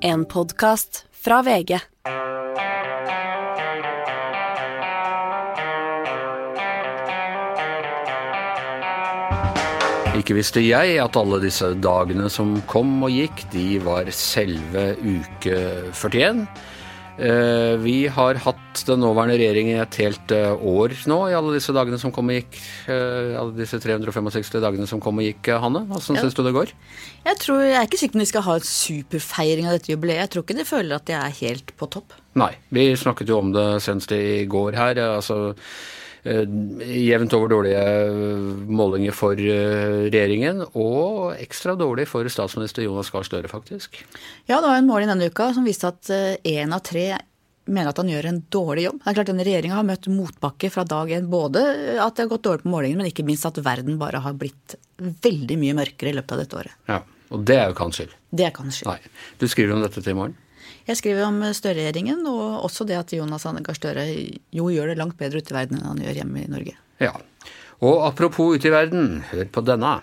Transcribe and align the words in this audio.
En 0.00 0.24
podkast 0.24 1.06
fra 1.10 1.40
VG. 1.42 1.72
Ikke 10.18 10.36
visste 10.36 10.62
jeg 10.62 10.98
at 11.02 11.18
alle 11.18 11.40
disse 11.42 11.72
dagene 11.82 12.30
som 12.30 12.54
kom 12.70 12.92
og 13.02 13.10
gikk, 13.10 13.42
de 13.50 13.80
var 13.82 14.06
selve 14.14 14.92
uke 15.02 15.58
41. 15.90 16.46
Eh, 17.18 17.74
Vi 17.82 18.06
har 18.14 18.34
hatt 18.44 18.82
den 18.86 19.00
nåværende 19.02 19.34
regjeringen 19.40 19.74
i 19.74 19.82
et 19.82 19.96
helt 19.98 20.30
eh, 20.30 20.52
år 20.54 20.92
nå, 21.10 21.16
i 21.30 21.34
alle 21.34 21.56
disse 21.56 21.72
dagene 21.74 21.98
som 21.98 22.12
kom 22.14 22.30
og 22.30 22.36
gikk. 22.38 22.58
eh, 22.86 23.34
Alle 23.40 23.56
disse 23.58 23.80
365 23.82 24.60
dagene 24.62 24.86
som 24.86 25.00
kom 25.02 25.18
og 25.18 25.26
gikk, 25.26 25.50
Hanne. 25.58 25.82
Hvordan 25.90 26.14
Ja. 26.16 26.22
syns 26.22 26.34
du 26.38 26.42
det 26.46 26.54
går? 26.54 26.70
Jeg, 27.26 27.36
tror, 27.42 27.60
jeg 27.64 27.74
er 27.74 27.86
ikke 27.88 27.98
sikker 27.98 28.12
på 28.14 28.20
om 28.20 28.24
vi 28.26 28.30
skal 28.32 28.42
ha 28.46 28.54
en 28.54 28.60
superfeiring 28.70 29.66
av 29.66 29.72
dette 29.78 29.90
jubileet. 29.92 30.22
Jeg 30.22 30.30
tror 30.30 30.42
ikke 30.46 30.58
de 30.60 30.64
føler 30.70 30.94
at 30.94 31.06
de 31.06 31.12
er 31.18 31.38
helt 31.42 31.76
på 31.76 31.90
topp. 31.90 32.12
Nei. 32.38 32.52
Vi 32.70 32.94
snakket 32.94 33.26
jo 33.28 33.38
om 33.42 33.50
det 33.52 33.82
senest 33.82 34.12
i 34.14 34.46
går 34.46 34.74
her. 34.78 34.94
Altså 35.18 35.56
jevnt 36.28 37.34
over 37.36 37.52
dårlige 37.52 37.80
eh, 37.82 38.50
målinger 38.68 39.16
for 39.16 39.38
eh, 39.38 40.08
regjeringen, 40.08 40.64
og 40.74 41.38
ekstra 41.38 41.76
dårlig 41.78 42.08
for 42.10 42.28
statsminister 42.32 42.84
Jonas 42.84 43.10
Gahr 43.14 43.26
Støre, 43.26 43.50
faktisk. 43.50 44.00
Ja, 44.50 44.58
det 44.58 44.66
var 44.66 44.76
en 44.76 44.88
måling 44.90 45.10
denne 45.10 45.30
uka 45.30 45.50
som 45.56 45.66
viste 45.68 45.90
at 45.92 46.10
én 46.46 46.74
av 46.74 46.84
tre 46.86 47.10
mener 47.68 47.92
at 47.92 48.00
han 48.00 48.08
gjør 48.08 48.30
en 48.30 48.40
dårlig 48.52 48.86
jobb. 48.86 49.00
Det 49.02 49.10
er 49.10 49.18
klart 49.18 49.30
Denne 49.30 49.44
regjeringa 49.46 49.76
har 49.76 49.86
møtt 49.86 50.08
motbakke 50.12 50.70
fra 50.72 50.84
dag 50.88 51.12
én. 51.12 51.28
Både 51.28 51.62
at 52.00 52.16
det 52.16 52.24
har 52.24 52.32
gått 52.32 52.46
dårlig 52.46 52.64
på 52.64 52.72
målingen, 52.72 53.02
men 53.02 53.10
ikke 53.10 53.26
minst 53.28 53.44
at 53.48 53.60
verden 53.60 53.98
bare 54.00 54.22
har 54.24 54.36
blitt 54.40 54.78
veldig 54.98 55.58
mye 55.60 55.76
mørkere 55.82 56.12
i 56.12 56.16
løpet 56.16 56.34
av 56.34 56.42
dette 56.42 56.60
året. 56.62 56.76
Ja. 56.88 57.02
Og 57.28 57.44
det 57.44 57.58
er 57.58 57.66
jo 57.68 57.74
ikke 57.74 57.84
hans 57.84 57.98
skyld. 58.00 58.12
Det 58.32 58.44
er 58.44 58.52
ikke 58.54 58.64
hans 58.64 58.78
skyld. 58.80 58.88
Nei. 58.88 59.32
Du 59.40 59.44
skriver 59.52 59.76
om 59.76 59.82
dette 59.84 60.00
til 60.00 60.14
i 60.14 60.16
morgen. 60.16 60.36
Jeg 60.88 60.96
skriver 61.02 61.26
om 61.26 61.42
Støre-regjeringen, 61.52 62.22
og 62.30 62.62
også 62.64 62.86
det 62.88 62.96
at 62.96 63.12
Jonas 63.12 63.44
Gahr 63.44 63.76
Støre 63.76 64.06
jo 64.56 64.70
gjør 64.72 64.92
det 64.92 65.00
langt 65.00 65.18
bedre 65.20 65.42
ute 65.42 65.52
i 65.52 65.56
verden 65.58 65.76
enn 65.76 65.90
han 65.90 66.00
gjør 66.00 66.22
hjemme 66.22 66.44
i 66.46 66.48
Norge. 66.48 66.78
Ja. 67.02 67.12
Og 67.84 68.00
apropos 68.06 68.56
ute 68.56 68.70
i 68.70 68.72
verden, 68.72 69.20
hør 69.28 69.50
på 69.52 69.62
denne. 69.68 69.98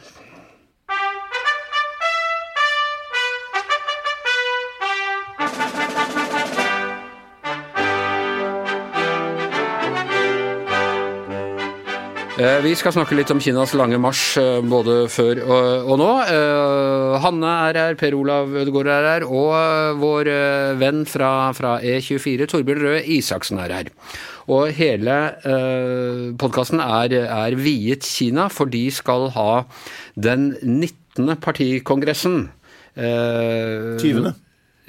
Vi 12.35 12.73
skal 12.75 12.91
snakke 12.91 13.15
litt 13.15 13.29
om 13.31 13.39
Kinas 13.39 13.71
lange 13.79 13.95
marsj 14.01 14.41
eh, 14.41 14.57
både 14.67 14.95
før 15.07 15.39
og, 15.45 15.85
og 15.93 15.99
nå. 16.01 16.07
Eh, 16.27 17.13
Hanne 17.23 17.51
er 17.69 17.79
her, 17.79 17.95
Per 17.95 18.17
Olav 18.17 18.51
Ødegaard 18.51 18.89
er 18.91 19.07
her, 19.07 19.25
og 19.29 19.53
eh, 19.55 19.93
vår 20.01 20.29
eh, 20.33 20.73
venn 20.81 21.05
fra, 21.07 21.29
fra 21.55 21.77
E24, 21.79 22.49
Torbjørn 22.51 22.83
Røe 22.83 22.99
Isaksen 23.15 23.61
er 23.63 23.71
her. 23.77 23.93
Og 24.51 24.67
hele 24.75 25.15
eh, 25.47 26.35
podkasten 26.41 26.83
er, 26.83 27.15
er 27.23 27.55
viet 27.55 28.03
Kina, 28.03 28.49
for 28.51 28.67
de 28.67 28.83
skal 28.91 29.29
ha 29.37 29.49
den 30.19 30.51
19. 30.59 31.37
partikongressen. 31.39 32.49
Eh, 32.99 33.95
20.. 34.03 34.33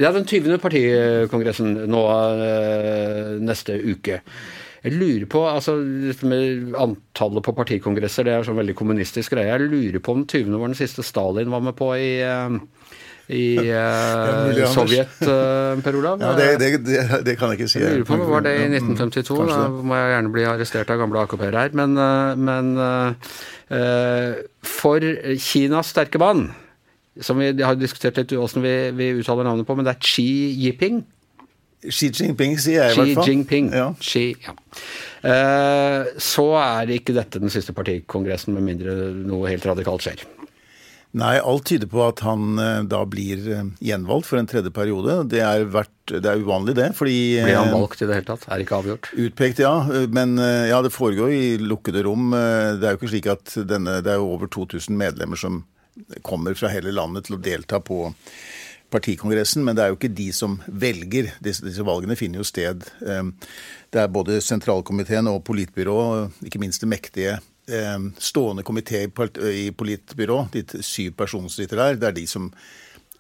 Ja, 0.02 0.10
den 0.12 0.26
20. 0.26 0.58
partikongressen 0.60 1.76
nå 1.94 2.06
eh, 2.42 3.36
neste 3.38 3.78
uke. 3.86 4.24
Jeg 4.86 4.94
lurer 4.94 5.26
på, 5.26 5.40
altså 5.50 5.74
med 6.30 6.74
antallet 6.78 7.42
på 7.42 7.54
partikongresser, 7.56 8.28
det 8.28 8.34
er 8.36 8.44
sånn 8.46 8.58
veldig 8.60 8.76
kommunistisk 8.78 9.34
greie. 9.34 9.48
Jeg 9.50 9.66
lurer 9.66 10.02
på 10.04 10.14
om 10.14 10.20
20. 10.22 10.52
var 10.60 10.70
den 10.70 10.78
siste 10.78 11.02
Stalin 11.02 11.50
var 11.50 11.64
med 11.66 11.74
på 11.74 11.88
i, 11.98 12.20
eh, 12.22 12.92
i 13.34 13.46
uh, 13.66 14.60
Sovjet, 14.70 15.16
uh, 15.26 15.74
Per 15.82 15.98
Olav. 15.98 16.22
Ja, 16.22 16.36
det, 16.38 16.46
det, 16.62 16.70
det, 16.86 17.00
det 17.26 17.34
kan 17.40 17.50
jeg 17.50 17.64
ikke 17.64 17.72
si. 17.72 17.82
Jeg 17.82 17.98
lurer 17.98 18.06
på, 18.12 18.20
Var 18.30 18.46
det 18.46 18.52
i 18.60 18.68
1952? 18.68 19.40
mm, 19.40 19.42
1952? 19.42 19.48
Da 19.50 19.88
må 19.90 19.98
jeg 19.98 20.14
gjerne 20.14 20.32
bli 20.38 20.46
arrestert 20.52 20.94
av 20.94 21.02
gamle 21.02 21.26
AKP-er 21.26 21.58
her. 21.64 21.74
Men, 21.82 21.98
men 22.46 22.70
eh, 22.78 24.38
for 24.76 25.10
Kinas 25.48 25.90
sterke 25.96 26.22
mann, 26.22 26.46
som 27.18 27.42
vi 27.42 27.50
har 27.58 27.74
diskutert 27.80 28.22
litt 28.22 28.38
hvordan 28.38 28.62
vi, 28.62 28.78
vi 28.94 29.12
uttaler 29.18 29.50
navnet 29.50 29.66
på, 29.66 29.74
men 29.74 29.88
det 29.88 29.96
er 29.96 30.14
Xi 30.14 30.30
Jinping. 30.62 31.02
Xi 31.84 32.08
Jinping 32.10 32.56
sier 32.58 32.86
jeg 32.86 32.92
i 32.92 32.94
Xi 32.94 33.00
hvert 33.00 33.18
fall. 33.18 33.26
Xi 33.26 33.34
Jinping. 33.34 33.68
Ja. 33.74 33.90
Xi, 34.00 34.24
ja. 34.46 34.54
Eh, 35.26 36.14
så 36.22 36.46
er 36.60 36.96
ikke 36.96 37.14
dette 37.16 37.42
den 37.42 37.52
siste 37.52 37.74
partikongressen, 37.76 38.54
med 38.56 38.66
mindre 38.66 38.96
noe 39.16 39.50
helt 39.50 39.66
radikalt 39.66 40.06
skjer. 40.06 40.24
Nei, 41.16 41.36
alt 41.40 41.64
tyder 41.70 41.88
på 41.88 42.02
at 42.04 42.20
han 42.26 42.58
eh, 42.60 42.80
da 42.90 43.00
blir 43.08 43.44
eh, 43.52 43.68
gjenvalgt 43.84 44.28
for 44.28 44.40
en 44.40 44.48
tredje 44.50 44.72
periode. 44.74 45.22
Det 45.32 45.40
er, 45.44 45.64
vært, 45.72 45.94
det 46.12 46.26
er 46.28 46.42
uvanlig, 46.42 46.76
det. 46.78 46.90
fordi... 46.98 47.16
Blir 47.46 47.60
han 47.60 47.72
valgt 47.74 48.02
i 48.02 48.08
det 48.08 48.18
hele 48.18 48.28
tatt? 48.28 48.48
Er 48.52 48.64
ikke 48.64 48.80
avgjort? 48.80 49.12
Utpekt, 49.26 49.62
ja. 49.64 49.74
Men 50.12 50.36
ja, 50.40 50.82
det 50.84 50.94
foregår 50.94 51.32
i 51.32 51.46
lukkede 51.62 52.04
rom. 52.06 52.30
Det 52.34 52.84
er 52.84 52.94
jo 52.94 53.00
ikke 53.00 53.14
slik 53.14 53.30
at 53.32 53.56
denne 53.68 54.00
Det 54.04 54.12
er 54.12 54.22
over 54.22 54.50
2000 54.52 54.96
medlemmer 54.96 55.40
som 55.40 55.64
kommer 56.26 56.54
fra 56.54 56.68
hele 56.68 56.92
landet 56.92 57.26
til 57.26 57.38
å 57.38 57.40
delta 57.42 57.80
på 57.80 58.10
partikongressen, 58.90 59.64
men 59.66 59.76
det 59.76 59.84
er 59.84 59.92
jo 59.92 59.98
ikke 59.98 60.12
de 60.14 60.28
som 60.32 60.58
velger. 60.66 61.32
Disse, 61.42 61.64
disse 61.66 61.84
valgene 61.86 62.16
finner 62.18 62.42
jo 62.42 62.46
sted. 62.46 62.86
eh, 63.06 63.22
Det 63.92 64.00
er 64.02 64.08
både 64.12 64.40
sentralkomiteen 64.42 65.28
og 65.30 65.44
politbyrå, 65.44 66.30
ikke 66.44 66.60
minst 66.62 66.82
det 66.82 66.88
mektige 66.90 67.38
eh, 67.68 67.98
stående 68.18 68.62
komité 68.66 69.06
i 69.06 69.70
politbyrå, 69.70 70.48
de 70.52 70.64
syv 70.82 71.14
personene 71.16 71.50
som 71.50 71.62
sitter 71.62 71.76
der, 71.76 72.00
det 72.00 72.08
er 72.08 72.18
de 72.18 72.26
som 72.26 72.50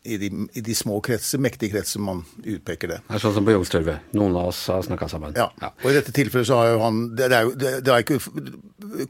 i 0.06 0.16
de, 0.20 0.30
i 0.54 0.62
de 0.64 0.74
små 0.74 1.00
kretser, 1.04 1.40
mektige 1.42 1.74
kretser, 1.74 2.02
man 2.02 2.22
utpeker 2.44 2.94
det. 2.94 3.00
Det 3.08 3.18
er 3.18 3.22
sånn 3.22 3.34
som 3.36 3.46
på 3.46 3.54
Youngstorget. 3.54 4.12
Noen 4.16 4.36
av 4.38 4.52
oss 4.52 4.62
har 4.72 4.84
snakka 4.86 5.08
sammen. 5.10 5.34
Ja. 5.36 5.48
Og 5.82 5.90
i 5.90 5.96
dette 5.96 6.14
tilfellet 6.14 6.48
så 6.48 6.60
har 6.60 6.72
jo 6.72 6.80
han 6.84 7.02
Det, 7.16 7.26
er 7.32 7.46
jo 7.46 7.54
det, 7.58 7.90
har 7.90 8.04
ikke 8.04 8.20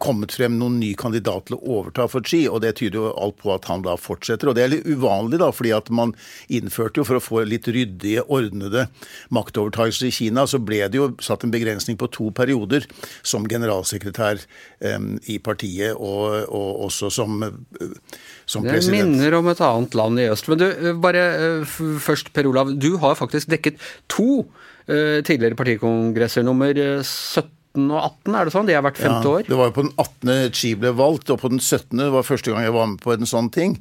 kommet 0.03 0.35
frem 0.35 0.57
noen 0.61 0.79
ny 0.81 0.93
kandidat 0.99 1.49
til 1.49 1.59
å 1.59 1.79
overta 1.79 2.07
for 2.11 2.25
Xi, 2.27 2.45
og 2.49 2.63
det 2.65 2.77
tyder 2.81 2.99
jo 3.01 3.13
alt 3.13 3.39
på 3.43 3.53
at 3.55 3.69
han 3.71 3.85
da 3.85 3.97
fortsetter. 4.01 4.51
Og 4.51 4.57
det 4.57 4.65
er 4.65 4.73
litt 4.73 4.89
uvanlig, 4.89 5.41
da, 5.43 5.51
fordi 5.55 5.75
at 5.77 5.91
man 5.95 6.15
innførte 6.49 7.03
jo 7.03 7.07
for 7.09 7.21
å 7.21 7.25
få 7.25 7.45
litt 7.49 7.69
ryddige, 7.69 8.25
ordnede 8.33 8.87
maktovertagelser 9.35 10.11
i 10.11 10.15
Kina, 10.15 10.47
så 10.49 10.61
ble 10.63 10.83
det 10.91 11.01
jo 11.01 11.11
satt 11.23 11.45
en 11.47 11.55
begrensning 11.55 11.99
på 12.01 12.11
to 12.15 12.31
perioder 12.37 12.87
som 13.27 13.47
generalsekretær 13.51 14.43
em, 14.81 15.17
i 15.31 15.39
partiet, 15.43 15.95
og, 15.97 16.47
og 16.49 16.87
også 16.89 17.13
som, 17.13 17.43
eh, 17.47 17.97
som 18.47 18.63
Det 18.63 18.73
president. 18.73 19.17
minner 19.17 19.35
om 19.35 19.49
et 19.49 19.61
annet 19.61 19.95
land 19.95 20.21
i 20.21 20.29
øst. 20.31 20.49
Men 20.49 20.59
du, 20.59 20.67
eh, 20.71 20.93
bare 20.95 21.25
eh, 21.61 21.65
først, 21.99 22.33
Per 22.33 22.47
Olav. 22.47 22.71
Du 22.79 22.97
har 22.99 23.15
faktisk 23.19 23.49
dekket 23.51 23.79
to 24.09 24.47
eh, 24.89 25.23
tidligere 25.23 25.57
partikongresser, 25.59 26.43
nummer 26.47 26.71
eh, 26.71 27.03
17 27.77 27.87
og 27.93 28.01
18, 28.01 28.35
er 28.41 28.45
det 28.49 28.55
sånn? 28.57 28.67
De 28.67 28.75
har 28.77 28.83
vært 28.87 28.99
femte 29.05 29.29
år? 29.37 29.47
Det 29.47 29.57
var 29.61 29.69
jo 29.71 29.77
på 29.77 29.85
den 29.87 29.93
18. 30.01 30.51
Xi 30.57 30.75
ble 30.81 30.93
valgt, 30.97 31.31
og 31.31 31.41
på 31.45 31.53
den 31.53 31.61
17. 31.63 31.99
det 32.01 32.11
var 32.17 32.27
første 32.27 32.51
gang 32.55 32.65
jeg 32.65 32.73
var 32.77 32.87
med 32.95 33.03
på 33.05 33.13
en 33.15 33.29
sånn 33.29 33.51
ting. 33.55 33.77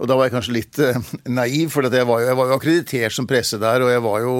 Og 0.00 0.08
da 0.08 0.16
var 0.16 0.28
jeg 0.30 0.32
kanskje 0.38 0.54
litt 0.54 0.78
eh, 0.80 0.96
naiv, 1.28 1.66
for 1.74 1.84
jeg, 1.84 2.06
var 2.08 2.22
jo, 2.22 2.28
jeg 2.30 2.38
var 2.38 2.46
jo 2.48 2.54
akkreditert 2.56 3.12
som 3.12 3.26
presse 3.28 3.58
der, 3.60 3.82
og 3.84 3.90
jeg 3.92 4.00
var 4.06 4.22
jo 4.24 4.32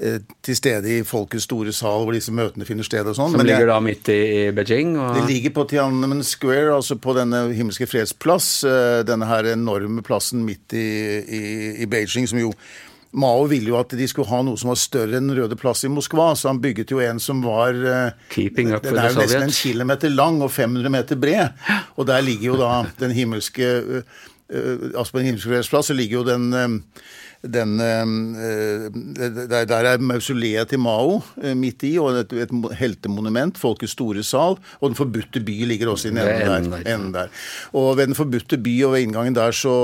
eh, 0.00 0.22
til 0.46 0.56
stede 0.56 0.88
i 0.94 1.02
Folkets 1.04 1.44
store 1.44 1.74
sal 1.76 2.06
hvor 2.06 2.16
disse 2.16 2.32
møtene 2.32 2.64
finner 2.64 2.86
sted 2.86 3.04
og 3.04 3.18
sånn. 3.18 3.34
Som 3.34 3.42
jeg- 3.42 3.50
ligger 3.50 3.68
da 3.74 3.76
midt 3.84 4.08
i, 4.14 4.18
i 4.46 4.54
Beijing? 4.56 4.94
Og... 4.96 5.18
det 5.18 5.26
ligger 5.28 5.52
på 5.58 5.66
Tiananmen 5.74 6.24
Square, 6.24 6.72
altså 6.78 6.96
på 6.96 7.12
denne 7.18 7.42
himmelske 7.52 7.88
freds 7.90 8.14
plass. 8.16 8.48
eh, 8.64 9.02
Denne 9.04 9.28
her 9.28 9.50
enorme 9.52 10.00
plassen 10.06 10.46
midt 10.48 10.72
i, 10.72 10.86
i, 11.28 11.42
i 11.84 11.90
Beijing, 11.92 12.24
som 12.30 12.40
jo 12.40 12.54
Mao 13.16 13.46
ville 13.48 13.70
jo 13.70 13.78
at 13.78 13.94
de 13.96 14.08
skulle 14.10 14.28
ha 14.28 14.42
noe 14.44 14.58
som 14.60 14.72
var 14.72 14.80
større 14.80 15.18
enn 15.18 15.30
Den 15.30 15.38
røde 15.38 15.58
plass 15.58 15.84
i 15.86 15.90
Moskva, 15.92 16.32
så 16.36 16.50
han 16.50 16.60
bygget 16.62 16.92
jo 16.92 17.00
en 17.04 17.20
som 17.22 17.42
var 17.44 17.76
eh, 17.76 18.14
Keeping 18.34 18.74
up 18.74 18.84
Den 18.84 18.98
er 18.98 19.12
jo 19.12 19.22
nesten 19.22 19.48
en 19.48 19.56
kilometer 19.56 20.12
lang 20.12 20.42
og 20.44 20.52
500 20.52 20.92
meter 20.92 21.20
bred. 21.20 21.68
Og 21.96 22.08
der 22.08 22.24
ligger 22.24 22.52
jo 22.52 22.60
da 22.60 22.72
den 23.00 23.14
himmelske 23.16 23.66
øh, 23.80 24.02
øh, 24.50 24.90
Altså 24.92 25.12
på 25.12 25.18
Den 25.18 25.30
himmelske 25.32 25.52
freds 25.52 25.72
plass 25.72 25.92
så 25.92 25.96
ligger 25.96 26.20
jo 26.20 26.26
den 26.28 26.82
den, 27.46 27.78
der, 27.78 29.64
der 29.68 29.76
er 29.76 29.98
mausoleet 30.02 30.68
til 30.68 30.80
Mao 30.82 31.20
midt 31.54 31.84
i, 31.86 31.92
og 31.98 32.16
et, 32.18 32.32
et 32.32 32.50
heltemonument, 32.74 33.58
Folkets 33.58 33.92
store 33.92 34.24
sal. 34.26 34.56
Og 34.80 34.88
Den 34.88 34.96
forbudte 34.98 35.40
by 35.44 35.66
ligger 35.68 35.92
også 35.92 36.08
i 36.08 36.10
den 36.10 36.18
enden 36.18 36.72
der, 36.72 36.94
enden 36.94 37.14
der. 37.14 37.28
Og 37.72 37.96
ved 37.96 38.06
Den 38.06 38.18
forbudte 38.18 38.58
by 38.58 38.84
og 38.84 38.92
ved 38.96 39.00
inngangen 39.00 39.36
der 39.36 39.50
så, 39.50 39.76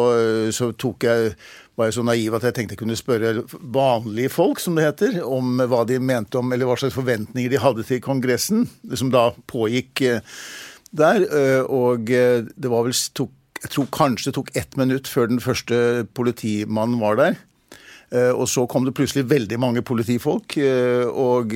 så 0.50 0.72
tok 0.72 1.04
jeg 1.04 1.34
var 1.78 1.88
jeg 1.88 1.96
så 1.96 2.04
naiv 2.04 2.34
at 2.36 2.44
jeg 2.46 2.56
tenkte 2.56 2.74
jeg 2.76 2.82
kunne 2.82 2.98
spørre 2.98 3.44
vanlige 3.74 4.32
folk, 4.32 4.60
som 4.60 4.76
det 4.76 4.84
heter, 4.84 5.20
om 5.24 5.62
hva 5.70 5.84
de 5.88 5.98
mente 6.02 6.36
om, 6.40 6.52
eller 6.52 6.68
hva 6.68 6.76
slags 6.80 6.96
forventninger 6.98 7.52
de 7.52 7.60
hadde 7.62 7.84
til 7.88 8.02
Kongressen, 8.04 8.66
som 8.98 9.12
da 9.12 9.30
pågikk 9.48 10.02
eh, 10.04 10.42
der. 10.92 11.24
eh, 11.24 11.62
Og 11.64 12.12
eh, 12.12 12.44
det 12.44 12.72
var 12.72 12.84
vel 12.84 12.96
tok, 13.16 13.32
Jeg 13.62 13.70
tror 13.70 13.86
kanskje 13.94 14.30
det 14.30 14.34
tok 14.34 14.50
ett 14.58 14.76
minutt 14.76 15.08
før 15.08 15.28
den 15.30 15.40
første 15.40 16.04
politimannen 16.18 16.98
var 16.98 17.16
der. 17.16 17.36
Og 18.34 18.48
så 18.50 18.66
kom 18.66 18.84
det 18.84 18.92
plutselig 18.92 19.30
veldig 19.30 19.56
mange 19.62 19.84
politifolk. 19.86 20.56
Og 21.14 21.54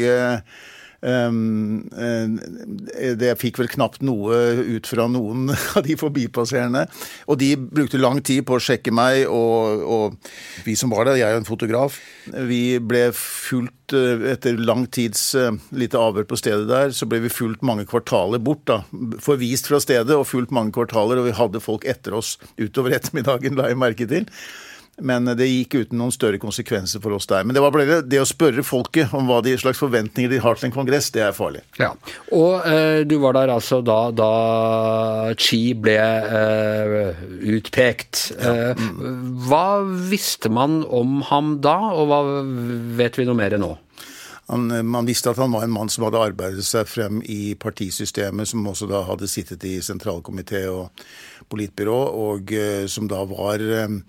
det 3.16 3.32
fikk 3.38 3.60
vel 3.60 3.70
knapt 3.70 4.02
noe 4.06 4.34
ut 4.66 4.88
fra 4.90 5.06
noen 5.10 5.52
av 5.76 5.84
de 5.86 5.96
forbipasserende. 5.98 6.86
Og 7.30 7.38
de 7.40 7.52
brukte 7.56 8.00
lang 8.00 8.18
tid 8.26 8.42
på 8.48 8.56
å 8.56 8.62
sjekke 8.62 8.94
meg, 8.94 9.24
og, 9.30 9.84
og 9.86 10.66
vi 10.66 10.74
som 10.78 10.90
var 10.90 11.06
der, 11.06 11.20
jeg 11.20 11.36
og 11.36 11.42
en 11.42 11.48
fotograf, 11.48 12.00
vi 12.48 12.78
ble 12.82 13.08
fulgt 13.14 13.94
etter 13.94 14.58
lang 14.58 14.88
tids 14.90 15.28
lite 15.70 16.00
avhør 16.00 16.26
på 16.26 16.38
stedet 16.40 16.66
der, 16.66 16.90
så 16.90 17.06
ble 17.06 17.20
vi 17.22 17.30
fulgt 17.30 17.62
mange 17.66 17.86
kvartaler 17.86 18.42
bort. 18.42 18.66
da, 18.66 18.82
Forvist 19.22 19.70
fra 19.70 19.78
stedet 19.82 20.16
og 20.16 20.26
fulgt 20.26 20.54
mange 20.54 20.74
kvartaler, 20.74 21.22
og 21.22 21.30
vi 21.30 21.36
hadde 21.38 21.62
folk 21.62 21.86
etter 21.86 22.16
oss 22.18 22.34
utover 22.58 22.96
ettermiddagen, 22.98 23.54
la 23.58 23.70
jeg 23.70 23.78
merke 23.78 24.10
til. 24.10 24.26
Men 25.04 25.28
det 25.36 25.44
gikk 25.44 25.74
uten 25.82 25.98
noen 26.00 26.12
større 26.14 26.38
konsekvenser 26.40 27.02
for 27.04 27.12
oss 27.16 27.28
der. 27.28 27.44
Men 27.44 27.56
det 27.56 27.60
var 27.60 27.74
bare 27.74 28.00
det, 28.00 28.20
å 28.22 28.28
spørre 28.28 28.64
folket 28.64 29.12
om 29.16 29.28
hva 29.28 29.42
de 29.44 29.52
slags 29.60 29.80
forventninger 29.82 30.32
de 30.32 30.40
har 30.40 30.56
til 30.56 30.70
en 30.70 30.76
kongress, 30.76 31.10
det 31.12 31.24
er 31.26 31.36
farlig. 31.36 31.60
Ja, 31.80 31.92
Og 32.32 32.64
eh, 32.64 33.02
du 33.04 33.18
var 33.20 33.36
der 33.36 33.52
altså 33.52 33.82
da, 33.84 33.98
da 34.16 34.30
Chi 35.36 35.74
ble 35.76 35.98
eh, 36.00 37.24
utpekt. 37.56 38.30
Ja. 38.40 38.72
Eh, 38.72 38.86
hva 39.46 39.66
visste 39.84 40.48
man 40.52 40.80
om 40.88 41.20
ham 41.28 41.58
da, 41.64 41.76
og 41.92 42.08
hva 42.08 42.22
vet 42.96 43.20
vi 43.20 43.28
noe 43.28 43.36
mer 43.36 43.60
nå? 43.60 43.74
Han, 44.46 44.70
man 44.86 45.06
visste 45.08 45.32
at 45.32 45.40
han 45.42 45.50
var 45.50 45.64
en 45.66 45.72
mann 45.74 45.88
som 45.90 46.04
hadde 46.06 46.22
arbeidet 46.22 46.62
seg 46.64 46.86
frem 46.86 47.18
i 47.26 47.56
partisystemet, 47.58 48.46
som 48.46 48.66
også 48.70 48.86
da 48.86 49.00
hadde 49.08 49.26
sittet 49.26 49.64
i 49.66 49.80
sentralkomité 49.82 50.68
og 50.70 51.02
politbyrå, 51.50 52.00
og 52.30 52.52
uh, 52.56 52.84
som 52.90 53.08
da 53.10 53.22
var 53.30 53.62
uh, 53.62 54.00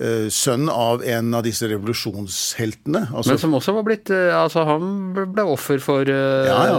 Eh, 0.00 0.30
sønn 0.32 0.70
av 0.72 1.02
en 1.04 1.34
av 1.36 1.42
disse 1.44 1.66
revolusjonsheltene. 1.68 3.02
Altså, 3.12 3.34
Men 3.34 3.40
som 3.42 3.56
også 3.58 3.74
var 3.76 3.84
blitt 3.84 4.08
eh, 4.16 4.30
Altså, 4.32 4.62
han 4.64 5.10
ble 5.12 5.44
offer 5.44 5.82
for 5.84 6.08
uh, 6.08 6.46
Ja, 6.48 6.60
ja. 6.70 6.78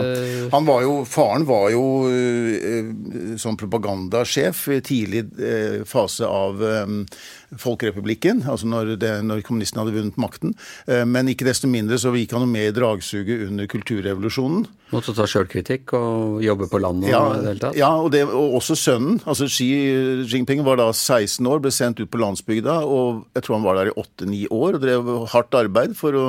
Han 0.49 0.65
var 0.65 0.81
jo 0.81 0.95
Faren 1.05 1.45
var 1.45 1.67
jo 1.69 1.83
uh, 2.09 3.37
sånn 3.37 3.59
propagandasjef 3.61 4.63
i 4.73 4.79
tidlig 4.81 5.27
uh, 5.37 5.83
fase 5.85 6.25
av 6.25 6.65
Folkerepublikken, 7.59 8.45
altså 8.47 8.69
når, 8.69 8.93
det, 9.01 9.11
når 9.27 9.41
kommunistene 9.47 9.83
hadde 9.83 9.95
vunnet 9.97 10.19
makten. 10.21 10.53
Men 10.87 11.27
ikke 11.31 11.47
desto 11.47 11.67
mindre 11.67 11.97
så 11.99 12.13
gikk 12.15 12.35
han 12.37 12.47
med 12.47 12.69
i 12.69 12.75
dragsuget 12.75 13.47
under 13.49 13.67
kulturrevolusjonen. 13.71 14.65
Måtte 14.91 15.15
ta 15.15 15.27
sjølkritikk 15.29 15.93
og 15.95 16.41
jobbe 16.43 16.67
på 16.71 16.81
landet 16.83 17.11
ja, 17.11 17.21
og 17.23 17.37
det 17.39 17.51
hele 17.51 17.63
tatt? 17.63 17.77
Ja, 17.79 17.91
og, 17.99 18.11
det, 18.15 18.25
og 18.27 18.57
også 18.59 18.75
sønnen. 18.79 19.21
altså 19.25 19.47
Xi 19.51 19.69
Jinping 20.27 20.63
var 20.67 20.79
da 20.81 20.89
16 20.91 21.47
år, 21.47 21.63
ble 21.63 21.71
sendt 21.75 22.01
ut 22.03 22.11
på 22.11 22.19
landsbygda. 22.21 22.81
og 22.83 23.25
jeg 23.35 23.45
tror 23.45 23.59
han 23.59 23.67
var 23.67 23.79
der 23.79 23.91
i 23.91 23.97
åtte-ni 24.03 24.45
år 24.51 24.77
og 24.77 24.85
drev 24.85 25.11
hardt 25.31 25.59
arbeid 25.59 25.97
for 25.99 26.19
å 26.19 26.27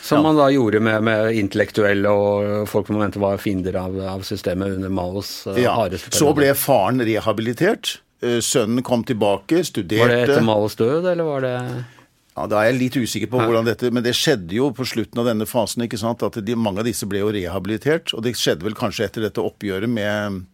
som 0.00 0.22
man 0.24 0.38
da 0.38 0.46
gjorde 0.50 0.80
med, 0.80 1.02
med, 1.04 1.34
intellektuelle 1.38 2.08
og 2.08 2.68
folk 2.70 2.88
man 2.90 3.04
mente 3.04 3.20
var 3.22 3.40
fiender 3.40 3.76
av, 3.78 3.98
av 4.16 4.24
systemet 4.26 4.78
under 4.78 4.92
Maos 4.92 5.42
uh, 5.46 5.58
ja. 5.60 5.74
Så 6.08 6.32
ble 6.36 6.54
faren 6.56 7.02
rehabilitert. 7.04 7.98
Uh, 8.20 8.38
sønnen 8.44 8.84
kom 8.84 9.04
tilbake, 9.08 9.62
studerte 9.64 10.04
Var 10.04 10.12
det 10.12 10.20
etter 10.26 10.44
Males 10.44 10.76
død, 10.76 11.08
eller 11.08 11.24
var 11.24 11.44
det 11.46 11.54
ja, 11.56 12.46
Da 12.46 12.60
er 12.60 12.70
jeg 12.70 12.78
litt 12.78 12.98
usikker 13.00 13.30
på 13.32 13.40
hvordan 13.40 13.68
dette 13.68 13.88
Men 13.94 14.04
det 14.04 14.12
skjedde 14.18 14.54
jo 14.58 14.68
på 14.76 14.84
slutten 14.88 15.22
av 15.22 15.30
denne 15.30 15.48
fasen. 15.48 15.86
ikke 15.86 16.00
sant, 16.00 16.22
at 16.26 16.36
de, 16.44 16.56
Mange 16.56 16.82
av 16.82 16.88
disse 16.88 17.08
ble 17.08 17.22
jo 17.22 17.32
rehabilitert. 17.32 18.12
Og 18.16 18.24
det 18.26 18.36
skjedde 18.38 18.66
vel 18.66 18.76
kanskje 18.78 19.08
etter 19.08 19.24
dette 19.26 19.42
oppgjøret 19.42 19.90
med 19.90 20.44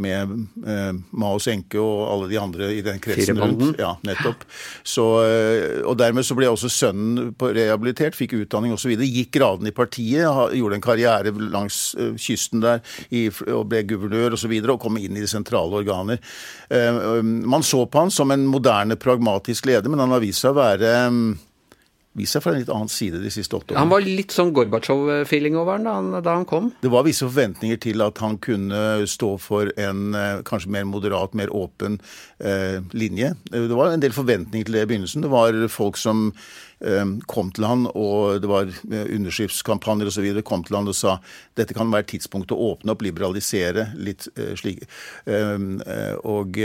med 0.00 0.34
eh, 0.64 0.90
Maos 1.18 1.48
enke 1.50 1.80
og 1.82 2.04
alle 2.08 2.30
de 2.30 2.38
andre 2.40 2.70
i 2.74 2.82
den 2.84 3.00
kretsen 3.02 3.38
rundt. 3.40 3.78
Ja, 3.80 3.94
nettopp. 4.06 4.44
Så, 4.86 5.06
eh, 5.26 5.80
og 5.84 5.98
dermed 6.00 6.26
så 6.26 6.36
ble 6.38 6.50
også 6.50 6.70
sønnen 6.72 7.32
rehabilitert, 7.38 8.16
fikk 8.18 8.36
utdanning 8.40 8.74
osv. 8.74 8.94
Gikk 8.98 9.32
gradene 9.38 9.72
i 9.72 9.76
partiet, 9.76 10.26
gjorde 10.58 10.78
en 10.78 10.84
karriere 10.84 11.34
langs 11.48 11.92
eh, 11.98 12.14
kysten 12.18 12.64
der 12.64 12.82
i, 13.10 13.28
og 13.52 13.66
ble 13.70 13.84
guvernør 13.88 14.34
osv. 14.34 14.38
Og, 14.38 14.42
så 14.48 14.52
videre, 14.52 14.76
og 14.76 14.80
kom 14.80 14.96
inn 15.00 15.18
i 15.18 15.24
de 15.24 15.28
sentrale 15.30 15.82
organer. 15.82 16.22
Eh, 16.70 17.02
man 17.22 17.66
så 17.66 17.84
på 17.90 18.04
han 18.04 18.14
som 18.14 18.30
en 18.32 18.46
moderne, 18.48 18.96
pragmatisk 18.96 19.66
leder, 19.68 19.90
men 19.90 20.00
han 20.04 20.14
har 20.14 20.22
vist 20.24 20.44
seg 20.44 20.54
å 20.54 20.60
være 20.60 20.94
vist 22.16 22.34
seg 22.34 22.44
fra 22.44 22.54
en 22.54 22.62
litt 22.62 22.72
annen 22.72 22.90
side 22.92 23.20
de 23.22 23.30
siste 23.32 23.56
åtte 23.56 23.72
årene. 23.74 23.82
Han 23.82 23.92
var 23.92 24.06
litt 24.06 24.34
sånn 24.34 24.52
Gorbatsjov-feeling 24.56 25.58
over 25.58 25.76
han 25.76 25.86
da, 26.12 26.22
da, 26.24 26.36
han 26.38 26.46
kom? 26.48 26.70
Det 26.82 26.90
var 26.92 27.06
visse 27.06 27.26
forventninger 27.28 27.80
til 27.84 28.04
at 28.04 28.22
han 28.24 28.38
kunne 28.42 28.82
stå 29.10 29.34
for 29.42 29.72
en 29.78 30.16
eh, 30.18 30.40
kanskje 30.48 30.72
mer 30.74 30.88
moderat, 30.88 31.36
mer 31.38 31.52
åpen 31.54 32.00
linje. 32.38 33.32
Det 33.50 33.74
var 33.74 33.90
en 33.90 34.02
del 34.02 34.14
forventninger 34.14 34.68
til 34.68 34.76
det 34.78 34.84
i 34.84 34.90
begynnelsen. 34.92 35.24
Det 35.24 35.30
var 35.32 35.56
folk 35.72 35.98
som 35.98 36.28
Ehm, 36.78 37.16
kom 37.26 37.48
til 37.50 37.64
han, 37.66 37.88
og 37.98 38.38
det 38.42 38.48
var 38.48 38.68
eh, 38.70 39.08
underskriftskampanjer 39.16 40.12
osv., 40.12 40.26
kom 40.46 40.62
til 40.62 40.76
han 40.78 40.86
og 40.86 40.94
sa 40.94 41.16
dette 41.58 41.74
kan 41.74 41.90
være 41.90 42.06
tidspunktet 42.12 42.54
å 42.54 42.68
åpne 42.72 42.94
opp, 42.94 43.02
liberalisere 43.02 43.88
litt 43.98 44.28
slik. 44.58 44.84
Og, 45.26 46.58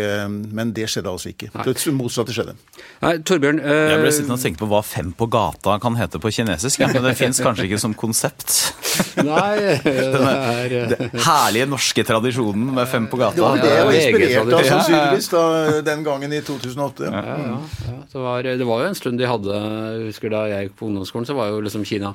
men 0.54 0.74
det 0.78 0.86
skjedde 0.92 1.10
altså 1.10 1.32
ikke. 1.32 1.50
Nei. 1.56 1.66
Det 1.66 1.94
motsatte 1.98 2.36
skjedde. 2.36 2.54
Nei, 3.02 3.16
Torbjørn 3.26 3.62
øh... 3.64 3.80
Jeg 3.90 4.02
ble 4.04 4.12
sittende 4.14 4.38
og 4.38 4.44
tenke 4.44 4.62
på 4.62 4.70
hva 4.70 4.84
fem 4.86 5.10
på 5.18 5.28
gata 5.34 5.80
kan 5.82 5.98
hete 5.98 6.22
på 6.22 6.30
kinesisk, 6.36 6.84
ja, 6.84 6.92
men 6.94 7.08
det 7.08 7.16
fins 7.18 7.42
kanskje 7.42 7.66
ikke 7.66 7.82
som 7.82 7.96
konsept. 7.98 8.54
Nei, 9.26 9.58
det 9.82 10.22
er 10.22 10.94
Den 10.94 11.26
herlige 11.26 11.70
norske 11.74 12.06
tradisjonen 12.06 12.70
med 12.78 12.86
fem 12.92 13.10
på 13.10 13.18
gata. 13.24 13.40
Det 13.40 13.46
var 13.48 13.66
det 13.66 13.74
jeg 13.74 13.90
var 13.90 13.98
inspirert 13.98 14.54
av 14.60 14.70
sannsynligvis 14.70 15.32
da, 15.34 15.44
den 15.86 16.04
gangen 16.06 16.34
i 16.34 16.42
2008. 16.46 17.10
Ja, 17.10 17.22
ja, 17.28 17.38
ja. 17.48 18.00
Det, 18.12 18.22
var, 18.22 18.44
det 18.44 18.68
var 18.68 18.84
jo 18.84 18.90
en 18.90 18.98
stund 18.98 19.22
de 19.22 19.30
hadde 19.30 19.62
husker 20.08 20.34
da 20.34 20.48
jeg 20.52 20.68
gikk 20.68 20.82
på 20.82 20.90
ungdomsskolen, 20.90 21.30
så 21.30 21.38
var 21.38 21.52
jo 21.52 21.62
liksom 21.64 21.86
Kina 21.88 22.14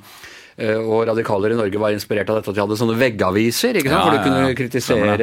eh, 0.56 0.78
og 0.78 1.04
radikaler 1.08 1.54
i 1.54 1.58
Norge 1.58 1.82
var 1.82 1.94
inspirert 1.94 2.30
av 2.30 2.38
dette 2.38 2.52
at 2.52 2.58
de 2.58 2.62
hadde 2.64 2.78
sånne 2.80 2.96
veggaviser 3.00 3.80
ikke 3.80 3.92
sant? 3.92 3.98
Ja, 3.98 4.06
hvor 4.06 4.16
du 4.16 4.26
kunne 4.26 4.56
kritisere 4.58 5.18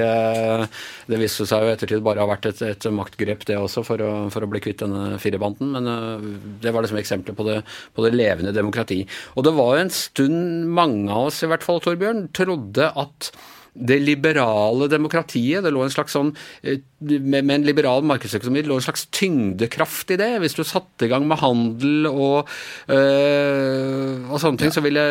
Det 1.12 1.22
viste 1.22 1.48
seg 1.50 1.66
jo 1.66 1.74
ettertid 1.74 2.06
bare 2.06 2.22
å 2.22 2.28
ha 2.28 2.34
vært 2.34 2.50
et, 2.52 2.64
et 2.68 2.88
maktgrep, 2.94 3.48
det 3.50 3.60
også, 3.62 3.86
for 3.88 4.04
å, 4.04 4.14
for 4.34 4.46
å, 4.46 4.52
bli 4.52 4.64
kvitt 4.64 4.84
denne 4.84 5.20
firebanden. 5.22 5.74
Men 5.76 5.90
uh, 5.92 6.30
det 6.64 6.74
var 6.74 6.86
liksom 6.86 7.02
eksempler 7.02 7.38
på 7.38 7.46
det, 7.48 7.60
på 7.94 8.06
det, 8.06 8.16
levende 8.16 8.56
demokrati. 8.56 9.04
Og 9.36 9.46
det 9.46 9.54
var 9.58 9.76
jo 9.76 9.84
en 9.86 9.94
stund 9.94 10.72
mange 10.74 11.12
av 11.12 11.30
oss, 11.30 11.44
i 11.46 11.52
hvert 11.52 11.66
fall, 11.66 11.84
Torbjørn, 11.84 12.28
trodde 12.36 12.90
at 12.90 13.30
det 13.76 13.98
liberale 14.00 14.88
demokratiet. 14.88 15.64
Det 15.64 15.72
lå 15.74 15.84
en 15.84 15.92
slags 15.92 16.16
sånn, 16.16 16.32
eh, 16.64 16.80
med, 17.00 17.52
en 17.52 17.66
liberal 17.68 18.06
markedsøkonomi 18.08 18.64
det 18.64 18.72
lå 18.72 18.78
en 18.80 18.86
slags 18.86 19.06
tyngdekraft 19.14 20.14
i 20.16 20.18
det. 20.22 20.30
Hvis 20.44 20.56
du 20.56 20.64
satte 20.64 21.06
i 21.06 21.12
gang 21.12 21.28
med 21.28 21.42
handel 21.42 22.08
og, 22.10 22.52
øh, 22.88 24.24
og 24.32 24.40
sånne 24.42 24.62
ting, 24.62 24.72
ja. 24.72 24.76
så 24.78 24.84
ville 24.86 25.04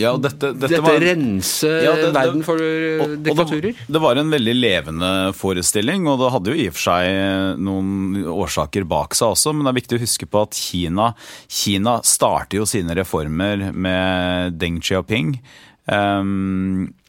ja, 0.00 0.14
dette, 0.16 0.54
dette, 0.54 0.70
dette 0.72 0.80
var, 0.86 0.98
rense 1.04 1.74
ja, 1.84 1.92
det, 2.00 2.10
verden 2.16 2.46
for 2.46 2.64
og, 2.64 3.14
diktaturer. 3.28 3.76
Og 3.76 3.92
det, 3.98 4.04
var 4.06 4.22
en 4.22 4.32
veldig 4.32 4.56
levende 4.56 5.12
forestilling, 5.36 6.08
og 6.08 6.24
det 6.24 6.32
hadde 6.38 6.54
jo 6.54 6.64
i 6.64 6.68
og 6.70 6.78
for 6.78 6.86
seg 6.88 7.60
noen 7.60 8.24
årsaker 8.32 8.88
bak 8.88 9.16
seg 9.18 9.36
også, 9.36 9.52
men 9.52 9.68
det 9.68 9.74
er 9.74 9.80
viktig 9.82 10.00
å 10.00 10.04
huske 10.06 10.30
på 10.30 10.46
at 10.48 10.56
Kina, 10.56 11.12
Kina 11.52 11.98
starter 12.06 12.62
jo 12.62 12.68
sine 12.68 12.96
reformer 12.96 13.70
med 13.76 14.56
Deng 14.58 14.80
Xiaoping. 14.80 15.36
Um, 15.84 16.88
Eh, 16.88 17.03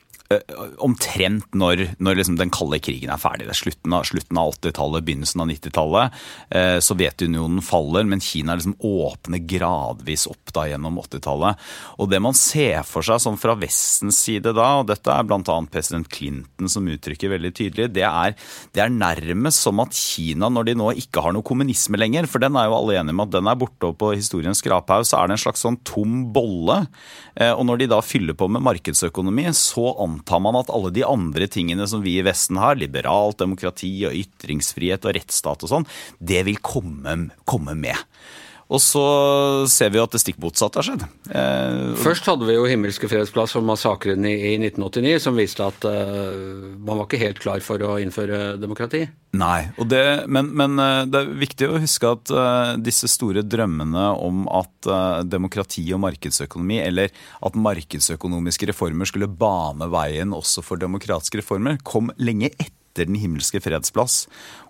omtrent 0.82 1.54
når, 1.54 1.84
når 2.02 2.18
liksom 2.18 2.38
den 2.40 2.52
kalde 2.54 2.80
krigen 2.82 3.12
er 3.14 3.22
ferdig. 3.22 3.46
Det 3.46 3.54
er 3.54 3.60
slutten 3.60 3.94
av, 3.94 4.08
av 4.42 4.56
80-tallet, 4.56 5.06
begynnelsen 5.06 5.44
av 5.44 5.50
90-tallet. 5.52 6.16
Eh, 6.50 6.78
Sovjetunionen 6.82 7.62
faller, 7.66 8.08
men 8.10 8.24
Kina 8.24 8.56
liksom 8.58 8.74
åpner 8.80 9.44
gradvis 9.46 10.26
opp 10.32 10.54
da 10.56 10.66
gjennom 10.72 10.98
80-tallet. 11.04 11.62
Og 12.02 12.10
det 12.10 12.22
man 12.26 12.38
ser 12.38 12.82
for 12.88 13.06
seg 13.06 13.22
sånn 13.22 13.38
fra 13.38 13.54
Vestens 13.60 14.18
side 14.26 14.56
da, 14.58 14.72
og 14.82 14.90
dette 14.90 15.14
er 15.14 15.28
bl.a. 15.30 15.60
president 15.72 16.10
Clinton 16.10 16.72
som 16.72 16.90
uttrykker 16.90 17.32
veldig 17.36 17.54
tydelig, 17.62 17.92
det 17.94 18.08
er, 18.08 18.34
det 18.74 18.82
er 18.82 18.94
nærmest 18.94 19.62
som 19.62 19.84
at 19.84 19.94
Kina, 19.96 20.50
når 20.50 20.72
de 20.72 20.78
nå 20.82 20.90
ikke 21.06 21.22
har 21.22 21.38
noe 21.38 21.46
kommunisme 21.46 22.02
lenger, 22.02 22.30
for 22.32 22.42
den 22.42 22.58
er 22.58 22.70
jo 22.72 22.80
alle 22.80 22.98
enige 22.98 23.20
med 23.20 23.30
at 23.30 23.38
den 23.38 23.52
er 23.52 23.62
borte 23.62 23.92
og 23.92 24.00
på 24.02 24.16
historiens 24.16 24.64
skraphaug, 24.64 25.06
så 25.06 25.22
er 25.22 25.30
det 25.30 25.38
en 25.38 25.46
slags 25.46 25.62
sånn 25.66 25.80
tom 25.86 26.32
bolle. 26.34 26.82
Eh, 27.38 27.54
og 27.54 27.66
når 27.70 27.84
de 27.84 27.92
da 27.94 28.02
fyller 28.02 28.38
på 28.38 28.50
med 28.50 28.66
markedsøkonomi, 28.66 29.52
så 29.54 29.94
antar 30.02 30.15
antar 30.16 30.42
man 30.44 30.58
at 30.60 30.72
alle 30.74 30.94
de 30.96 31.06
andre 31.06 31.48
tingene 31.52 31.88
som 31.90 32.04
vi 32.06 32.18
i 32.20 32.26
Vesten 32.26 32.60
har, 32.62 32.80
liberalt 32.80 33.42
demokrati 33.44 33.92
og 34.08 34.16
ytringsfrihet 34.16 35.06
og 35.06 35.16
rettsstat 35.18 35.66
og 35.66 35.72
sånn, 35.72 35.88
det 36.20 36.46
vil 36.48 36.60
komme, 36.64 37.18
komme 37.48 37.76
med. 37.78 38.00
Og 38.66 38.82
så 38.82 39.02
ser 39.70 39.92
vi 39.94 40.00
jo 40.00 40.06
at 40.08 40.16
det 40.16 40.22
stikk 40.24 40.40
motsatte 40.42 40.80
har 40.82 40.88
skjedd. 40.88 41.04
Eh, 41.30 41.92
Først 42.02 42.26
hadde 42.26 42.48
vi 42.48 42.56
jo 42.56 42.66
Himmelske 42.66 43.10
fredsplass 43.10 43.54
og 43.60 43.66
massakren 43.68 44.26
i, 44.26 44.34
i 44.34 44.54
1989, 44.58 45.20
som 45.22 45.38
viste 45.38 45.68
at 45.68 45.86
eh, 45.86 46.74
man 46.80 46.98
var 46.98 47.06
ikke 47.06 47.22
helt 47.22 47.42
klar 47.44 47.62
for 47.66 47.82
å 47.86 48.00
innføre 48.02 48.56
demokrati. 48.58 49.04
Nei, 49.38 49.68
det, 49.92 50.02
men, 50.32 50.50
men, 50.58 50.80
eh, 50.82 51.04
det 51.12 51.22
er 51.22 51.36
viktig 51.44 51.70
å 51.70 51.82
huske 51.84 52.16
at 52.18 52.34
eh, 52.34 52.72
disse 52.82 53.10
store 53.12 53.46
drømmene 53.46 54.08
om 54.26 54.48
at 54.50 54.90
uh, 54.90 55.22
demokrati 55.28 55.84
og 55.94 56.02
markedsøkonomi, 56.06 56.80
eller 56.88 57.14
at 57.46 57.60
markedsøkonomiske 57.60 58.72
reformer 58.72 59.10
skulle 59.10 59.30
bane 59.30 59.92
veien 59.94 60.34
også 60.34 60.66
for 60.66 60.82
demokratiske 60.82 61.44
reformer, 61.44 61.78
kom 61.86 62.10
lenge 62.18 62.50
etter 62.56 62.74
etter 62.96 63.12
Den 63.12 63.20
himmelske 63.20 63.60
fredsplass 63.60 64.26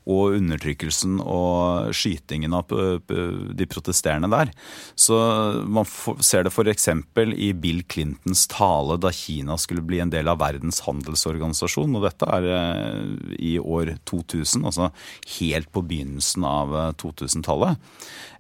og 0.06 0.38
undertrykkelsen 0.38 1.18
og 1.22 1.92
skytingen 1.96 2.54
av 2.56 2.70
de 2.70 3.68
protesterende 3.70 4.30
der. 4.32 4.52
Så 5.00 5.18
man 5.66 5.88
ser 6.24 6.46
det 6.46 6.54
f.eks. 6.54 6.90
i 7.36 7.52
Bill 7.58 7.82
Clintons 7.90 8.46
tale 8.52 9.00
da 9.02 9.12
Kina 9.16 9.58
skulle 9.62 9.86
bli 9.86 10.02
en 10.04 10.14
del 10.14 10.30
av 10.32 10.40
Verdens 10.44 10.82
handelsorganisasjon, 10.86 11.98
og 11.98 12.06
dette 12.06 12.30
er 12.38 12.50
eh, 12.54 13.34
i 13.40 13.56
år 13.60 13.96
2000, 14.10 14.66
altså 14.68 14.92
helt 15.40 15.72
på 15.74 15.84
begynnelsen 15.86 16.46
av 16.48 16.76
2000-tallet. 17.02 17.82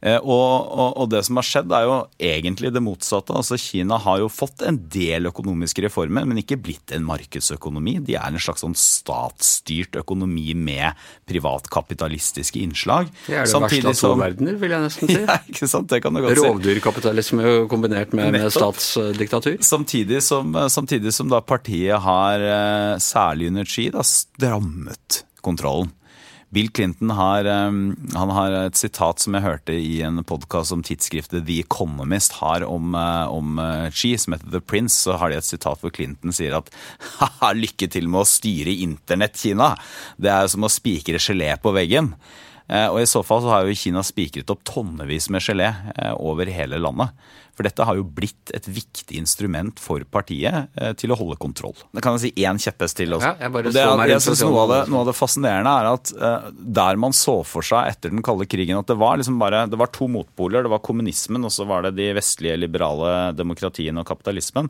Eh, 0.05 0.19
og, 0.19 0.69
og, 0.69 0.91
og, 1.01 1.09
det 1.09 1.23
som 1.25 1.39
har 1.39 1.47
skjedd, 1.47 1.73
er 1.73 1.87
jo 1.87 1.95
egentlig 2.21 2.71
det 2.75 2.83
motsatte. 2.83 3.33
Altså 3.35 3.57
Kina 3.61 3.97
har 4.01 4.21
jo 4.21 4.31
fått 4.31 4.65
en 4.67 4.77
del 4.91 5.29
økonomiske 5.31 5.87
reformer, 5.87 6.27
men 6.27 6.41
ikke 6.41 6.59
blitt 6.61 6.93
en 6.95 7.05
markedsøkonomi. 7.07 7.97
De 8.05 8.17
er 8.19 8.29
en 8.29 8.41
slags 8.41 8.65
sånn 8.65 8.77
statsstyrt 8.77 9.97
økonomi 10.01 10.53
med 10.57 10.93
privatkapitalistiske 11.55 12.59
innslag. 12.59 13.07
Det 13.27 13.35
er 13.35 13.45
det 13.47 13.61
verste 13.61 13.89
av 13.89 13.99
to 13.99 14.13
verdener, 14.19 14.57
vil 14.59 14.71
jeg 14.75 14.85
nesten 14.85 15.09
si. 15.09 15.19
Ja, 15.25 15.37
ikke 15.49 15.67
sant? 15.69 15.89
Det 15.89 16.01
kan 16.03 16.13
du 16.13 16.21
godt 16.23 16.37
si. 16.37 16.45
Rovdyrkapitalisme 16.45 17.53
kombinert 17.71 18.13
med, 18.13 18.31
med 18.35 18.47
statsdiktatur. 18.53 19.57
Samtidig 19.65 20.21
som, 20.23 20.55
samtidig 20.69 21.13
som 21.15 21.29
da 21.31 21.41
partiet 21.41 22.01
har, 22.01 22.39
eh, 22.39 22.95
særlig 22.99 23.51
under 23.53 23.65
Xi, 23.69 23.89
da 23.93 24.03
strammet 24.05 25.23
kontrollen. 25.45 25.91
Bill 26.55 26.69
Clinton 26.71 27.11
har, 27.11 27.45
um, 27.67 27.97
han 28.13 28.31
har 28.31 28.53
et 28.61 28.79
sitat 28.79 29.19
som 29.19 29.35
jeg 29.35 29.43
hørte 29.43 29.75
i 29.75 29.97
en 30.07 30.21
podkast 30.23 30.71
som 30.71 30.83
tidsskriftet 30.85 31.43
The 31.49 31.59
Economist 31.65 32.37
har 32.39 32.63
om, 32.63 32.95
uh, 32.95 33.27
om 33.27 33.59
Xi, 33.91 34.13
uh, 34.15 34.21
som 34.23 34.37
heter 34.37 34.53
The 34.53 34.63
Prince. 34.63 34.95
Så 35.03 35.17
har 35.19 35.33
de 35.33 35.41
et 35.41 35.47
sitat 35.47 35.83
hvor 35.83 35.91
Clinton 35.91 36.31
sier 36.35 36.55
at 36.55 36.71
ha-ha, 37.19 37.51
lykke 37.57 37.89
til 37.91 38.07
med 38.07 38.23
å 38.23 38.29
styre 38.29 38.71
internett, 38.87 39.35
Kina. 39.35 39.73
Det 40.15 40.31
er 40.31 40.47
som 40.51 40.63
å 40.63 40.71
spikre 40.71 41.19
gelé 41.19 41.51
på 41.59 41.75
veggen. 41.75 42.13
Uh, 42.65 42.89
og 42.89 42.99
i 43.01 43.09
så 43.09 43.21
fall 43.25 43.43
så 43.43 43.51
har 43.53 43.65
jo 43.67 43.77
Kina 43.77 44.01
spikret 44.05 44.49
opp 44.49 44.63
tonnevis 44.67 45.29
med 45.33 45.43
gelé 45.45 45.69
over 46.15 46.49
hele 46.49 46.79
landet. 46.81 47.13
For 47.55 47.63
dette 47.63 47.85
har 47.87 47.95
jo 47.95 48.03
blitt 48.03 48.51
et 48.55 48.65
viktig 48.67 49.15
instrument 49.15 49.79
for 49.79 50.03
partiet 50.11 50.73
eh, 50.75 50.91
til 50.99 51.13
å 51.13 51.15
holde 51.15 51.37
kontroll. 51.39 51.75
Det 51.95 52.01
kan 52.03 52.17
jeg 52.17 52.25
si 52.25 52.43
én 52.43 52.59
kjepphest 52.59 52.97
til 52.99 53.15
også. 53.15 53.29
Ja, 53.31 53.47
jeg 53.47 53.69
det, 53.69 53.79
jeg, 53.79 54.09
jeg 54.11 54.23
synes 54.25 54.41
noe 54.43 54.65
av, 54.65 54.73
det, 54.73 54.79
noe 54.91 55.05
av 55.05 55.07
det 55.07 55.15
fascinerende 55.15 55.75
er 55.79 55.87
at 55.93 56.11
der 56.51 56.99
man 56.99 57.15
så 57.15 57.37
for 57.47 57.63
seg 57.63 57.93
etter 57.93 58.11
den 58.11 58.25
kalde 58.25 58.47
krigen 58.51 58.81
at 58.81 58.91
det 58.91 58.99
var 58.99 59.21
liksom 59.21 59.39
bare 59.39 59.63
det 59.71 59.79
var 59.79 59.93
to 59.95 60.09
motpoler. 60.11 60.67
Det 60.67 60.73
var 60.73 60.83
kommunismen, 60.83 61.47
og 61.47 61.55
så 61.55 61.67
var 61.69 61.87
det 61.87 61.95
de 62.01 62.09
vestlige 62.17 62.59
liberale 62.59 63.31
demokratiene 63.39 64.03
og 64.03 64.09
kapitalismen. 64.11 64.67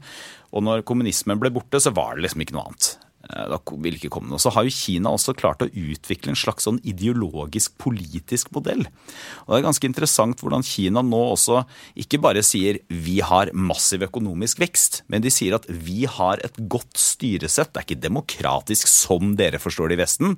Og 0.54 0.68
når 0.70 0.86
kommunismen 0.86 1.42
ble 1.42 1.56
borte, 1.58 1.82
så 1.82 1.94
var 1.96 2.16
det 2.16 2.28
liksom 2.28 2.46
ikke 2.46 2.60
noe 2.60 2.70
annet. 2.70 2.94
Eh, 3.25 3.46
da 3.50 3.60
vil 3.82 3.98
ikke 3.98 4.12
komme 4.13 4.29
noe. 4.29 4.41
Så 4.41 4.51
har 4.53 4.65
jo 4.65 4.74
Kina 4.74 5.13
også 5.15 5.34
klart 5.38 5.63
å 5.65 5.70
utvikle 5.70 6.34
en 6.34 6.39
slags 6.39 6.67
sånn 6.67 6.79
ideologisk 6.86 7.77
politisk 7.82 8.51
modell. 8.55 8.86
Og 9.46 9.55
Det 9.55 9.60
er 9.60 9.65
ganske 9.65 9.89
interessant 9.89 10.41
hvordan 10.44 10.65
Kina 10.65 11.01
nå 11.05 11.22
også 11.34 11.63
ikke 12.01 12.22
bare 12.22 12.44
sier 12.46 12.82
vi 12.89 13.20
har 13.25 13.51
massiv 13.53 14.05
økonomisk 14.05 14.62
vekst, 14.62 15.01
men 15.10 15.24
de 15.25 15.32
sier 15.34 15.55
at 15.58 15.65
vi 15.70 16.05
har 16.10 16.41
et 16.46 16.58
godt 16.70 17.00
styresett. 17.00 17.74
Det 17.74 17.82
er 17.82 17.88
ikke 17.88 18.05
demokratisk 18.05 18.89
som 18.91 19.36
dere 19.39 19.62
forstår 19.62 19.89
det 19.89 19.98
i 19.98 20.03
Vesten, 20.03 20.36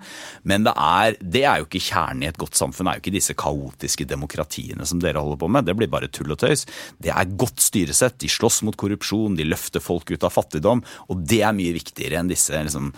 men 0.48 0.67
det 0.67 0.75
er, 0.77 1.17
det 1.20 1.44
er 1.44 1.62
jo 1.62 1.67
ikke 1.67 1.84
kjernen 1.89 2.24
i 2.24 2.29
et 2.32 2.39
godt 2.39 2.58
samfunn. 2.60 2.88
Det 2.88 2.94
er 2.94 3.00
jo 3.00 3.06
ikke 3.06 3.17
disse 3.17 3.38
kaotiske 3.38 4.08
demokratiene 4.08 4.88
som 4.88 5.01
dere 5.03 5.24
holder 5.24 5.41
på 5.41 5.51
med. 5.51 5.67
Det 5.67 5.75
blir 5.77 5.91
bare 5.91 6.12
tull 6.12 6.32
og 6.32 6.39
tøys. 6.39 6.65
Det 7.01 7.12
er 7.12 7.36
godt 7.39 7.63
styresett. 7.63 8.20
De 8.22 8.32
slåss 8.32 8.62
mot 8.67 8.77
korrupsjon, 8.77 9.36
de 9.38 9.48
løfter 9.48 9.84
folk 9.84 10.12
ut 10.13 10.24
av 10.24 10.34
fattigdom, 10.34 10.84
og 11.12 11.25
det 11.27 11.41
er 11.44 11.56
mye 11.58 11.75
viktigere 11.75 12.22
enn 12.22 12.32
disse 12.32 12.53
liksom, 12.53 12.77
liksom, 12.78 12.94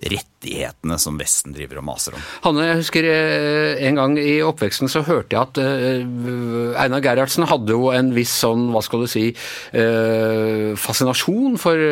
rettighetene 0.00 0.96
som 1.00 1.18
Vesten 1.20 1.52
driver 1.52 1.80
og 1.80 1.84
maser 1.90 2.14
om. 2.16 2.22
Hanne, 2.46 2.64
jeg 2.70 2.78
husker 2.80 3.06
eh, 3.10 3.82
en 3.88 3.98
gang 3.98 4.14
i 4.16 4.38
oppveksten 4.44 4.88
så 4.88 5.02
hørte 5.04 5.36
jeg 5.36 5.40
at 5.42 5.60
uh, 5.60 6.78
Einar 6.80 7.02
Gerhardsen 7.04 7.44
hadde 7.50 7.74
jo 7.76 7.90
en 7.92 8.12
viss 8.16 8.32
sånn, 8.40 8.70
hva 8.72 8.80
skal 8.84 9.04
du 9.04 9.10
si, 9.10 9.26
uh, 9.74 10.72
fascinasjon 10.80 11.58
for 11.60 11.84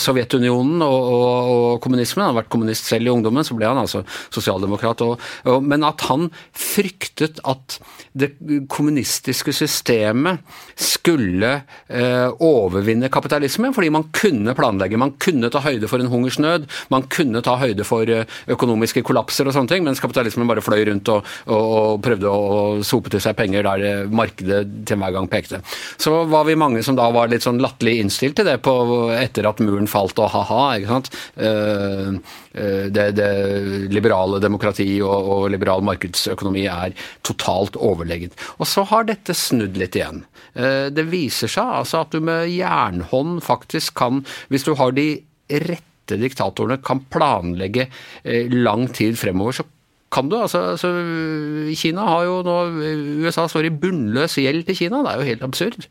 Sovjetunionen 0.00 0.84
og, 0.86 0.98
og, 1.00 1.50
og, 1.54 1.72
kommunismen. 1.82 2.22
Han 2.22 2.34
har 2.34 2.42
vært 2.44 2.52
kommunist 2.52 2.86
selv 2.86 3.10
i 3.10 3.12
ungdommen, 3.12 3.46
så 3.46 3.58
ble 3.58 3.66
han 3.66 3.80
altså 3.80 4.04
sosialdemokrat. 4.30 5.02
Og, 5.06 5.58
men 5.66 5.86
at 5.86 6.06
han 6.06 6.28
fryktet 6.54 7.42
at 7.48 7.80
det 8.14 8.32
kommunistiske 8.70 9.52
systemet 9.54 10.42
skulle 10.78 11.52
overvinne 12.42 13.10
kapitalismen, 13.12 13.74
fordi 13.74 13.90
man 13.94 14.08
kunne 14.14 14.54
planlegge, 14.58 14.98
man 15.00 15.14
kunne 15.22 15.50
ta 15.52 15.62
høyde 15.64 15.90
for 15.90 16.02
en 16.02 16.10
hungersnød. 16.10 16.29
Man 16.90 17.06
kunne 17.12 17.42
ta 17.44 17.56
høyde 17.60 17.84
for 17.86 18.08
eh, 18.10 18.28
økonomiske 18.50 19.02
kollapser 19.06 19.48
og 19.48 19.56
sånne 19.56 19.72
ting, 19.72 19.84
mens 19.86 20.02
kapitalismen 20.02 20.48
bare 20.48 20.64
fløy 20.64 20.84
rundt 20.88 21.10
og, 21.12 21.26
og 21.50 22.00
prøvde 22.04 22.30
å 22.30 22.84
sope 22.86 23.12
til 23.12 23.22
seg 23.22 23.36
penger 23.38 23.66
der 23.66 23.86
eh, 23.86 24.12
markedet 24.12 24.62
til 24.84 24.96
enhver 24.96 25.16
gang 25.16 25.30
pekte. 25.30 25.62
Så 26.00 26.24
var 26.30 26.46
vi 26.48 26.58
mange 26.58 26.84
som 26.86 26.98
da 26.98 27.08
var 27.14 27.30
litt 27.32 27.46
sånn 27.46 27.60
latterlig 27.62 27.98
innstilt 28.04 28.38
til 28.38 28.48
det 28.48 28.58
på, 28.64 28.74
etter 29.16 29.48
at 29.48 29.62
muren 29.64 29.90
falt 29.90 30.20
og 30.22 30.30
ha-ha. 30.34 30.62
ikke 30.78 30.94
sant? 30.94 31.12
Eh, 31.36 32.38
det, 32.90 33.04
det 33.14 33.30
liberale 33.94 34.40
demokrati 34.42 34.88
og, 35.06 35.14
og, 35.14 35.44
liberal 35.52 35.84
markedsøkonomi 35.86 36.64
er 36.70 36.96
totalt 37.26 37.78
overlegent. 37.78 38.34
Og 38.58 38.66
så 38.66 38.82
har 38.90 39.06
dette 39.06 39.36
snudd 39.38 39.78
litt 39.78 39.94
igjen. 39.98 40.24
Det 40.50 41.04
viser 41.06 41.50
seg 41.50 41.76
altså 41.78 42.00
at 42.02 42.10
du 42.10 42.18
med 42.26 42.50
jernhånd 42.50 43.38
faktisk 43.46 43.94
kan, 44.00 44.24
hvis 44.50 44.66
du 44.66 44.72
har 44.80 44.96
de 44.96 45.06
rette 45.50 45.89
diktatorene 46.18 46.80
kan 46.82 47.04
planlegge 47.12 47.86
eh, 48.24 48.50
lang 48.50 48.88
tid 48.96 49.18
fremover, 49.20 49.60
så 49.60 49.66
kan 50.10 50.30
du. 50.30 50.36
Altså, 50.40 50.72
altså, 50.74 50.90
Kina 51.78 52.06
har 52.08 52.24
jo 52.26 52.40
nå 52.42 52.56
USA 53.22 53.46
står 53.46 53.68
i 53.68 53.76
bunnløs 53.82 54.34
gjeld 54.42 54.66
til 54.66 54.78
Kina. 54.84 55.04
Det 55.04 55.12
er 55.12 55.20
jo 55.20 55.28
helt 55.28 55.44
absurd. 55.46 55.86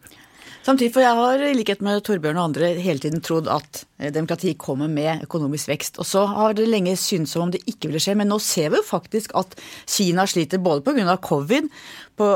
Samtidig, 0.69 0.91
for 0.93 1.01
jeg 1.01 1.17
har 1.17 1.41
i 1.41 1.53
likhet 1.57 1.79
med 1.81 2.03
Torbjørn 2.05 2.37
og 2.37 2.51
andre 2.51 2.67
hele 2.77 3.01
tiden 3.01 3.23
trodd 3.25 3.47
at 3.49 3.79
eh, 3.97 4.11
demokrati 4.13 4.51
kommer 4.53 4.91
med 4.91 5.23
økonomisk 5.25 5.71
vekst. 5.71 5.97
Og 5.97 6.05
så 6.05 6.27
har 6.29 6.53
det 6.53 6.67
lenge 6.69 6.93
syntes 6.93 7.33
som 7.33 7.47
om 7.47 7.53
det 7.53 7.63
ikke 7.65 7.89
ville 7.89 8.01
skje, 8.03 8.13
men 8.19 8.29
nå 8.29 8.37
ser 8.43 8.69
vi 8.69 8.77
jo 8.77 8.85
faktisk 8.85 9.33
at 9.39 9.57
Kina 9.89 10.27
sliter 10.29 10.61
både 10.61 10.85
pga. 10.85 11.17
covid 11.25 11.71
på, 12.19 12.27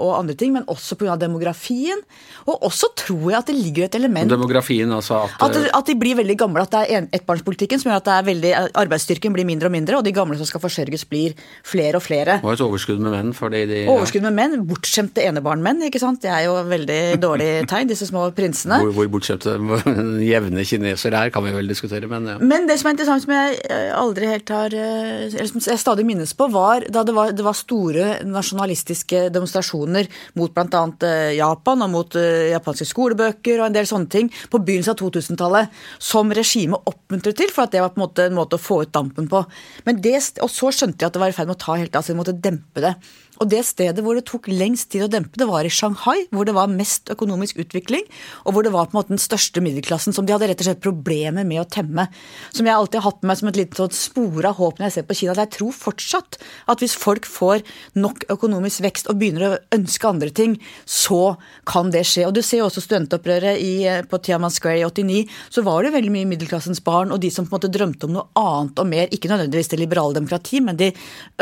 og 0.00 0.12
andre 0.16 0.34
ting, 0.38 0.54
men 0.54 0.66
også 0.70 0.96
pga. 0.98 1.16
demografien. 1.20 2.00
Og 2.46 2.64
også 2.68 2.90
tror 2.96 3.24
jeg 3.30 3.38
at 3.38 3.50
det 3.50 3.56
ligger 3.58 3.86
et 3.86 3.98
element 3.98 4.30
Demografien, 4.30 4.90
altså 4.92 5.24
at, 5.26 5.42
at, 5.42 5.56
at 5.74 5.88
de 5.90 5.96
blir 5.98 6.16
veldig 6.18 6.36
gamle. 6.38 6.62
At 6.64 6.72
det 6.72 6.82
er 6.88 7.08
ettbarnspolitikken 7.18 7.82
som 7.82 7.90
gjør 7.90 8.00
at 8.00 8.08
det 8.08 8.14
er 8.16 8.26
veldig, 8.30 8.52
arbeidsstyrken 8.82 9.36
blir 9.36 9.48
mindre 9.48 9.70
og 9.70 9.74
mindre, 9.76 10.00
og 10.00 10.06
de 10.06 10.14
gamle 10.16 10.38
som 10.40 10.48
skal 10.48 10.62
forsørges, 10.62 11.06
blir 11.10 11.36
flere 11.66 12.00
og 12.00 12.04
flere. 12.06 12.40
Og 12.42 12.54
et 12.54 12.64
overskudd 12.64 13.02
med 13.02 13.14
menn, 13.14 13.32
fordi 13.36 13.64
de 13.70 13.82
Overskudd 13.92 14.24
med 14.26 14.36
menn. 14.38 14.58
Bortskjemte 14.66 15.24
enebarnmenn, 15.26 15.84
ikke 15.90 16.02
sant. 16.02 16.22
Det 16.24 16.32
er 16.32 16.46
jo 16.48 16.56
veldig 16.70 17.00
dårlig 17.22 17.50
tegn, 17.68 17.75
disse 17.88 18.08
små 18.08 18.24
prinsene. 18.36 18.78
Hvor, 18.82 18.94
hvor 18.96 19.10
bortskjemte 19.16 19.56
jevne 20.32 20.64
kinesere 20.66 21.26
er, 21.26 21.32
kan 21.34 21.44
vi 21.44 21.54
vel 21.54 21.68
diskutere, 21.68 22.08
men 22.10 22.30
ja. 22.32 22.36
Men 22.40 22.68
det 22.70 22.78
som 22.80 22.90
er 22.90 22.96
interessant, 22.96 23.26
som 23.26 23.34
jeg 23.34 23.90
aldri 23.96 24.30
helt 24.30 24.52
har 24.52 24.74
Eller 24.76 25.48
som 25.50 25.60
jeg 25.60 25.82
stadig 25.82 26.06
minnes 26.08 26.32
på, 26.36 26.48
var 26.52 26.86
da 26.92 27.02
det 27.06 27.14
var, 27.16 27.32
det 27.36 27.44
var 27.44 27.56
store 27.56 28.06
nasjonalistiske 28.26 29.26
demonstrasjoner 29.34 30.08
mot 30.38 30.54
bl.a. 30.54 30.82
Eh, 31.06 31.36
Japan 31.38 31.84
og 31.86 31.92
mot 31.92 32.16
eh, 32.18 32.50
japanske 32.52 32.88
skolebøker 32.88 33.60
og 33.60 33.68
en 33.68 33.76
del 33.76 33.88
sånne 33.88 34.10
ting 34.12 34.30
på 34.52 34.60
begynnelsen 34.62 34.94
av 34.94 35.00
2000-tallet, 35.02 35.76
som 36.02 36.32
regimet 36.34 36.90
oppmuntret 36.90 37.38
til, 37.38 37.52
for 37.52 37.66
at 37.66 37.74
det 37.74 37.82
var 37.84 37.92
på 37.94 38.00
en 38.00 38.06
måte 38.06 38.26
en 38.26 38.38
måte 38.38 38.58
å 38.58 38.62
få 38.62 38.82
ut 38.84 38.94
dampen 38.94 39.28
på. 39.30 39.42
Men 39.86 40.00
det, 40.04 40.18
og 40.44 40.50
så 40.52 40.72
skjønte 40.72 41.02
de 41.02 41.08
at 41.08 41.16
det 41.16 41.22
var 41.22 41.32
i 41.32 41.36
ferd 41.36 41.50
med 41.50 41.58
å 41.58 41.64
ta 41.66 41.78
helt 41.78 41.96
av, 41.96 42.04
så 42.04 42.14
de 42.14 42.20
måtte 42.20 42.36
dempe 42.36 42.84
det. 42.84 42.94
Og 43.40 43.50
det 43.52 43.62
stedet 43.68 44.04
hvor 44.04 44.16
det 44.18 44.26
tok 44.28 44.48
lengst 44.50 44.90
tid 44.92 45.06
å 45.06 45.10
dempe 45.12 45.38
det, 45.38 45.48
var 45.48 45.66
i 45.66 45.72
Shanghai, 45.72 46.26
hvor 46.34 46.48
det 46.48 46.54
var 46.56 46.70
mest 46.72 47.10
økonomisk 47.12 47.60
utvikling, 47.62 48.06
og 48.44 48.56
hvor 48.56 48.66
det 48.66 48.72
var 48.74 48.88
på 48.88 48.96
en 48.96 49.00
måte 49.00 49.14
den 49.14 49.22
største 49.22 49.62
middelklassen 49.64 50.16
som 50.16 50.26
de 50.26 50.34
hadde 50.34 50.48
rett 50.50 50.62
og 50.62 50.68
slett 50.70 50.82
problemer 50.84 51.46
med 51.48 51.62
å 51.62 51.68
temme. 51.68 52.08
Som 52.54 52.68
jeg 52.68 52.74
alltid 52.74 53.00
har 53.00 53.10
hatt 53.10 53.22
med 53.22 53.30
meg 53.30 53.40
som 53.40 53.50
et 53.50 53.60
lite 53.60 53.80
sånn 53.80 53.96
spor 53.96 54.48
av 54.48 54.58
håp 54.60 54.80
når 54.80 54.88
jeg 54.88 54.96
ser 54.96 55.06
på 55.08 55.18
Kina. 55.20 55.34
At 55.36 55.42
jeg 55.44 55.54
tror 55.58 55.76
fortsatt 55.76 56.38
at 56.72 56.82
hvis 56.82 56.96
folk 56.98 57.28
får 57.28 57.64
nok 57.98 58.26
økonomisk 58.32 58.84
vekst 58.86 59.10
og 59.10 59.20
begynner 59.20 59.46
å 59.46 59.60
ønske 59.76 60.08
andre 60.08 60.30
ting, 60.34 60.56
så 60.84 61.36
kan 61.68 61.92
det 61.94 62.06
skje. 62.08 62.26
Og 62.28 62.34
du 62.36 62.42
ser 62.44 62.62
jo 62.62 62.68
også 62.70 62.84
studentopprøret 62.84 63.60
i, 63.62 63.74
på 64.08 64.20
Tiaman 64.22 64.54
Square 64.54 64.80
i 64.80 64.86
89, 64.86 65.36
så 65.52 65.64
var 65.66 65.84
det 65.84 65.94
veldig 65.96 66.14
mye 66.14 66.30
middelklassens 66.32 66.82
barn 66.86 67.12
og 67.14 67.20
de 67.22 67.30
som 67.32 67.46
på 67.46 67.54
en 67.54 67.58
måte 67.58 67.72
drømte 67.72 68.08
om 68.08 68.16
noe 68.16 68.26
annet 68.40 68.82
og 68.82 68.90
mer, 68.90 69.10
ikke 69.12 69.30
nødvendigvis 69.30 69.72
det 69.72 69.80
liberale 69.80 70.16
demokrati, 70.16 70.62
men 70.64 70.78
de 70.80 70.92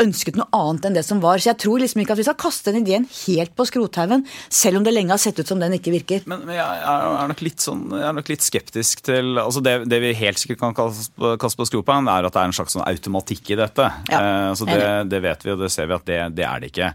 ønsket 0.01 0.39
noe 0.39 0.49
annet 0.55 0.89
enn 0.89 0.97
det 0.97 1.05
som 1.07 1.21
var. 1.23 1.41
Så 1.41 1.51
jeg 1.51 1.61
tror 1.63 1.84
liksom 1.85 2.03
ikke 2.03 2.15
at 2.15 2.21
vi 2.21 2.27
skal 2.27 2.37
kaste 2.39 2.73
den 2.73 2.83
ideen 2.83 3.07
helt 3.25 3.55
på 3.55 3.67
skrothaugen, 3.69 4.25
selv 4.49 4.79
om 4.79 4.87
det 4.87 4.93
lenge 4.95 5.13
har 5.13 5.21
sett 5.21 5.39
ut 5.39 5.47
som 5.47 5.61
den 5.61 5.77
ikke 5.77 5.93
virker. 5.95 6.25
Men, 6.29 6.45
men 6.47 6.57
jeg, 6.57 6.81
er 6.85 7.31
nok 7.31 7.45
litt 7.45 7.63
sånn, 7.63 7.85
jeg 7.95 8.07
er 8.09 8.17
nok 8.17 8.31
litt 8.33 8.45
skeptisk 8.45 9.05
til 9.07 9.39
altså 9.41 9.63
det, 9.65 9.77
det 9.91 10.01
vi 10.03 10.15
helt 10.19 10.41
sikkert 10.41 10.63
kan 10.63 10.75
kaste 10.75 11.61
på 11.61 11.69
skrothaugen, 11.69 12.11
er 12.11 12.27
at 12.27 12.35
det 12.35 12.43
er 12.43 12.51
en 12.51 12.57
slags 12.57 12.75
sånn 12.75 12.85
automatikk 12.85 13.53
i 13.55 13.59
dette. 13.61 13.91
Ja, 14.11 14.19
eh, 14.19 14.51
så 14.57 14.67
det, 14.67 14.81
det, 15.11 15.21
vet 15.25 15.47
vi, 15.47 15.53
og 15.55 15.63
det 15.63 15.71
ser 15.73 15.89
vi 15.89 15.97
at 15.97 16.09
det, 16.09 16.19
det 16.37 16.47
er 16.49 16.61
det 16.61 16.73
ikke. 16.73 16.91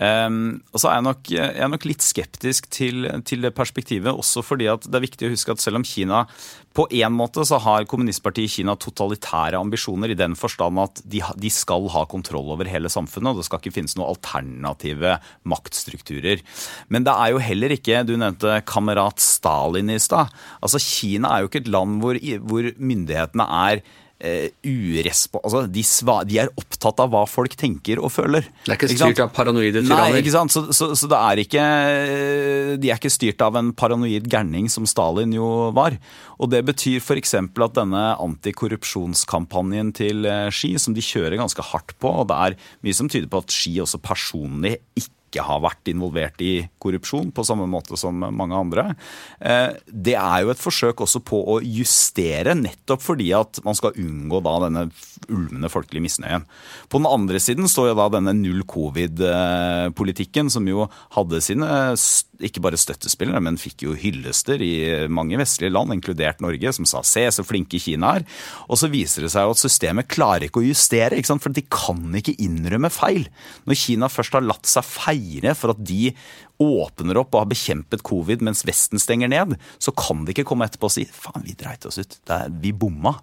Um, 0.00 0.62
og 0.72 0.80
så 0.80 0.88
er 0.88 0.94
jeg, 0.96 1.04
nok, 1.04 1.30
jeg 1.34 1.60
er 1.60 1.68
nok 1.68 1.84
litt 1.84 2.04
skeptisk 2.04 2.70
til, 2.72 3.08
til, 3.26 3.42
det 3.44 3.50
perspektivet, 3.56 4.08
også 4.08 4.40
fordi 4.46 4.70
at 4.70 4.86
det 4.86 4.96
er 4.96 5.04
viktig 5.04 5.28
å 5.28 5.32
huske 5.34 5.52
at 5.52 5.60
selv 5.60 5.80
om 5.80 5.84
Kina 5.84 6.22
På 6.76 6.86
en 6.94 7.14
måte 7.18 7.42
så 7.46 7.58
har 7.58 7.86
kommunistpartiet 7.90 8.46
i 8.46 8.52
Kina 8.60 8.76
totalitære 8.78 9.58
ambisjoner 9.58 10.12
i 10.12 10.18
den 10.18 10.36
forstand 10.38 10.78
at 10.78 11.00
de, 11.02 11.18
de, 11.18 11.50
skal 11.50 11.88
ha 11.90 12.04
kontroll 12.10 12.52
over 12.54 12.68
hele 12.70 12.90
samfunnet, 12.92 13.32
og 13.32 13.40
det 13.40 13.48
skal 13.48 13.58
ikke 13.58 13.74
finnes 13.74 13.96
noen 13.98 14.12
alternative 14.12 15.16
maktstrukturer. 15.50 16.44
Men 16.88 17.06
det 17.08 17.16
er 17.16 17.32
jo 17.34 17.42
heller 17.42 17.74
ikke 17.74 18.04
Du 18.06 18.14
nevnte 18.14 18.60
kamerat 18.68 19.18
Stalin 19.22 19.90
i 19.90 19.98
stad. 19.98 20.30
Altså, 20.62 20.78
Kina 20.78 21.34
er 21.34 21.42
jo 21.42 21.50
ikke 21.50 21.64
et 21.64 21.72
land 21.74 21.98
hvor, 22.04 22.20
hvor 22.46 22.70
myndighetene 22.78 23.48
er 23.70 23.82
Uh, 24.20 24.50
altså, 25.40 25.62
de, 25.72 25.82
de, 26.28 26.38
er 26.42 26.50
opptatt 26.60 27.00
av 27.00 27.08
hva 27.14 27.22
folk 27.24 27.54
tenker 27.56 28.02
og 28.02 28.12
føler. 28.12 28.44
Det 28.66 28.74
er 28.74 28.76
ikke 28.76 28.90
styrt 28.92 29.14
ikke 29.14 29.26
av 29.28 29.32
paranoide 29.36 29.80
tyranner? 29.80 30.12
Nei, 30.12 30.20
ikke 30.20 30.34
sant. 30.34 30.52
Så, 30.52 30.66
så, 30.76 30.90
så, 30.92 31.08
det 31.08 31.20
er 31.20 31.40
ikke 31.44 31.64
De 32.82 32.90
er 32.90 33.00
ikke 33.00 33.12
styrt 33.12 33.40
av 33.44 33.56
en 33.56 33.72
paranoid 33.72 34.28
gærning 34.30 34.68
som 34.72 34.88
Stalin 34.88 35.32
jo 35.32 35.70
var. 35.76 35.96
Og 36.40 36.52
det 36.52 36.62
betyr 36.68 37.00
f.eks. 37.00 37.34
at 37.40 37.76
denne 37.76 38.04
antikorrupsjonskampanjen 38.20 39.94
til 39.96 40.28
eh, 40.28 40.48
Ski, 40.54 40.72
som 40.80 40.96
de 40.96 41.04
kjører 41.04 41.40
ganske 41.40 41.64
hardt 41.72 41.96
på, 42.00 42.12
og 42.22 42.28
det 42.30 42.38
er 42.44 42.58
mye 42.84 42.96
som 42.96 43.10
tyder 43.12 43.28
på 43.30 43.42
at 43.42 43.52
Ski 43.52 43.74
også 43.82 44.00
personlig 44.04 44.78
ikke 44.96 45.19
ikke 45.30 45.46
har 45.46 45.62
vært 45.62 45.90
involvert 45.92 46.42
i 46.42 46.66
korrupsjon 46.82 47.30
på 47.34 47.44
samme 47.46 47.68
måte 47.70 47.96
som 48.00 48.18
mange 48.18 48.56
andre. 48.56 48.90
Eh, 49.38 49.78
det 49.86 50.16
er 50.18 50.44
jo 50.44 50.52
et 50.52 50.60
forsøk 50.60 51.04
også 51.06 51.22
på 51.24 51.40
å 51.54 51.58
justere, 51.62 52.56
nettopp 52.58 53.04
fordi 53.04 53.30
at 53.36 53.62
man 53.64 53.78
skal 53.78 53.96
unngå 54.00 54.42
da 54.44 54.56
denne 54.66 54.86
ulmende 55.30 55.70
folkelige 55.72 56.04
misnøyen. 56.04 56.46
På 56.90 57.00
den 57.00 57.08
andre 57.10 57.40
siden 57.42 57.70
står 57.70 57.92
jo 57.92 58.00
da 58.00 58.08
denne 58.16 58.34
null 58.36 58.64
covid-politikken, 58.68 60.50
som 60.52 60.66
jo 60.68 60.88
hadde 61.16 61.42
sine 61.44 61.70
ikke 62.40 62.62
bare 62.64 62.78
støttespillere, 62.80 63.40
men 63.44 63.58
fikk 63.60 63.84
jo 63.84 63.96
hyllester 63.98 64.62
i 64.64 64.72
mange 65.12 65.38
vestlige 65.40 65.72
land, 65.72 65.92
inkludert 65.94 66.40
Norge, 66.40 66.72
som 66.72 66.86
sa 66.88 67.02
'se 67.02 67.26
så 67.30 67.44
flinke 67.44 67.80
Kina 67.80 68.16
er'. 68.16 68.26
Og 68.68 68.78
så 68.78 68.90
viser 68.90 69.22
det 69.22 69.30
seg 69.30 69.44
jo 69.44 69.50
at 69.50 69.60
systemet 69.60 70.08
klarer 70.08 70.48
ikke 70.48 70.60
å 70.60 70.68
justere, 70.68 71.16
ikke 71.16 71.40
for 71.40 71.50
de 71.52 71.62
kan 71.62 72.00
ikke 72.14 72.38
innrømme 72.40 72.90
feil. 72.90 73.28
Når 73.66 73.76
Kina 73.76 74.08
først 74.08 74.32
har 74.32 74.42
latt 74.42 74.66
seg 74.66 74.84
feire 75.20 75.54
for 75.58 75.74
at 75.74 75.82
de 75.84 76.12
åpner 76.60 77.20
opp 77.20 77.34
og 77.34 77.44
har 77.44 77.52
bekjempet 77.52 78.04
covid 78.06 78.44
mens 78.46 78.64
Vesten 78.68 79.00
stenger 79.00 79.30
ned, 79.32 79.56
så 79.78 79.94
kan 79.96 80.24
de 80.24 80.34
ikke 80.34 80.46
komme 80.48 80.66
etterpå 80.68 80.90
og 80.90 80.96
si 80.96 81.06
'faen, 81.06 81.44
vi 81.44 81.54
dreit 81.54 81.86
oss 81.86 81.98
ut', 81.98 82.20
er, 82.28 82.48
vi 82.50 82.72
bomma. 82.72 83.20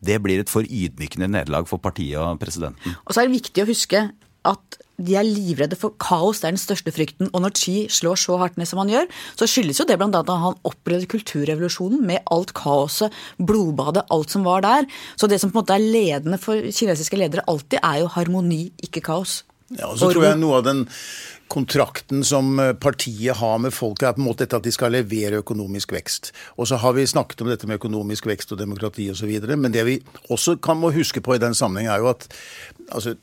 Det 0.00 0.20
blir 0.22 0.40
et 0.40 0.48
for 0.48 0.62
ydmykende 0.62 1.28
nederlag 1.28 1.68
for 1.68 1.78
partiet 1.78 2.16
og 2.16 2.38
presidenten. 2.40 2.96
Og 3.04 3.12
så 3.12 3.20
er 3.20 3.28
det 3.28 3.36
viktig 3.42 3.62
å 3.62 3.68
huske 3.68 4.10
at 4.48 4.78
de 5.00 5.16
er 5.16 5.24
livredde 5.24 5.76
for 5.80 5.96
kaos, 6.00 6.40
det 6.40 6.48
er 6.48 6.54
den 6.54 6.60
største 6.60 6.92
frykten. 6.92 7.30
Og 7.32 7.42
når 7.44 7.54
Xi 7.56 7.88
slår 7.92 8.20
så 8.20 8.36
hardt 8.40 8.56
ned 8.60 8.68
som 8.68 8.80
han 8.82 8.92
gjør, 8.92 9.08
så 9.36 9.48
skyldes 9.48 9.80
jo 9.80 9.86
det 9.88 9.96
bl.a. 10.00 10.08
at 10.08 10.32
han 10.44 10.58
opplevde 10.68 11.08
kulturrevolusjonen 11.08 12.04
med 12.04 12.24
alt 12.32 12.52
kaoset, 12.56 13.12
blodbadet, 13.36 14.04
alt 14.12 14.30
som 14.30 14.44
var 14.44 14.64
der. 14.64 14.88
Så 15.16 15.28
det 15.30 15.40
som 15.40 15.52
på 15.52 15.58
en 15.58 15.62
måte 15.62 15.76
er 15.76 15.84
ledende 15.84 16.40
for 16.40 16.56
kinesiske 16.56 17.16
ledere 17.20 17.46
alltid, 17.48 17.80
er 17.80 18.02
jo 18.02 18.12
harmoni, 18.12 18.72
ikke 18.84 19.04
kaos. 19.08 19.42
Ja, 19.78 19.90
og 19.90 20.00
så 20.00 20.10
tror 20.10 20.26
jeg 20.26 20.40
noe 20.40 20.58
av 20.58 20.66
den 20.66 20.86
kontrakten 21.50 22.24
som 22.26 22.58
eh, 22.62 22.72
partiet 22.78 23.38
har 23.40 23.58
med 23.62 23.74
folket, 23.74 24.08
er 24.08 24.16
på 24.16 24.22
en 24.22 24.28
måte 24.28 24.44
dette 24.44 24.58
at 24.60 24.66
de 24.66 24.72
skal 24.74 24.94
levere 24.94 25.42
økonomisk 25.42 25.94
vekst. 25.94 26.30
Og 26.58 26.68
så 26.70 26.78
har 26.82 26.94
vi 26.96 27.06
snakket 27.10 27.42
om 27.42 27.50
dette 27.50 27.70
med 27.70 27.80
økonomisk 27.80 28.28
vekst 28.30 28.54
og 28.54 28.60
demokrati 28.60 29.08
osv. 29.10 29.32
Men 29.50 29.74
det 29.74 29.86
vi 29.86 29.96
også 30.30 30.56
kan 30.62 30.78
må 30.80 30.92
huske 30.94 31.22
på 31.22 31.36
i 31.36 31.42
den 31.42 31.56
sammenheng, 31.58 31.90
er 31.90 32.02
jo 32.02 32.10
at 32.12 32.28
altså, 32.90 33.16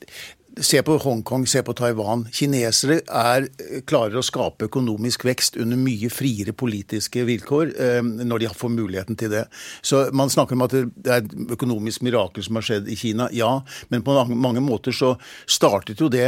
Se 0.58 0.80
på 0.82 0.96
Hongkong, 0.98 1.46
se 1.48 1.62
på 1.62 1.74
Taiwan. 1.78 2.24
Kinesere 2.34 3.02
er, 3.14 3.44
eh, 3.44 3.82
klarer 3.86 4.18
å 4.18 4.24
skape 4.24 4.66
økonomisk 4.66 5.24
vekst 5.26 5.58
under 5.62 5.78
mye 5.78 6.10
friere 6.10 6.52
politiske 6.52 7.26
vilkår 7.26 7.74
eh, 7.78 8.02
når 8.02 8.40
de 8.40 8.48
får 8.48 8.72
muligheten 8.74 9.18
til 9.18 9.30
det. 9.30 9.46
Så 9.84 10.08
Man 10.18 10.30
snakker 10.30 10.54
om 10.54 10.64
at 10.64 10.72
det 10.72 10.88
er 11.06 11.22
et 11.22 11.52
økonomisk 11.52 12.02
mirakel 12.02 12.44
som 12.44 12.56
har 12.56 12.64
skjedd 12.64 12.88
i 12.90 12.96
Kina. 12.96 13.30
Ja, 13.32 13.62
men 13.90 14.02
på 14.02 14.16
mange 14.30 14.62
måter 14.62 14.92
så 14.92 15.18
startet 15.46 16.00
jo 16.00 16.10
det 16.10 16.26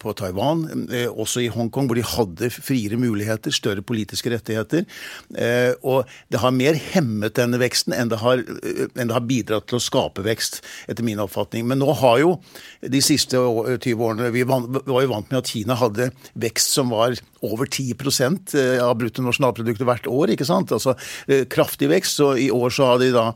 på 0.00 0.14
Taiwan, 0.14 0.88
eh, 0.90 1.06
også 1.08 1.40
i 1.40 1.48
Hongkong, 1.48 1.86
hvor 1.86 1.94
de 1.94 2.02
hadde 2.02 2.50
friere 2.50 2.98
muligheter, 2.98 3.50
større 3.50 3.80
politiske 3.80 4.30
rettigheter. 4.30 4.84
Og 5.82 6.04
det 6.30 6.40
har 6.40 6.50
mer 6.50 6.74
hemmet 6.74 7.34
denne 7.34 7.58
veksten 7.58 7.94
enn 7.94 8.08
det, 8.08 8.18
har, 8.18 8.42
enn 8.96 9.08
det 9.08 9.14
har 9.14 9.24
bidratt 9.24 9.66
til 9.68 9.78
å 9.78 9.82
skape 9.82 10.22
vekst, 10.22 10.62
etter 10.88 11.04
min 11.04 11.18
oppfatning. 11.18 11.66
Men 11.66 11.78
nå 11.78 11.92
har 11.92 12.18
jo 12.18 12.40
de 12.82 13.00
siste 13.00 13.45
20 13.48 14.04
årene. 14.08 14.32
Vi 14.34 14.44
var 14.46 15.02
jo 15.02 15.12
vant 15.12 15.30
med 15.30 15.40
at 15.40 15.50
Kina 15.50 15.76
hadde 15.78 16.10
vekst 16.34 16.76
som 16.76 16.92
var 16.94 17.16
over 17.46 17.66
10 17.66 17.94
eh, 18.58 18.82
av 18.82 18.96
bruttonasjonalproduktet 19.00 19.86
hvert 19.86 20.08
år. 20.10 20.32
ikke 20.32 20.48
sant? 20.48 20.72
Altså 20.72 20.96
eh, 21.28 21.44
kraftig 21.50 21.90
vekst. 21.92 22.18
Så 22.18 22.34
i 22.40 22.50
år 22.50 22.72
så 22.74 22.90
har 22.90 23.00
de 23.02 23.12
da 23.14 23.30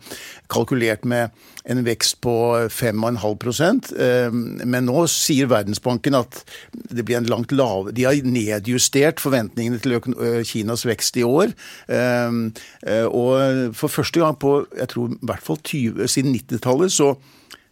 kalkulert 0.50 1.04
med 1.04 1.30
en 1.70 1.82
vekst 1.84 2.20
på 2.24 2.34
5,5 2.72 3.90
eh, 4.00 4.30
Men 4.64 4.88
nå 4.88 5.04
sier 5.12 5.50
Verdensbanken 5.50 6.16
at 6.18 6.42
det 6.72 7.04
blir 7.04 7.20
en 7.20 7.30
langt 7.30 7.52
lav... 7.52 7.92
De 7.94 8.06
har 8.06 8.16
nedjustert 8.24 9.20
forventningene 9.20 9.80
til 9.82 9.98
Kinas 10.46 10.86
vekst 10.88 11.18
i 11.20 11.26
år. 11.26 11.52
Og 13.10 13.74
for 13.76 13.92
første 13.92 14.22
gang 14.22 14.36
på 14.40 14.54
jeg 14.78 14.88
tror 14.92 15.12
i 15.12 15.18
hvert 15.28 15.44
fall 15.44 15.58
20, 15.60 16.08
siden 16.10 16.34
90-tallet 16.36 16.94
så 16.94 17.12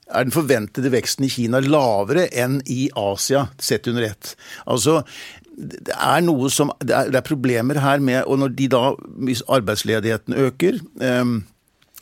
er 0.09 0.27
den 0.27 0.35
forventede 0.35 0.93
veksten 0.93 1.27
i 1.27 1.33
Kina 1.33 1.61
lavere 1.65 2.29
enn 2.33 2.61
i 2.67 2.89
Asia, 2.97 3.49
sett 3.61 3.89
under 3.91 4.09
ett. 4.09 4.35
Altså, 4.67 5.03
det 5.59 5.95
er 5.95 6.23
noe 6.23 6.51
som, 6.55 6.73
det 6.81 6.95
er, 6.95 7.13
det 7.13 7.19
er 7.19 7.27
problemer 7.27 7.81
her 7.83 7.99
med 7.99 8.29
Og 8.31 8.39
når 8.39 8.53
de 8.55 8.69
da, 8.71 8.83
hvis 9.27 9.43
arbeidsledigheten 9.51 10.37
øker 10.39 10.79
um, 11.03 11.41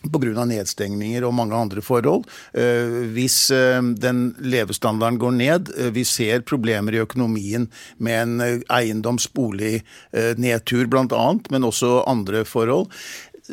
Pga. 0.07 0.45
nedstengninger 0.47 1.25
og 1.27 1.35
mange 1.35 1.57
andre 1.57 1.83
forhold. 1.83 2.25
Eh, 2.55 2.87
hvis 3.15 3.51
eh, 3.51 3.83
den 3.83 4.35
levestandarden 4.39 5.19
går 5.19 5.31
ned, 5.31 5.69
eh, 5.77 5.95
vi 5.95 6.05
ser 6.05 6.41
problemer 6.47 6.93
i 6.95 6.99
økonomien 7.03 7.71
med 7.99 8.23
en 8.23 8.41
eiendomsbolig-nedtur 8.71 10.87
bl.a., 10.93 11.35
men 11.51 11.65
også 11.65 12.05
andre 12.07 12.45
forhold 12.45 12.87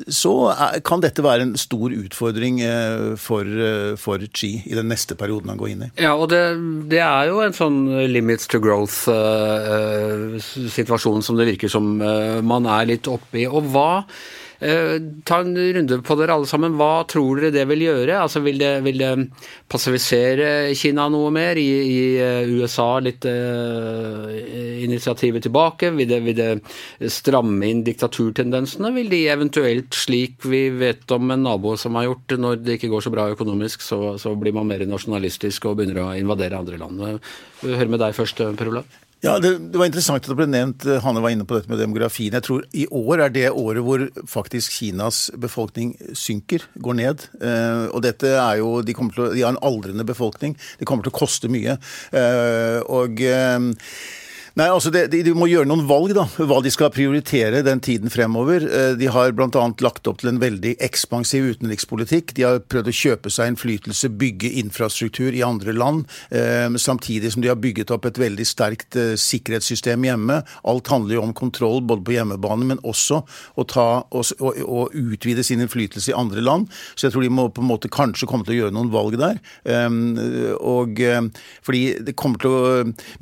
så 0.07 0.53
kan 0.85 1.01
dette 1.03 1.23
være 1.23 1.41
en 1.45 1.57
stor 1.59 1.91
utfordring 1.93 2.61
eh, 2.65 3.15
for, 3.21 3.41
eh, 3.45 3.95
for 3.99 4.17
Xi 4.33 4.61
i 4.65 4.75
den 4.77 4.87
neste 4.91 5.15
perioden 5.19 5.49
han 5.53 5.59
går 5.59 5.69
inn 5.73 5.83
i. 5.87 5.89
Ja, 6.01 6.13
og 6.17 6.29
det, 6.33 6.43
det 6.91 7.01
er 7.05 7.23
jo 7.29 7.41
en 7.45 7.57
sånn 7.57 7.79
limits 8.09 8.47
to 8.51 8.59
growth-situasjon 8.63 11.21
som 11.25 11.35
det 11.39 11.49
virker 11.53 11.69
som 11.71 11.85
man 11.97 12.65
er 12.69 12.85
litt 12.93 13.05
oppi. 13.11 13.43
Og 13.47 13.63
hva 13.73 13.93
Eh, 14.03 14.09
ta 15.27 15.39
en 15.43 15.57
runde 15.57 15.97
på 16.05 16.15
dere 16.19 16.35
alle 16.37 16.47
sammen. 16.47 16.77
Hva 16.79 17.03
tror 17.09 17.41
dere 17.41 17.53
det 17.55 17.65
vil 17.69 17.83
gjøre? 17.85 18.15
Altså, 18.21 18.41
vil, 18.45 18.61
det, 18.61 18.95
det 18.99 19.11
passivisere 19.71 20.71
Kina 20.77 21.09
noe 21.11 21.31
mer? 21.35 21.59
Gi, 21.59 21.75
i 21.83 21.99
eh, 22.21 22.51
USA 22.53 22.87
litt 23.03 23.27
uh, 23.27 24.29
initiativet 24.83 25.43
tilbake? 25.47 25.91
Vil 25.97 26.09
det, 26.09 26.21
vil 26.25 26.37
det 26.37 27.11
stramme 27.11 27.69
inn 27.69 27.83
diktaturtendensene? 27.85 28.93
Vil 28.95 29.11
de 29.11 29.23
eventuelt, 29.33 29.93
slik 29.97 30.47
vi 30.47 30.65
vet 30.79 31.11
om 31.15 31.33
en 31.33 31.47
nabo 31.47 31.75
som 31.79 31.99
har 31.99 32.09
gjort, 32.09 32.37
når 32.39 32.61
det 32.63 32.79
ikke 32.79 32.91
går 32.93 33.07
så 33.07 33.13
bra 33.13 33.29
økonomisk, 33.33 33.83
så, 33.83 34.15
så 34.21 34.35
blir 34.39 34.55
man 34.55 34.69
mer 34.69 34.85
nasjonalistisk 34.87 35.69
og 35.69 35.79
begynner 35.79 36.03
å 36.05 36.11
invadere 36.19 36.59
andre 36.59 36.79
land? 36.81 37.03
Hør 37.63 37.89
med 37.91 38.03
deg 38.03 38.15
først, 38.15 38.43
Per 38.59 38.71
Olav. 38.71 39.01
Ja, 39.23 39.37
det, 39.39 39.53
det, 39.71 39.79
var 39.79 39.87
interessant 39.87 40.25
at 40.25 40.27
det 40.27 40.35
ble 40.35 40.49
nevnt, 40.51 40.83
eh, 40.83 40.99
Hanne 40.99 41.21
var 41.23 41.31
inne 41.31 41.45
på 41.47 41.55
dette 41.55 41.71
med 41.71 41.79
demografien. 41.79 42.33
Jeg 42.35 42.43
tror 42.43 42.65
i 42.75 42.83
år 42.91 43.21
er 43.23 43.31
det 43.31 43.45
året 43.55 43.85
hvor 43.85 44.01
faktisk 44.27 44.75
Kinas 44.75 45.29
befolkning 45.39 45.93
synker, 46.11 46.65
går 46.75 46.97
ned. 46.99 47.23
Eh, 47.39 47.85
og 47.87 48.03
dette 48.03 48.33
er 48.35 48.59
jo 48.59 48.81
De, 48.83 48.91
å, 48.91 49.29
de 49.31 49.45
har 49.45 49.53
en 49.53 49.61
aldrende 49.63 50.03
befolkning. 50.03 50.57
Det 50.79 50.89
kommer 50.89 51.07
til 51.07 51.13
å 51.13 51.19
koste 51.21 51.47
mye. 51.47 51.77
Eh, 52.11 52.81
og 52.91 53.23
eh, 53.23 53.71
Nei, 54.53 54.67
altså 54.69 54.91
det, 54.93 55.07
de, 55.09 55.23
de, 55.25 55.31
må 55.33 55.47
gjøre 55.49 55.65
noen 55.65 55.87
valg, 55.89 56.11
da. 56.13 56.27
Hva 56.45 56.59
de 56.61 56.69
skal 56.69 56.91
prioritere 56.93 57.63
den 57.65 57.79
tiden 57.81 58.11
fremover. 58.13 58.61
Eh, 58.61 58.91
de 58.99 59.07
har 59.09 59.31
bl.a. 59.33 59.63
lagt 59.81 60.05
opp 60.05 60.19
til 60.21 60.29
en 60.29 60.37
veldig 60.37 60.75
ekspansiv 60.85 61.47
utenrikspolitikk. 61.55 62.35
De 62.37 62.45
har 62.45 62.59
prøvd 62.69 62.91
å 62.91 62.93
kjøpe 62.93 63.31
seg 63.33 63.49
innflytelse, 63.49 64.11
bygge 64.21 64.51
infrastruktur 64.61 65.33
i 65.33 65.41
andre 65.41 65.73
land. 65.73 66.03
Eh, 66.29 66.67
samtidig 66.77 67.31
som 67.33 67.41
de 67.41 67.49
har 67.49 67.57
bygget 67.57 67.89
opp 67.95 68.05
et 68.05 68.19
veldig 68.21 68.45
sterkt 68.45 68.99
eh, 69.01 69.15
sikkerhetssystem 69.17 70.05
hjemme. 70.05 70.37
Alt 70.69 70.93
handler 70.93 71.17
jo 71.17 71.25
om 71.25 71.33
kontroll 71.33 71.81
både 71.81 72.05
på 72.05 72.13
hjemmebane, 72.19 72.69
men 72.75 72.83
også 72.85 73.23
å, 73.25 73.65
ta, 73.65 73.87
og, 74.13 74.53
og 74.61 74.93
utvide 74.93 75.41
sin 75.41 75.65
innflytelse 75.65 76.13
i 76.13 76.17
andre 76.19 76.45
land. 76.45 76.69
Så 76.93 77.07
jeg 77.07 77.17
tror 77.17 77.25
de 77.25 77.33
må 77.33 77.47
på 77.49 77.65
en 77.65 77.71
måte 77.71 77.89
kanskje 77.89 78.29
komme 78.29 78.45
til 78.45 78.59
å 78.59 78.61
gjøre 78.61 78.77
noen 78.77 78.93
valg 78.93 79.17
der. 79.17 79.41
Og 80.61 80.99
fordi 81.65 81.83
det 82.05 82.13
kommer 82.19 82.41
til 82.41 82.53
å 82.53 82.61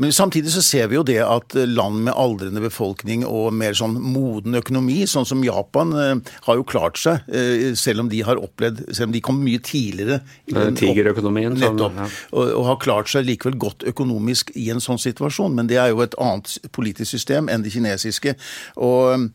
Men 0.02 0.12
samtidig 0.12 0.52
så 0.52 0.64
ser 0.66 0.90
vi 0.92 0.98
jo 0.98 1.08
det 1.08 1.21
at 1.24 1.56
land 1.56 2.04
med 2.08 2.16
aldrende 2.18 2.64
befolkning 2.64 3.26
og 3.28 3.52
mer 3.56 3.76
sånn 3.78 3.98
moden 4.02 4.58
økonomi, 4.60 5.02
sånn 5.10 5.28
som 5.28 5.44
Japan, 5.46 5.94
eh, 5.98 6.34
har 6.48 6.60
jo 6.60 6.68
klart 6.68 7.00
seg, 7.02 7.24
eh, 7.30 7.72
selv 7.80 8.06
om 8.06 8.12
de 8.12 8.22
har 8.22 8.42
opplevd 8.42 8.84
Selv 8.92 9.10
om 9.10 9.14
de 9.14 9.22
kom 9.22 9.40
mye 9.44 9.60
tidligere. 9.60 10.22
Tigerøkonomien. 10.50 11.56
Nettopp. 11.58 11.96
Ja. 11.96 12.08
Og, 12.34 12.52
og, 12.58 12.66
har 12.66 12.78
klart 12.84 13.10
seg 13.10 13.26
likevel 13.26 13.58
godt 13.58 13.84
økonomisk 13.88 14.52
i 14.56 14.70
en 14.74 14.84
sånn 14.84 15.00
situasjon. 15.00 15.56
Men 15.56 15.68
det 15.68 15.78
er 15.78 15.92
jo 15.92 16.02
et 16.02 16.16
annet 16.20 16.58
politisk 16.72 17.12
system 17.12 17.50
enn 17.50 17.64
det 17.64 17.74
kinesiske. 17.74 18.36
Og 18.78 19.30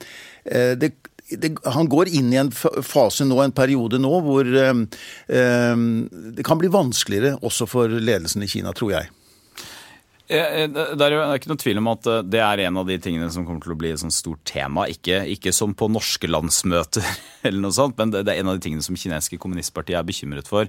eh, 0.45 0.75
det 0.79 0.95
det, 1.29 1.57
han 1.65 1.89
går 1.91 2.11
inn 2.15 2.31
i 2.33 2.39
en 2.39 2.53
fase 2.55 3.27
nå, 3.27 3.39
en 3.43 3.55
periode 3.55 3.99
nå, 3.99 4.13
hvor 4.23 4.47
eh, 4.47 4.83
eh, 5.27 5.85
det 6.37 6.47
kan 6.47 6.61
bli 6.61 6.71
vanskeligere 6.73 7.37
også 7.47 7.69
for 7.71 7.91
ledelsen 7.91 8.45
i 8.47 8.51
Kina, 8.51 8.75
tror 8.77 8.95
jeg. 8.95 9.11
Eh, 10.27 10.65
det 10.67 11.05
er 11.07 11.15
jo 11.15 11.21
ikke 11.39 11.51
noe 11.53 11.61
tvil 11.63 11.79
om 11.79 11.91
at 11.93 12.09
eh, 12.11 12.25
det 12.27 12.41
er 12.43 12.65
en 12.65 12.81
av 12.81 12.89
de 12.89 12.97
tingene 13.03 13.29
som 13.31 13.45
kommer 13.47 13.63
til 13.63 13.77
å 13.77 13.79
bli 13.79 13.93
et 13.95 14.01
sånt 14.03 14.15
stort 14.15 14.43
tema. 14.49 14.89
Ikke, 14.91 15.21
ikke, 15.37 15.53
som 15.55 15.75
på 15.79 15.87
norske 15.93 16.27
landsmøter, 16.31 17.07
eller 17.47 17.63
noe 17.63 17.77
sånt, 17.77 17.95
men 18.01 18.15
det, 18.15 18.25
er 18.27 18.43
en 18.43 18.51
av 18.51 18.59
de 18.59 18.65
tingene 18.67 18.83
som 18.83 18.99
kinesiske 18.99 19.39
kommunistpartiet 19.43 20.01
er 20.01 20.09
bekymret 20.09 20.51
for. 20.51 20.67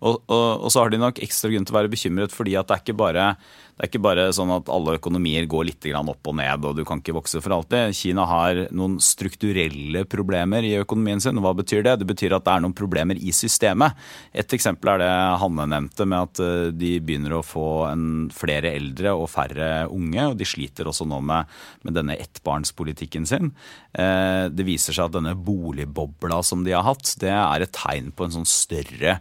Og, 0.00 0.18
og, 0.26 0.48
og 0.66 0.74
så 0.74 0.82
har 0.82 0.90
de 0.90 1.02
nok 1.02 1.22
ekstra 1.22 1.52
grunn 1.52 1.68
til 1.68 1.76
å 1.76 1.78
være 1.78 1.92
bekymret 1.92 2.34
fordi 2.34 2.58
at 2.58 2.66
det 2.66 2.78
er 2.78 2.82
ikke 2.82 2.98
bare 2.98 3.30
det 3.76 3.84
er 3.84 3.90
ikke 3.90 4.06
bare 4.06 4.22
sånn 4.32 4.48
at 4.54 4.70
alle 4.72 4.94
økonomier 4.96 5.44
går 5.52 5.66
litt 5.68 5.86
opp 5.92 6.30
og 6.30 6.36
ned, 6.38 6.64
og 6.64 6.78
du 6.78 6.82
kan 6.88 7.02
ikke 7.02 7.12
vokse 7.12 7.42
for 7.44 7.52
alltid. 7.52 7.92
Kina 7.92 8.24
har 8.24 8.60
noen 8.72 8.94
strukturelle 9.04 10.06
problemer 10.08 10.64
i 10.64 10.78
økonomien 10.80 11.20
sin. 11.20 11.36
Hva 11.44 11.52
betyr 11.52 11.84
det? 11.84 11.98
Det 12.00 12.08
betyr 12.08 12.38
at 12.38 12.46
det 12.46 12.54
er 12.54 12.64
noen 12.64 12.72
problemer 12.72 13.20
i 13.20 13.34
systemet. 13.36 13.92
Et 14.32 14.56
eksempel 14.56 14.94
er 14.94 15.04
det 15.04 15.12
Hanne 15.42 15.68
nevnte, 15.68 16.08
med 16.08 16.24
at 16.24 16.40
eh, 16.40 16.72
de 16.72 16.94
begynner 17.04 17.36
å 17.36 17.44
få 17.44 17.68
en, 17.90 18.08
flere 18.32 18.72
eldre 18.78 19.12
og 19.12 19.28
færre 19.34 19.70
unge. 19.92 20.24
Og 20.24 20.40
de 20.40 20.48
sliter 20.48 20.88
også 20.88 21.04
nå 21.04 21.20
med, 21.28 21.52
med 21.84 22.00
denne 22.00 22.16
ettbarnspolitikken 22.16 23.28
sin. 23.28 23.52
Eh, 23.92 24.48
det 24.48 24.64
viser 24.64 24.96
seg 24.96 25.10
at 25.10 25.20
denne 25.20 25.36
boligbobla 25.36 26.40
som 26.40 26.64
de 26.64 26.72
har 26.72 26.88
hatt, 26.88 27.12
det 27.20 27.28
er 27.28 27.68
et 27.68 27.76
tegn 27.76 28.08
på 28.16 28.24
en 28.24 28.40
sånn 28.40 28.48
større 28.48 29.20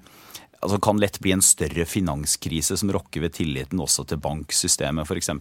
altså 0.65 0.80
kan 0.84 0.99
lett 1.01 1.19
bli 1.23 1.34
en 1.36 1.43
større 1.45 1.86
finanskrise 1.89 2.78
som 2.82 2.91
rokker 2.93 3.23
ved 3.25 3.36
tilliten 3.38 3.82
også 3.82 4.08
til 4.10 4.21
banksystemet 4.23 5.08
f.eks. 5.08 5.32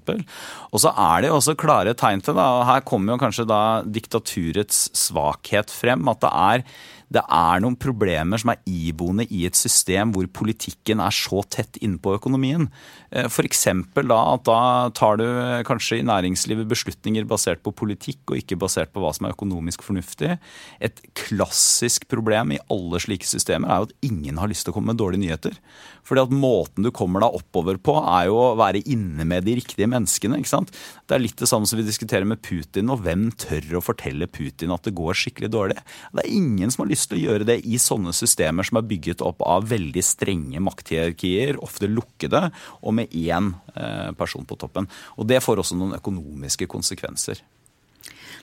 Og 0.70 0.82
så 0.82 0.92
er 0.92 1.24
det 1.24 1.32
også 1.34 1.56
klare 1.58 1.96
tegn 1.98 2.22
til, 2.24 2.36
da, 2.38 2.48
og 2.60 2.66
her 2.68 2.84
kommer 2.86 3.14
jo 3.14 3.22
kanskje 3.24 3.48
da 3.48 3.62
diktaturets 3.84 4.86
svakhet 4.96 5.72
frem, 5.72 6.04
at 6.12 6.22
det 6.24 6.32
er 6.32 6.66
det 7.14 7.22
er 7.22 7.62
noen 7.62 7.76
problemer 7.78 8.40
som 8.40 8.50
er 8.52 8.60
iboende 8.66 9.26
i 9.30 9.44
et 9.46 9.58
system 9.58 10.12
hvor 10.14 10.26
politikken 10.34 11.02
er 11.02 11.14
så 11.14 11.44
tett 11.46 11.78
innpå 11.84 12.16
økonomien. 12.18 12.66
Eh, 13.14 13.28
F.eks. 13.28 13.66
da 13.94 14.20
at 14.34 14.44
da 14.48 14.60
tar 14.96 15.20
du 15.20 15.26
kanskje 15.68 16.00
i 16.00 16.06
næringslivet 16.06 16.68
beslutninger 16.70 17.28
basert 17.30 17.62
på 17.64 17.74
politikk 17.76 18.34
og 18.34 18.40
ikke 18.40 18.58
basert 18.60 18.92
på 18.94 19.02
hva 19.04 19.12
som 19.14 19.28
er 19.28 19.36
økonomisk 19.36 19.84
fornuftig. 19.86 20.34
Et 20.82 21.02
klassisk 21.18 22.08
problem 22.10 22.56
i 22.56 22.62
alle 22.72 23.02
slike 23.02 23.28
systemer 23.28 23.70
er 23.70 23.82
jo 23.82 23.90
at 23.90 23.98
ingen 24.10 24.40
har 24.42 24.50
lyst 24.50 24.66
til 24.66 24.74
å 24.74 24.78
komme 24.78 24.92
med 24.92 25.02
dårlige 25.02 25.24
nyheter. 25.26 25.58
Fordi 26.04 26.24
at 26.26 26.34
måten 26.36 26.84
du 26.84 26.90
kommer 26.94 27.22
deg 27.24 27.38
oppover 27.38 27.78
på, 27.80 27.96
er 28.02 28.28
jo 28.28 28.40
å 28.40 28.56
være 28.60 28.82
inne 28.92 29.24
med 29.28 29.46
de 29.46 29.56
riktige 29.60 29.88
menneskene. 29.90 30.40
ikke 30.40 30.52
sant? 30.52 30.74
Det 31.08 31.16
er 31.16 31.24
litt 31.24 31.40
det 31.40 31.48
samme 31.48 31.68
som 31.68 31.80
vi 31.80 31.86
diskuterer 31.86 32.28
med 32.28 32.42
Putin, 32.44 32.90
og 32.92 33.04
hvem 33.06 33.30
tør 33.40 33.78
å 33.78 33.84
fortelle 33.84 34.28
Putin 34.28 34.74
at 34.74 34.84
det 34.84 34.96
går 34.98 35.16
skikkelig 35.16 35.52
dårlig? 35.54 35.78
Det 36.12 36.24
er 36.24 36.36
ingen 36.36 36.72
som 36.72 36.84
har 36.84 36.92
lyst 36.92 37.03
til 37.10 37.20
å 37.20 37.24
gjøre 37.24 37.48
det 37.48 37.58
i 37.66 37.80
sånne 37.80 38.14
systemer 38.16 38.66
som 38.66 38.80
er 38.80 38.88
bygget 38.88 39.24
opp 39.24 39.42
av 39.46 39.68
veldig 39.70 40.04
strenge 40.04 40.62
makthierarkier, 40.64 41.58
ofte 41.64 41.90
lukkede, 41.90 42.48
og 42.82 42.96
med 43.00 43.12
én 43.14 43.52
eh, 43.74 44.12
person 44.18 44.46
på 44.48 44.58
toppen. 44.60 44.88
Og 45.18 45.28
det 45.30 45.42
får 45.44 45.62
også 45.62 45.78
noen 45.78 45.98
økonomiske 45.98 46.68
konsekvenser. 46.70 47.42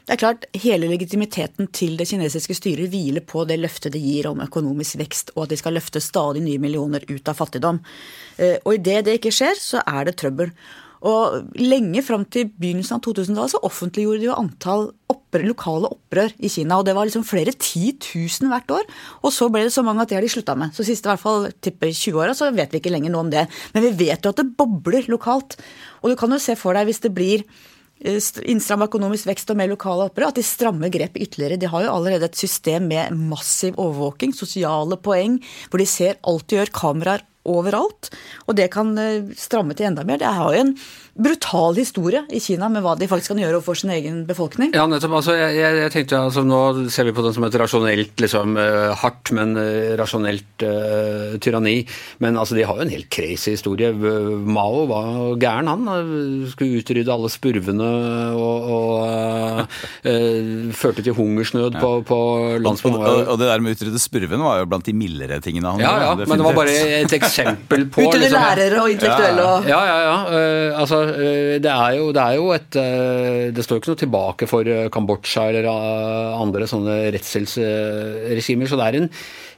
Det 0.02 0.16
er 0.16 0.20
klart, 0.20 0.46
Hele 0.58 0.90
legitimiteten 0.90 1.70
til 1.76 1.94
det 2.00 2.08
kinesiske 2.10 2.56
styret 2.58 2.90
hviler 2.90 3.24
på 3.26 3.44
det 3.46 3.60
løftet 3.62 3.94
det 3.94 4.02
gir 4.02 4.32
om 4.32 4.42
økonomisk 4.42 4.98
vekst, 5.02 5.34
og 5.36 5.46
at 5.46 5.54
de 5.54 5.60
skal 5.62 5.78
løfte 5.78 6.02
stadig 6.02 6.42
nye 6.44 6.62
millioner 6.62 7.06
ut 7.10 7.30
av 7.30 7.38
fattigdom. 7.38 7.82
Eh, 8.38 8.58
og 8.66 8.80
idet 8.80 9.04
det 9.06 9.20
ikke 9.20 9.34
skjer, 9.36 9.60
så 9.62 9.84
er 9.86 10.10
det 10.10 10.18
trøbbel. 10.22 10.54
Og 11.02 11.58
lenge 11.58 12.04
fram 12.06 12.24
til 12.30 12.52
begynnelsen 12.52 13.00
av 13.00 13.04
2000-tallet 13.08 13.56
så 13.56 13.62
offentliggjorde 13.66 14.22
de 14.22 14.28
jo 14.28 14.38
antall 14.38 14.88
opprør, 15.10 15.48
lokale 15.50 15.90
opprør 15.96 16.36
i 16.38 16.52
Kina. 16.54 16.78
Og 16.78 16.86
det 16.86 16.94
var 16.98 17.10
liksom 17.10 17.26
flere 17.26 17.56
titusen 17.58 18.52
hvert 18.52 18.70
år. 18.76 18.86
Og 19.26 19.34
så 19.34 19.50
ble 19.50 19.66
det 19.66 19.74
så 19.74 19.86
mange 19.86 20.06
at 20.06 20.12
det 20.12 20.20
har 20.20 20.26
de 20.26 20.32
slutta 20.32 20.56
med. 20.60 20.76
Så 20.78 20.86
siste 20.86 21.10
i 21.10 21.14
hvert 21.14 21.24
fall 21.24 21.50
tipper 21.64 21.90
20-åra 21.90 22.38
så 22.38 22.52
vet 22.54 22.74
vi 22.74 22.84
ikke 22.84 22.94
lenger 22.94 23.16
noe 23.16 23.26
om 23.26 23.34
det. 23.34 23.48
Men 23.74 23.88
vi 23.88 23.96
vet 24.06 24.22
jo 24.22 24.34
at 24.34 24.44
det 24.44 24.52
bobler 24.60 25.10
lokalt. 25.10 25.58
Og 26.04 26.14
du 26.14 26.18
kan 26.20 26.34
jo 26.34 26.42
se 26.42 26.58
for 26.60 26.78
deg 26.78 26.90
hvis 26.90 27.02
det 27.04 27.16
blir 27.18 27.46
innstramme 28.02 28.50
innstramma 28.50 28.88
økonomisk 28.90 29.28
vekst 29.30 29.52
og 29.54 29.60
mer 29.60 29.70
lokale 29.70 30.08
opprør, 30.08 30.32
at 30.32 30.40
de 30.40 30.46
strammer 30.46 30.90
grepet 30.90 31.22
ytterligere. 31.22 31.60
De 31.62 31.70
har 31.70 31.84
jo 31.86 31.92
allerede 31.94 32.26
et 32.26 32.38
system 32.40 32.88
med 32.90 33.14
massiv 33.14 33.78
overvåking, 33.78 34.34
sosiale 34.34 34.98
poeng, 34.98 35.38
hvor 35.70 35.82
de 35.82 35.86
ser 35.86 36.18
alt 36.26 36.48
de 36.50 36.58
gjør, 36.58 36.74
kameraer 36.74 37.22
overalt. 37.50 38.12
Og 38.48 38.58
det 38.58 38.70
kan 38.74 38.94
eh, 39.02 39.32
stramme 39.38 39.78
til 39.78 39.92
enda 39.92 40.06
mer. 40.08 40.22
Det 40.22 40.30
har 40.30 40.54
jo 40.54 40.66
en 40.66 40.76
brutal 41.14 41.76
historie 41.76 42.24
i 42.32 42.40
Kina 42.40 42.70
med 42.72 42.86
hva 42.86 42.94
de 42.96 43.08
faktisk 43.12 43.34
kan 43.34 43.42
gjøre 43.42 43.58
overfor 43.60 43.76
sin 43.82 43.92
egen 43.92 44.22
befolkning. 44.28 44.72
Ja, 44.76 44.86
nettopp. 44.88 45.18
Altså, 45.20 45.36
jeg, 45.36 45.58
jeg, 45.60 45.92
tenkte, 45.92 46.22
altså, 46.30 46.44
Nå 46.48 46.88
ser 46.94 47.10
vi 47.10 47.16
på 47.16 47.26
den 47.26 47.36
som 47.36 47.46
et 47.48 47.58
rasjonelt, 47.60 48.14
liksom, 48.24 48.56
uh, 48.56 48.94
hardt, 49.02 49.34
men 49.36 49.52
uh, 49.60 49.92
rasjonelt 50.00 50.64
uh, 50.64 51.36
tyranni. 51.44 51.82
Men 52.24 52.40
altså, 52.40 52.56
de 52.56 52.64
har 52.68 52.80
jo 52.80 52.86
en 52.86 52.94
helt 52.94 53.10
crazy 53.12 53.58
historie. 53.58 53.92
Mao 53.92 54.86
var 54.88 55.36
gæren, 55.42 55.68
han. 55.72 56.48
Skulle 56.54 56.80
utrydde 56.80 57.12
alle 57.12 57.32
spurvene 57.32 57.92
og, 58.38 58.72
og 58.72 59.76
førte 60.78 61.04
til 61.04 61.16
hungersnød 61.18 61.76
ja. 61.76 61.82
på, 61.82 61.92
på 62.08 62.20
landsbyen. 62.64 62.98
Og, 63.02 63.04
og, 63.04 63.22
og, 63.34 63.42
det 63.42 63.52
der 63.52 63.64
med 63.64 63.76
å 63.76 63.80
utrydde 63.80 64.02
spurvene 64.02 64.48
var 64.48 64.62
jo 64.64 64.72
blant 64.72 64.88
de 64.88 64.96
mildere 64.96 65.42
tingene 65.44 65.74
han 65.74 65.82
ja, 65.82 65.92
ja, 66.02 66.12
men 66.20 66.40
det 66.40 66.46
var 66.46 66.56
bare 66.58 66.74
et 67.02 67.14
eksempel 67.16 67.86
på 67.92 68.06
Utrydde 68.06 68.24
liksom, 68.26 68.46
lærere 68.46 68.82
og 68.84 68.94
intellektuelle 68.94 69.48
og 69.48 69.70
Ja, 69.70 69.82
ja, 69.88 69.98
ja. 70.06 70.18
altså 70.82 71.01
Eh, 71.01 71.01
det 71.64 71.72
er, 71.72 71.98
jo, 71.98 72.08
det 72.16 72.24
er 72.24 72.38
jo 72.38 72.48
et 72.56 72.78
eh, 72.80 73.50
Det 73.56 73.66
står 73.66 73.78
jo 73.78 73.82
ikke 73.82 73.92
noe 73.92 74.02
tilbake 74.04 74.50
for 74.50 74.68
eh, 74.70 74.90
Kambodsja 74.94 75.48
eller 75.52 75.70
andre 75.72 76.70
sånne 76.70 76.98
redselsregimer, 77.16 78.70
så 78.70 78.80
det 78.80 78.88
er 78.88 79.00
en 79.02 79.12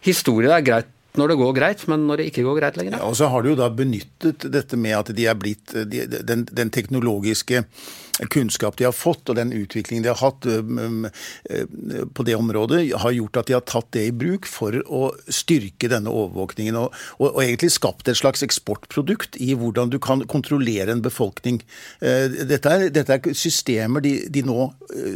historie 0.05 0.49
det 0.49 0.59
er 0.59 0.67
greit 0.71 0.91
når 1.13 1.29
det 1.29 1.35
går 1.37 1.51
greit, 1.53 1.81
men 1.91 2.07
når 2.09 2.19
det 2.19 2.31
ikke 2.31 2.43
går 2.47 2.55
greit 2.57 2.77
lenger. 2.79 2.95
Ja, 2.97 3.05
og 3.05 3.13
så 3.19 3.27
har 3.29 3.43
du 3.43 3.51
jo 3.51 3.57
da 3.59 3.67
benyttet 3.69 4.47
dette 4.49 4.79
med 4.81 4.95
at 4.97 5.11
de 5.13 5.27
er 5.29 5.37
blitt 5.37 5.75
de, 5.85 6.07
den, 6.09 6.47
den 6.49 6.71
teknologiske 6.73 7.61
kunnskap 8.29 8.77
de 8.77 8.85
har 8.85 8.93
fått, 8.93 9.29
og 9.29 9.37
den 9.39 9.53
utviklingen 9.55 10.03
de 10.05 10.11
har 10.11 10.19
hatt 10.21 10.45
på 12.13 12.25
det 12.27 12.35
området, 12.37 12.81
har 13.01 13.15
gjort 13.15 13.39
at 13.41 13.49
de 13.49 13.55
har 13.57 13.65
tatt 13.65 13.89
det 13.95 14.05
i 14.09 14.13
bruk 14.13 14.45
for 14.49 14.75
å 14.85 15.07
styrke 15.25 15.89
denne 15.89 16.11
overvåkningen. 16.13 16.77
Og, 16.77 16.93
og, 17.17 17.27
og 17.31 17.41
egentlig 17.41 17.71
skapt 17.73 18.09
et 18.11 18.19
slags 18.19 18.45
eksportprodukt 18.45 19.39
i 19.41 19.53
hvordan 19.57 19.89
du 19.93 19.97
kan 20.03 20.21
kontrollere 20.29 20.93
en 20.93 21.01
befolkning. 21.03 21.61
Dette 22.01 22.75
er, 22.75 22.85
dette 22.93 23.17
er 23.17 23.37
systemer 23.37 24.03
de, 24.03 24.13
de, 24.29 24.45
nå 24.45 24.69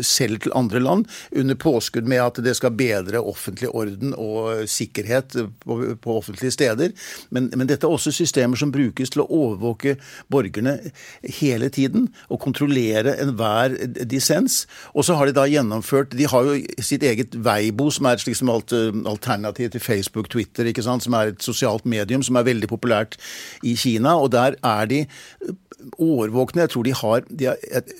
selger 0.05 0.47
til 0.47 0.57
andre 0.57 0.81
land 0.81 1.05
under 1.37 1.59
påskudd 1.59 2.09
med 2.09 2.23
at 2.23 2.41
det 2.45 2.55
skal 2.57 2.75
bedre 2.77 3.21
offentlig 3.21 3.69
orden 3.69 4.15
og 4.17 4.65
sikkerhet 4.71 5.37
på, 5.61 5.79
på 6.01 6.17
offentlige 6.17 6.55
steder. 6.55 6.97
Men, 7.29 7.51
men 7.53 7.69
dette 7.69 7.85
er 7.85 7.93
også 7.93 8.15
systemer 8.15 8.57
som 8.59 8.73
brukes 8.73 9.13
til 9.13 9.23
å 9.23 9.29
overvåke 9.29 9.97
borgerne 10.33 10.79
hele 11.37 11.69
tiden 11.73 12.09
og 12.31 12.41
kontrollere 12.41 12.86
kontrollere 12.87 13.15
enhver 13.21 13.75
dissens. 14.05 14.67
Og 14.93 15.05
så 15.05 15.15
har 15.15 15.27
de 15.27 15.35
da 15.35 15.45
gjennomført 15.47 16.15
De 16.17 16.27
har 16.27 16.43
jo 16.43 16.57
sitt 16.81 17.03
eget 17.03 17.35
Weibo, 17.35 17.89
som 17.91 18.05
er 18.05 18.13
et 18.13 18.21
slikt 18.21 18.43
alternativ 19.05 19.71
til 19.71 19.81
Facebook, 19.81 20.29
Twitter, 20.29 20.65
ikke 20.65 20.83
sant, 20.83 21.03
som 21.03 21.13
er 21.13 21.33
et 21.33 21.43
sosialt 21.43 21.85
medium 21.85 22.23
som 22.23 22.35
er 22.35 22.43
veldig 22.43 22.67
populært 22.67 23.17
i 23.63 23.75
Kina. 23.75 24.17
Og 24.17 24.31
der 24.31 24.55
er 24.63 24.85
de 24.85 25.05
årvåkne. 25.99 26.61
Jeg 26.61 26.69
tror 26.69 26.83
de 26.83 26.93
har, 26.93 27.21
de 27.39 27.45
har 27.45 27.55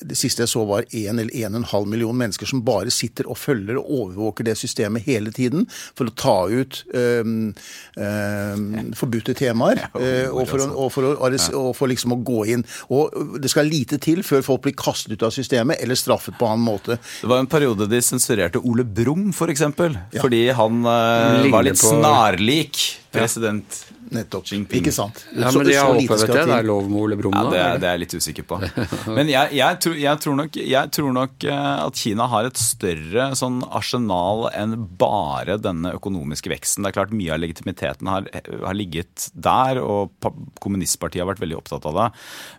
Det 0.10 0.18
siste 0.18 0.42
jeg 0.42 0.50
så 0.50 0.66
var 0.66 0.86
1 0.92 1.20
eller 1.20 1.34
1,5 1.34 1.86
million 1.86 2.18
mennesker 2.18 2.46
som 2.46 2.64
bare 2.66 2.92
sitter 2.92 3.28
og 3.30 3.38
følger 3.38 3.78
og 3.78 3.92
overvåker 3.92 4.44
det 4.44 4.58
systemet 4.58 5.06
hele 5.06 5.32
tiden 5.32 5.68
for 5.70 6.10
å 6.10 6.16
ta 6.16 6.38
ut 6.50 6.84
um, 6.94 7.54
um, 7.98 8.94
forbudte 8.98 9.34
temaer. 9.38 9.88
Uh, 9.94 10.34
og, 10.34 10.48
for 10.50 10.64
å, 10.64 10.70
og, 10.74 10.92
for 10.94 11.10
å, 11.10 11.14
og, 11.18 11.72
for 11.78 11.92
liksom 11.92 12.16
å 12.18 12.22
gå 12.26 12.46
inn. 12.54 12.66
Og 12.94 13.38
det 13.42 13.52
skal 13.54 13.70
lite 13.70 14.02
til 14.02 14.24
før 14.26 14.46
folk 14.46 14.66
blir 14.66 14.77
kastet 14.78 15.18
ut 15.18 15.28
av 15.28 15.34
systemet 15.36 15.82
eller 15.84 15.98
straffet 16.00 16.38
på 16.40 16.48
annen 16.48 16.66
måte. 16.66 17.00
Det 17.22 17.30
var 17.30 17.42
en 17.44 17.50
periode 17.50 17.90
de 17.90 18.02
sensurerte 18.02 18.62
Ole 18.64 18.86
Brumm, 18.86 19.30
f.eks. 19.30 19.42
For 19.48 19.54
eksempel, 19.54 19.98
ja. 20.12 20.22
fordi 20.22 20.42
han 20.54 20.82
uh, 20.86 21.48
var 21.52 21.66
litt 21.66 21.80
snarlik 21.80 22.82
president. 23.16 23.86
Nettopp. 24.14 24.46
Jinping. 24.48 24.80
Ikke 24.80 24.94
sant. 24.96 25.20
Ja, 25.36 25.50
men 25.52 25.68
de 25.68 25.76
har 25.76 25.92
opphevet 25.92 26.32
det? 26.32 26.44
Det 26.48 26.56
er 26.56 26.68
lov 26.68 26.88
med 26.88 27.00
Ole 27.02 27.18
Brumm 27.20 27.36
nå? 27.36 27.50
Ja, 27.52 27.74
det, 27.74 27.82
det 27.84 27.90
er 27.90 27.98
jeg 27.98 28.04
litt 28.06 28.16
usikker 28.16 28.46
på. 28.48 28.60
Men 29.18 29.30
jeg, 29.32 29.52
jeg, 29.58 29.80
tror, 29.84 29.96
jeg, 30.00 30.22
tror 30.24 30.38
nok, 30.40 30.60
jeg, 30.60 30.92
tror, 30.96 31.12
nok, 31.16 31.48
eh, 31.48 31.72
at 31.84 32.00
Kina 32.00 32.28
har 32.32 32.48
et 32.48 32.62
større 32.62 33.28
sånn 33.40 33.60
arsenal 33.66 34.48
enn 34.54 34.76
bare 35.00 35.58
denne 35.62 35.92
økonomiske 35.98 36.52
veksten. 36.54 36.86
Det 36.86 36.92
er 36.92 36.98
klart 37.00 37.16
Mye 37.18 37.34
av 37.34 37.42
legitimiteten 37.42 38.12
har, 38.12 38.30
har 38.32 38.78
ligget 38.78 39.30
der, 39.34 39.82
og 39.82 40.16
kommunistpartiet 40.64 41.24
har 41.24 41.32
vært 41.32 41.44
veldig 41.44 41.60
opptatt 41.60 41.88
av 41.90 41.98
det. 41.98 42.08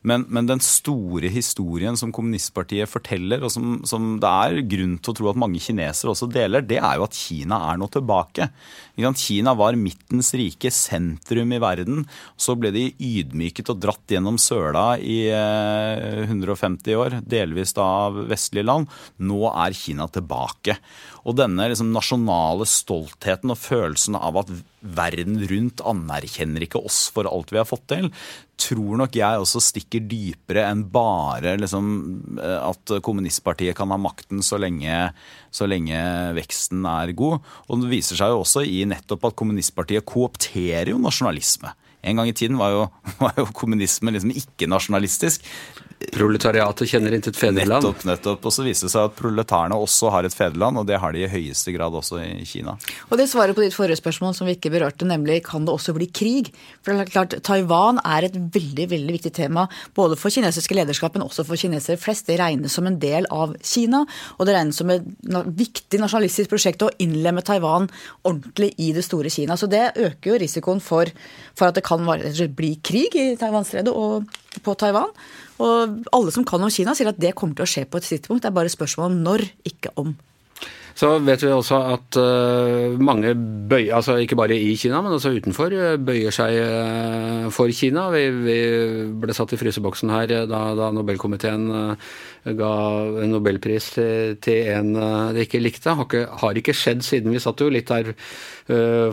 Men, 0.08 0.26
men 0.28 0.50
den 0.50 0.62
store 0.64 1.30
historien 1.32 1.96
som 2.00 2.12
kommunistpartiet 2.14 2.90
forteller, 2.90 3.44
og 3.46 3.54
som, 3.54 3.78
som 3.88 4.16
det 4.20 4.34
er 4.48 4.62
grunn 4.68 4.98
til 5.00 5.14
å 5.14 5.18
tro 5.20 5.32
at 5.32 5.40
mange 5.40 5.62
kinesere 5.62 6.12
også 6.12 6.30
deler, 6.32 6.64
det 6.66 6.80
er 6.82 6.98
jo 6.98 7.08
at 7.08 7.16
Kina 7.16 7.62
er 7.70 7.80
nå 7.80 7.88
tilbake. 7.94 8.50
Kina 8.98 9.54
var 9.54 9.78
midtens 9.78 10.32
rike, 10.34 10.72
sentrum 10.74 11.37
sentrum 11.38 11.52
i 11.52 11.58
verden. 11.58 12.06
Så 12.36 12.56
ble 12.56 12.70
de 12.72 12.88
ydmyket 12.98 13.70
og 13.70 13.80
dratt 13.80 14.10
gjennom 14.10 14.38
søla 14.38 14.98
i 14.98 15.30
150 15.30 16.96
år, 16.96 17.20
delvis 17.22 17.74
da 17.74 17.82
av 18.08 18.26
vestlige 18.28 18.66
land. 18.66 18.88
Nå 19.18 19.48
er 19.50 19.72
Kina 19.72 20.08
tilbake. 20.08 20.78
Og 21.28 21.36
denne 21.36 21.68
liksom, 21.68 21.92
nasjonale 21.92 22.66
stoltheten 22.66 23.50
og 23.52 23.58
følelsen 23.58 24.16
av 24.16 24.38
at 24.42 24.50
verden 24.80 25.38
rundt 25.50 25.82
anerkjenner 25.82 26.64
ikke 26.64 26.80
oss 26.80 27.08
for 27.12 27.28
alt 27.28 27.52
vi 27.52 27.58
har 27.58 27.68
fått 27.68 27.88
til, 27.90 28.10
tror 28.58 28.98
nok 29.00 29.16
jeg 29.16 29.40
også 29.40 29.62
stikker 29.62 30.04
dypere 30.10 30.64
enn 30.68 30.84
bare 30.92 31.56
liksom, 31.60 31.88
eh, 32.42 32.58
at 32.58 32.94
kommunistpartiet 33.06 33.76
kan 33.78 33.90
ha 33.94 33.98
makten 34.00 34.42
så 34.44 34.58
lenge, 34.60 35.12
så 35.54 35.68
lenge, 35.70 35.98
veksten 36.36 36.86
er 36.88 37.14
god. 37.18 37.44
Og 37.68 37.84
det 37.84 37.92
viser 37.92 38.18
seg 38.18 38.34
jo 38.34 38.42
også 38.42 38.64
i 38.66 38.82
nettopp 38.88 39.30
at 39.30 39.38
kommunistpartiet 39.38 40.06
koopterer 40.08 40.92
jo 40.92 41.02
nasjonalisme. 41.02 41.72
En 42.02 42.20
gang 42.20 42.30
i 42.30 42.36
tiden 42.36 42.58
var 42.58 42.74
jo, 42.74 42.84
var 43.24 43.38
jo 43.38 43.48
kommunisme 43.56 44.14
liksom 44.14 44.34
ikke 44.34 44.70
nasjonalistisk. 44.70 45.46
Proletariatet 45.98 46.86
kjenner 46.92 47.14
intet 47.16 47.36
fedreland. 47.36 47.82
Nettopp, 47.82 48.04
nettopp. 48.06 48.44
Og 48.46 48.54
så 48.54 48.62
viser 48.62 48.86
det 48.86 48.92
seg 48.92 49.08
at 49.08 49.16
proletarene 49.18 49.74
også 49.82 50.12
har 50.14 50.26
et 50.28 50.34
fedreland, 50.34 50.78
og 50.78 50.86
det 50.86 51.00
har 51.02 51.14
de 51.14 51.24
i 51.24 51.30
høyeste 51.30 51.72
grad 51.74 51.94
også 51.98 52.20
i 52.22 52.44
Kina. 52.46 52.76
Og 53.08 53.18
det 53.18 53.26
svarer 53.30 53.56
på 53.56 53.64
ditt 53.64 53.74
forrige 53.74 53.98
spørsmål 53.98 54.36
som 54.38 54.46
vi 54.46 54.54
ikke 54.54 54.70
berørte, 54.70 55.08
nemlig 55.08 55.40
kan 55.48 55.66
det 55.66 55.74
også 55.74 55.96
bli 55.96 56.06
krig? 56.06 56.52
For 56.86 56.94
det 56.94 57.08
er 57.08 57.10
klart, 57.10 57.34
Taiwan 57.42 57.98
er 58.06 58.28
et 58.28 58.36
veldig 58.38 58.86
veldig 58.92 59.16
viktig 59.16 59.32
tema 59.40 59.66
både 59.98 60.18
for 60.20 60.30
kinesiske 60.30 60.76
lederskap, 60.78 61.18
men 61.18 61.26
også 61.26 61.42
for 61.48 61.58
kinesere 61.58 61.98
flest. 61.98 62.28
Det 62.30 62.38
regnes 62.38 62.78
som 62.78 62.86
en 62.86 63.00
del 63.02 63.26
av 63.34 63.56
Kina, 63.58 64.04
og 64.38 64.46
det 64.46 64.54
regnes 64.54 64.78
som 64.78 64.94
et 64.94 65.10
viktig 65.58 65.98
nasjonalistisk 65.98 66.54
prosjekt 66.54 66.86
å 66.86 66.92
innlemme 67.02 67.42
Taiwan 67.42 67.90
ordentlig 68.22 68.70
i 68.78 68.92
det 68.94 69.02
store 69.08 69.34
Kina. 69.34 69.58
Så 69.58 69.66
det 69.66 69.96
øker 69.96 70.30
jo 70.30 70.40
risikoen 70.44 70.84
for, 70.84 71.10
for 71.58 71.72
at 71.72 71.78
det 71.78 71.86
kan 71.88 72.06
bli 72.54 72.76
krig 72.86 73.18
i 73.18 73.28
Taiwanstredet 73.40 73.90
og 73.90 74.30
på 74.62 74.78
Taiwan. 74.78 75.10
Og 75.58 76.00
alle 76.14 76.34
som 76.34 76.46
kan 76.46 76.62
om 76.62 76.72
Kina, 76.72 76.94
sier 76.94 77.10
at 77.10 77.20
det 77.20 77.34
kommer 77.38 77.58
til 77.58 77.66
å 77.66 77.70
skje 77.70 77.86
på 77.90 78.00
et 78.00 78.08
tidspunkt. 78.08 78.44
Det 78.44 78.50
er 78.52 78.58
bare 78.58 78.72
spørsmål 78.72 79.10
om 79.10 79.20
når, 79.26 79.46
ikke 79.68 79.94
om. 80.00 80.14
Så 80.98 81.12
vet 81.22 81.42
vi 81.44 81.50
også 81.54 81.76
at 81.92 82.16
uh, 82.18 82.96
mange 82.98 83.30
bøyer, 83.70 83.92
altså 83.94 84.16
ikke 84.18 84.38
bare 84.38 84.56
i 84.58 84.72
Kina, 84.78 84.98
men 85.04 85.14
også 85.14 85.30
utenfor, 85.36 85.70
eh, 85.70 85.94
bøyer 86.02 86.34
seg 86.34 86.56
uh, 86.58 87.44
for 87.54 87.70
Kina. 87.70 88.08
Vi, 88.10 88.24
vi, 88.34 88.56
ble 89.22 89.36
satt 89.36 89.54
i 89.54 89.60
fryseboksen 89.60 90.10
her 90.10 90.26
da, 90.50 90.62
da 90.74 90.90
Nobelkomiteen 90.96 91.68
ga 92.56 92.72
en 93.24 93.32
nobelpris 93.34 93.90
til, 93.96 94.70
en 94.72 94.94
de 95.34 95.44
ikke 95.44 95.60
likte. 95.60 95.94
Har 95.98 96.06
ikke, 96.06 96.24
har 96.42 96.60
ikke 96.60 96.74
skjedd 96.76 97.04
siden. 97.06 97.34
Vi 97.34 97.42
satt 97.42 97.60
jo 97.60 97.70
litt 97.72 97.90
der 97.90 98.14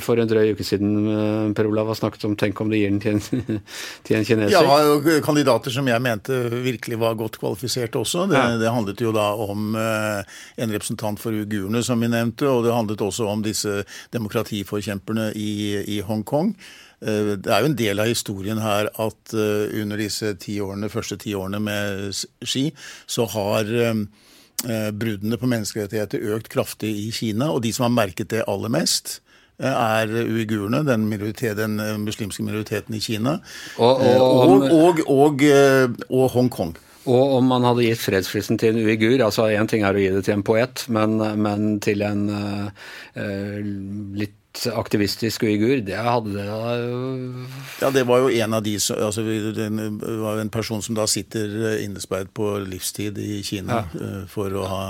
for 0.04 0.20
en 0.20 0.28
drøy 0.28 0.52
uke 0.52 0.66
siden, 0.68 1.54
Per 1.56 1.70
Olav, 1.70 1.88
har 1.88 1.96
snakket 1.96 2.26
om 2.28 2.34
tenk 2.36 2.60
om 2.60 2.72
de 2.72 2.82
gir 2.82 2.92
den 2.92 3.00
til 3.00 3.16
en, 3.16 3.62
til 4.06 4.18
en 4.18 4.28
kineser. 4.28 4.68
Ja, 4.68 5.20
kandidater 5.24 5.72
som 5.72 5.88
jeg 5.88 6.04
mente 6.04 6.40
virkelig 6.52 7.00
var 7.00 7.16
godt 7.20 7.40
kvalifiserte 7.40 8.02
også. 8.02 8.26
Det, 8.32 8.40
ja. 8.40 8.58
det 8.60 8.74
handlet 8.76 9.04
jo 9.06 9.14
da 9.16 9.30
om 9.46 9.78
en 9.80 10.76
representant 10.76 11.22
for 11.24 11.32
uigurene 11.36 11.84
som 11.88 12.04
vi 12.04 12.12
nevnte, 12.12 12.50
og 12.52 12.66
det 12.68 12.76
handlet 12.76 13.06
også 13.06 13.30
om 13.32 13.46
disse 13.46 13.84
demokratiforkjemperne 14.16 15.32
i, 15.40 15.52
i 15.96 16.02
Hongkong. 16.04 16.52
Eh, 17.06 17.34
det 17.38 17.52
er 17.52 17.62
jo 17.62 17.72
en 17.72 17.78
del 17.78 18.02
av 18.02 18.10
historien 18.10 18.62
her 18.62 18.90
at 18.90 19.36
eh, 19.36 19.82
under 19.82 20.02
disse 20.02 20.34
ti 20.42 20.58
årene, 20.64 20.92
første 20.92 21.20
ti 21.22 21.36
årene 21.38 21.62
med 21.62 22.24
Xi, 22.46 22.70
så 23.06 23.28
har 23.36 23.70
eh, 23.70 23.94
bruddene 24.96 25.38
på 25.38 25.50
menneskerettigheter 25.52 26.26
økt 26.36 26.50
kraftig 26.54 26.90
i 27.06 27.12
Kina. 27.14 27.52
Og 27.54 27.62
de 27.66 27.74
som 27.76 27.88
har 27.90 27.96
merket 28.00 28.32
det 28.34 28.48
aller 28.50 28.74
mest, 28.74 29.20
er 29.56 30.10
uigurene, 30.12 30.82
den, 30.84 31.06
den, 31.08 31.78
muslimske 32.04 32.44
minoriteten 32.44 32.98
i 32.98 33.00
Kina, 33.00 33.38
og, 33.80 34.02
og, 34.04 35.00
og, 35.08 35.46
og 36.10 36.26
Hongkong. 36.34 36.74
Og 37.08 37.38
om 37.38 37.48
man 37.48 37.64
hadde 37.64 37.86
gitt 37.86 38.02
fredsprisen 38.04 38.60
til 38.60 38.76
en 38.76 38.90
uigur 38.90 39.24
altså 39.24 39.46
Én 39.54 39.70
ting 39.72 39.86
er 39.88 39.96
å 39.96 40.02
gi 40.02 40.10
det 40.12 40.26
til 40.28 40.36
en 40.36 40.44
poet, 40.44 40.84
men, 40.92 41.16
men 41.40 41.78
til 41.80 42.04
en 42.04 42.26
uh, 42.28 42.90
litt 44.20 44.36
aktivistisk 44.74 45.44
uigur, 45.44 45.82
det 45.86 45.98
hadde 46.00 46.34
det. 46.36 46.46
Ja, 47.82 47.92
det 47.92 48.06
var 48.08 48.24
jo 48.24 48.32
en 48.32 48.54
av 48.58 48.64
de 48.66 48.76
som 48.80 49.00
altså, 49.04 49.22
Det 49.22 49.70
var 50.22 50.42
en 50.42 50.50
person 50.50 50.82
som 50.82 50.96
da 50.98 51.08
sitter 51.08 51.78
innesperret 51.84 52.34
på 52.34 52.58
livstid 52.64 53.18
i 53.22 53.42
Kina 53.44 53.84
ja. 53.84 54.02
uh, 54.02 54.24
for 54.32 54.54
å 54.56 54.68
ha 54.70 54.84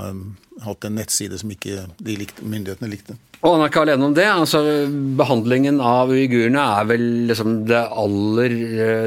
hatt 0.64 0.86
en 0.88 0.96
nettside 0.96 1.36
som 1.40 1.52
ikke 1.52 1.84
likte, 2.06 2.44
myndighetene 2.46 2.90
likte. 2.90 3.16
Og 3.44 3.52
han 3.52 3.62
er 3.62 3.70
ikke 3.70 3.82
alene 3.84 4.06
om 4.08 4.14
det. 4.16 4.24
altså 4.26 4.60
Behandlingen 5.18 5.80
av 5.84 6.10
uigurene 6.10 6.62
er 6.80 6.86
vel 6.88 7.04
liksom 7.28 7.66
det 7.68 7.82
aller, 8.02 8.54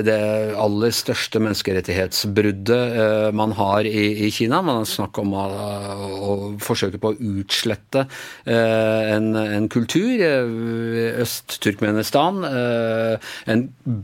det 0.05 0.19
aller 0.53 0.91
største 0.95 1.41
menneskerettighetsbruddet 1.41 2.99
eh, 3.01 3.29
man 3.35 3.51
har 3.57 3.89
i, 3.89 4.27
i 4.27 4.29
Kina. 4.31 4.61
Man 4.63 4.83
har 4.83 4.87
snakk 4.87 5.17
om 5.19 5.33
å, 5.33 5.47
å, 6.29 6.35
forsøke 6.61 7.01
på 7.01 7.11
å 7.11 7.17
utslette 7.41 8.05
eh, 8.45 9.15
en, 9.15 9.33
en 9.39 9.67
kultur. 9.71 10.21
Eh, 10.21 11.19
Øst-Turkmenistan. 11.25 12.45
En 13.49 13.61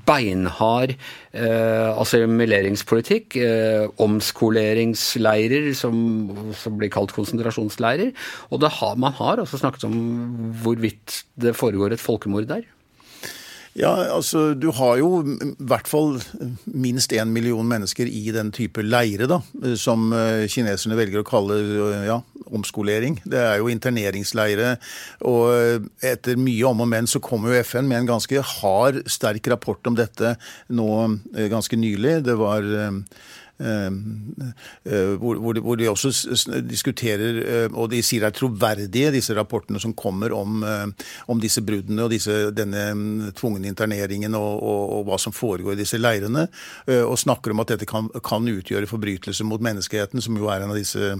beinhard 0.07 0.95
assimileringspolitikk. 1.35 3.37
Omskoleringsleirer 4.01 5.73
som, 5.77 5.95
som 6.57 6.77
blir 6.79 6.89
kalt 6.91 7.13
konsentrasjonsleirer. 7.15 7.34
Og 7.43 8.61
har, 8.79 8.95
man 8.95 9.13
har 9.13 9.41
også 9.43 9.57
snakket 9.57 9.83
om 9.83 9.97
hvorvidt 10.63 11.23
det 11.35 11.55
foregår 11.55 11.93
et 11.93 12.03
folkemord 12.03 12.47
der? 12.47 12.65
Ja, 13.75 13.91
altså 14.15 14.53
Du 14.55 14.69
har 14.71 14.95
jo 15.01 15.19
i 15.19 15.49
hvert 15.59 15.87
fall 15.87 16.15
minst 16.63 17.11
én 17.11 17.33
million 17.35 17.67
mennesker 17.67 18.07
i 18.07 18.31
den 18.31 18.53
type 18.55 18.79
leire, 18.81 19.27
da, 19.27 19.41
som 19.75 20.13
eh, 20.15 20.47
kineserne 20.47 20.95
velger 20.95 21.19
å 21.19 21.27
kalle 21.27 21.57
ja, 22.07 22.21
omskolering. 22.55 23.19
Det 23.27 23.41
er 23.41 23.59
jo 23.59 23.67
interneringsleire. 23.67 24.77
Og 25.27 25.51
eh, 25.51 25.89
etter 26.13 26.39
mye 26.39 26.71
om 26.71 26.85
og 26.85 26.89
men 26.93 27.11
så 27.11 27.19
kommer 27.19 27.51
jo 27.51 27.65
FN 27.67 27.91
med 27.91 28.05
en 28.05 28.13
ganske 28.13 28.45
hard, 28.61 29.03
sterk 29.11 29.51
rapport 29.51 29.91
om 29.91 29.99
dette 29.99 30.37
nå 30.71 30.89
eh, 31.35 31.51
ganske 31.51 31.75
nylig. 31.75 32.21
Det 32.29 32.39
var 32.39 32.63
Eh, 32.63 32.87
eh, 32.87 32.93
hvor, 33.57 35.37
hvor, 35.39 35.53
de, 35.55 35.61
hvor, 35.63 35.75
de, 35.79 35.87
også 35.87 36.11
diskuterer, 36.67 37.37
eh, 37.39 37.67
og 37.71 37.87
de 37.93 38.01
sier 38.03 38.25
er 38.27 38.33
troverdige, 38.35 39.13
disse 39.15 39.35
rapportene 39.37 39.79
som 39.79 39.93
kommer 39.95 40.33
om, 40.35 40.63
om 41.31 41.39
disse 41.39 41.63
bruddene 41.63 42.03
og 42.03 42.11
disse, 42.11 42.49
denne 42.55 42.83
mm, 42.91 43.31
tvungne 43.39 43.69
interneringen 43.71 44.35
og, 44.35 44.59
og, 44.59 44.81
og, 44.97 45.05
hva 45.07 45.19
som 45.21 45.35
foregår 45.35 45.75
i 45.75 45.79
disse 45.83 45.99
leirene, 45.99 46.47
og 47.05 47.15
snakker 47.19 47.53
om 47.53 47.61
at 47.63 47.71
dette 47.71 47.87
kan, 47.87 48.09
kan 48.25 48.47
utgjøre 48.49 48.89
forbrytelser 48.89 49.47
mot 49.47 49.63
menneskeheten, 49.63 50.21
som 50.23 50.35
jo 50.37 50.49
er 50.51 50.65
en 50.65 50.73
av 50.73 50.79
disse 50.79 51.13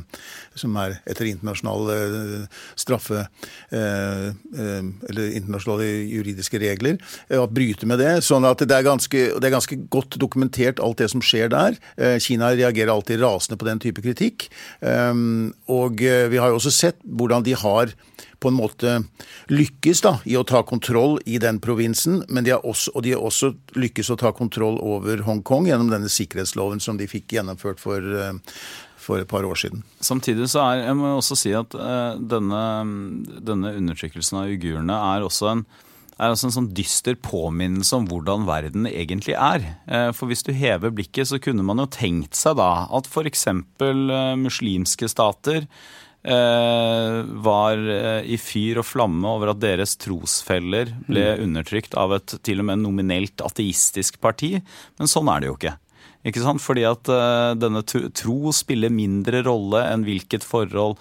som 0.56 0.76
er 0.82 0.98
etter 1.08 1.30
internasjonal 1.30 2.48
straffe 2.80 3.26
eller 3.71 5.32
internasjonale 5.38 5.88
juridiske 6.12 6.60
regler, 6.62 7.00
å 7.36 7.48
bryte 7.52 7.88
med 7.89 8.02
det. 8.02 8.13
sånn 8.26 8.48
at 8.48 8.63
det 8.65 8.76
er, 8.76 8.86
ganske, 8.86 9.24
det 9.39 9.50
er 9.50 9.56
ganske 9.56 9.80
godt 9.93 10.19
dokumentert 10.21 10.82
alt 10.84 11.02
det 11.02 11.10
som 11.13 11.24
skjer 11.24 11.52
der. 11.54 11.78
Kina 12.25 12.51
reagerer 12.55 12.93
alltid 12.93 13.21
rasende 13.23 13.59
på 13.61 13.67
den 13.69 13.81
type 13.83 14.03
kritikk. 14.05 14.49
Ehm, 14.85 15.53
og 15.71 16.01
eh, 16.03 16.27
vi 16.31 16.41
har 16.41 16.51
jo 16.51 16.59
også 16.59 16.73
sett 16.73 17.01
hvordan 17.05 17.45
de 17.45 17.55
har 17.59 17.93
på 18.39 18.51
en 18.51 18.57
måte 18.57 18.91
lykkes 19.49 20.03
da, 20.05 20.17
i 20.29 20.35
å 20.38 20.43
ta 20.47 20.61
kontroll 20.67 21.17
i 21.25 21.39
den 21.41 21.59
provinsen, 21.63 22.19
men 22.29 22.45
de 22.45 22.53
har 22.53 22.65
også, 22.67 22.93
og 22.93 23.05
de 23.05 23.15
har 23.15 23.23
også 23.25 23.53
lykkes 23.79 24.11
å 24.13 24.19
ta 24.21 24.33
kontroll 24.35 24.77
over 24.83 25.23
Hongkong 25.25 25.69
gjennom 25.69 25.89
denne 25.93 26.11
sikkerhetsloven 26.11 26.83
som 26.83 26.99
de 26.99 27.07
fikk 27.09 27.38
gjennomført 27.38 27.81
for, 27.81 28.01
eh, 28.01 28.59
for 29.01 29.23
et 29.23 29.31
par 29.31 29.47
år 29.47 29.57
siden. 29.61 29.81
Samtidig 30.03 30.49
så 30.51 30.65
er, 30.65 30.83
jeg 30.85 30.99
må 30.99 31.15
også 31.15 31.38
si 31.39 31.55
at 31.57 31.73
uh, 31.77 32.17
denne, 32.17 32.61
denne 33.45 33.73
undertrykkelsen 33.77 34.39
av 34.41 34.53
uigurene 34.53 34.97
er 35.13 35.25
også 35.25 35.51
en 35.51 35.65
er 36.15 36.32
altså 36.32 36.47
en 36.47 36.56
sånn 36.56 36.71
dyster 36.75 37.17
påminnelse 37.19 37.97
om 37.97 38.08
hvordan 38.08 38.47
verden 38.47 38.88
egentlig 38.88 39.36
er. 39.36 39.65
Eh, 39.84 40.10
for 40.15 40.32
hvis 40.32 40.45
du 40.47 40.54
hever 40.56 40.93
blikket, 40.95 41.28
så 41.32 41.41
kunne 41.43 41.65
man 41.67 41.82
jo 41.84 41.89
tenkt 41.91 42.39
seg 42.39 42.58
da 42.60 42.88
at 42.95 43.10
f.eks. 43.10 43.47
Eh, 43.51 44.34
muslimske 44.39 45.10
stater 45.12 45.65
eh, 45.65 47.17
var 47.47 47.84
i 48.23 48.39
fyr 48.39 48.80
og 48.80 48.88
flamme 48.88 49.28
over 49.36 49.51
at 49.51 49.63
deres 49.63 49.97
trosfeller 49.99 50.93
ble 51.10 51.25
mm. 51.34 51.47
undertrykt 51.49 51.97
av 51.99 52.15
et 52.15 52.38
til 52.47 52.63
og 52.63 52.71
med 52.71 52.86
nominelt 52.86 53.43
ateistisk 53.43 54.21
parti. 54.23 54.56
Men 54.99 55.12
sånn 55.12 55.32
er 55.34 55.43
det 55.43 55.51
jo 55.51 55.60
ikke. 55.60 55.75
Ikke 56.25 56.41
sant? 56.41 56.63
Fordi 56.63 56.88
at 56.89 57.12
denne 57.62 57.84
tro 57.86 58.56
spiller 58.56 58.89
mindre 58.89 59.43
rolle 59.45 59.84
enn 59.91 60.08
hvilket 60.08 60.47
forhold 60.47 60.95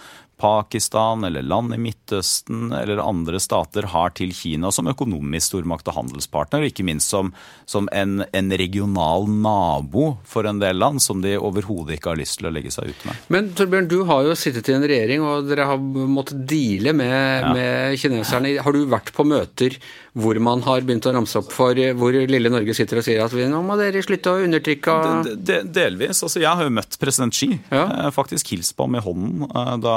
Pakistan 0.44 1.24
eller 1.24 1.42
land 1.42 1.72
i 1.74 1.78
Midtøsten 1.80 2.72
eller 2.76 3.00
andre 3.00 3.38
stater 3.40 3.86
har 3.88 4.10
til 4.12 4.34
Kina 4.36 4.68
som 4.74 4.90
økonomisk 4.90 5.54
stormakt 5.54 5.88
og 5.88 5.96
handelspartner, 5.96 6.60
og 6.60 6.68
ikke 6.68 6.84
minst 6.84 7.08
som, 7.08 7.30
som 7.64 7.88
en, 7.96 8.26
en, 8.28 8.52
regional 8.60 9.24
nabo 9.24 10.18
for 10.28 10.44
en 10.44 10.60
del 10.60 10.76
land 10.82 11.00
som 11.00 11.22
de 11.24 11.32
overhodet 11.38 11.96
ikke 11.96 12.12
har 12.12 12.20
lyst 12.20 12.42
til 12.42 12.50
å 12.50 12.52
legge 12.52 12.74
seg 12.74 12.92
ut 12.92 13.06
med. 13.08 13.24
Men 13.32 13.48
Torbjørn, 13.56 13.88
du 13.88 14.02
har 14.10 14.28
jo 14.28 14.36
sittet 14.36 14.68
i 14.68 14.76
en 14.76 14.84
regjering 14.84 15.24
og 15.24 15.48
dere 15.48 15.70
har 15.70 15.80
måttet 15.80 16.44
deale 16.50 16.92
med, 16.92 17.16
ja. 17.16 17.54
med 17.56 18.00
kineserne. 18.04 18.52
Har 18.60 18.76
du 18.76 18.84
vært 18.92 19.14
på 19.16 19.24
møter 19.24 19.80
hvor 20.14 20.38
man 20.44 20.60
har 20.62 20.84
begynt 20.86 21.08
å 21.08 21.14
ramse 21.16 21.40
opp 21.40 21.50
for 21.50 21.78
hvor 21.98 22.14
lille 22.14 22.52
Norge 22.52 22.76
sitter 22.76 23.00
og 23.00 23.06
sier 23.06 23.24
at 23.24 23.32
nå 23.34 23.62
må 23.66 23.74
dere 23.80 24.04
slutte 24.04 24.30
å 24.30 24.44
undertrykke 24.44 24.94
de, 25.26 25.32
de, 25.40 25.56
Delvis. 25.74 26.20
altså 26.22 26.44
Jeg 26.44 26.52
har 26.52 26.68
jo 26.68 26.76
møtt 26.76 27.00
president 27.00 27.34
Xi. 27.34 27.48
Ja. 27.72 28.12
Faktisk 28.14 28.52
hilst 28.52 28.76
på 28.76 28.86
ham 28.86 29.00
i 29.00 29.02
hånden 29.02 29.48
eh, 29.48 29.74
da 29.82 29.96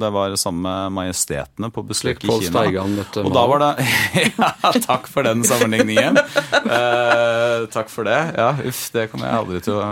det 0.00 0.10
var 0.14 0.36
sammen 0.40 0.66
med 0.66 0.96
majestetene 0.98 1.72
på 1.74 1.84
besøk 1.88 2.22
i 2.24 2.36
Kina. 2.44 2.66
Og 3.22 3.32
da 3.34 3.46
var 3.50 3.64
det 3.64 3.88
Ja, 4.36 4.52
takk 4.84 5.08
for 5.10 5.26
den 5.26 5.44
sammenligningen. 5.46 6.18
uh, 6.18 7.66
takk 7.72 7.90
for 7.92 8.08
det. 8.08 8.20
Ja, 8.38 8.52
uff, 8.66 8.86
det 8.94 9.10
kommer 9.12 9.30
jeg 9.30 9.42
aldri 9.42 9.64
til 9.66 9.80
å 9.80 9.88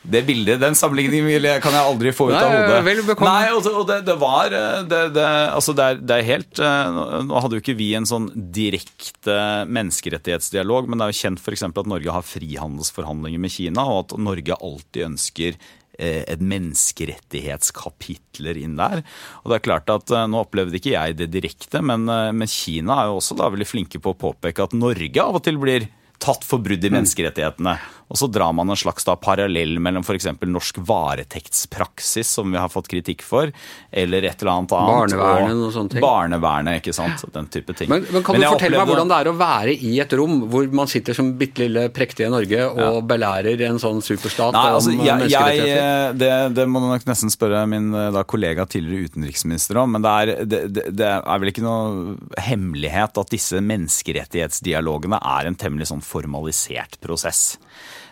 det 0.00 0.22
bildet, 0.24 0.60
den 0.62 0.76
sammenligningen 0.78 1.60
kan 1.60 1.74
jeg 1.76 1.84
aldri 1.84 2.12
få 2.16 2.30
ut 2.30 2.36
av 2.38 2.48
hodet. 2.48 3.18
Nei, 3.20 3.50
og, 3.52 3.66
og 3.68 3.82
det, 3.88 3.98
det, 4.06 4.14
var 4.20 4.48
det, 4.48 5.00
det, 5.12 5.24
altså 5.52 5.74
det, 5.76 5.84
er, 5.84 5.98
det 6.00 6.16
er 6.16 6.28
helt 6.28 6.62
eh, 6.64 7.00
Nå 7.28 7.42
hadde 7.44 7.58
jo 7.58 7.64
ikke 7.64 7.76
vi 7.76 7.90
en 7.98 8.08
sånn 8.08 8.30
direkte 8.32 9.36
menneskerettighetsdialog, 9.68 10.88
men 10.88 11.00
det 11.00 11.06
er 11.06 11.12
jo 11.12 11.20
kjent 11.20 11.44
f.eks. 11.44 11.66
at 11.68 11.92
Norge 11.92 12.16
har 12.16 12.24
frihandelsforhandlinger 12.24 13.44
med 13.44 13.52
Kina, 13.52 13.84
og 13.84 14.06
at 14.06 14.16
Norge 14.24 14.56
alltid 14.56 15.04
ønsker 15.10 15.52
eh, 15.52 15.60
et 15.98 16.40
menneskerettighetskapitler 16.40 18.56
inn 18.62 18.76
der. 18.78 19.02
Og 19.42 19.50
det 19.50 19.56
er 19.58 19.66
klart 19.66 19.90
at 19.92 20.10
eh, 20.14 20.28
Nå 20.30 20.36
opplevde 20.44 20.76
ikke 20.78 20.96
jeg 20.96 21.18
det 21.18 21.34
direkte, 21.34 21.78
men, 21.84 22.00
men 22.06 22.48
Kina 22.50 22.92
er 23.00 23.06
jo 23.10 23.16
også 23.20 23.34
da 23.38 23.44
veldig 23.52 23.68
flinke 23.68 23.98
på 24.02 24.10
å 24.14 24.22
påpeke 24.28 24.64
at 24.64 24.76
Norge 24.76 25.20
av 25.22 25.34
og 25.40 25.44
til 25.46 25.56
blir 25.60 25.82
tatt 26.20 26.44
for 26.46 26.58
brudd 26.62 26.84
i 26.84 26.92
menneskerettighetene. 26.92 27.74
Og 28.10 28.18
så 28.18 28.26
drar 28.26 28.52
man 28.56 28.70
en 28.70 28.78
slags 28.78 29.06
da 29.06 29.14
parallell 29.14 29.78
mellom 29.82 30.02
f.eks. 30.02 30.26
norsk 30.42 30.80
varetektspraksis, 30.86 32.32
som 32.38 32.50
vi 32.50 32.58
har 32.58 32.70
fått 32.72 32.90
kritikk 32.90 33.22
for, 33.22 33.52
eller 33.90 34.26
et 34.26 34.42
eller 34.42 34.52
annet 34.56 34.74
annet. 34.74 35.14
Barnevernet 35.14 35.62
og 35.68 35.74
sånne 35.76 35.94
ting. 35.94 36.02
Barnevernet, 36.02 36.80
ikke 36.80 36.94
sant. 36.96 37.22
Den 37.30 37.46
type 37.54 37.76
ting. 37.78 37.90
Men, 37.92 38.06
men 38.10 38.24
kan 38.26 38.34
men 38.34 38.44
du 38.44 38.48
fortelle 38.50 38.80
meg 38.80 38.90
hvordan 38.90 39.12
det 39.12 39.18
er 39.20 39.30
å 39.30 39.36
være 39.38 39.76
i 39.76 39.92
et 40.02 40.16
rom 40.18 40.40
hvor 40.50 40.66
man 40.74 40.90
sitter 40.90 41.16
som 41.16 41.30
bitte 41.38 41.62
lille 41.62 41.86
prektige 41.94 42.30
Norge 42.32 42.66
og 42.70 42.82
ja. 42.82 43.04
belærer 43.12 43.62
en 43.68 43.78
sånn 43.82 44.02
superstat 44.04 44.56
Nei, 44.56 44.64
altså, 44.74 44.94
om 44.94 45.04
jeg, 45.06 45.30
jeg, 45.30 46.16
det, 46.18 46.32
det, 46.56 46.66
må 46.70 46.82
du 46.82 46.88
nok 46.90 47.06
nesten 47.08 47.32
spørre 47.32 47.62
min 47.70 47.92
da, 47.94 48.24
kollega 48.26 48.66
tidligere 48.70 49.12
utenriksminister 49.12 49.78
om, 49.82 49.94
men 49.94 50.04
det 50.04 50.16
er, 50.16 50.34
det, 50.50 50.84
det 50.98 51.12
er 51.14 51.42
vel 51.42 51.52
ikke 51.52 51.64
noe 51.64 52.16
hemmelighet 52.42 53.22
at 53.22 53.32
disse 53.32 53.62
menneskerettighetsdialogene 53.62 55.20
er 55.20 55.50
en 55.50 55.58
temmelig 55.60 55.90
sånn 55.92 56.04
formalisert 56.04 56.98
prosess. 57.04 57.54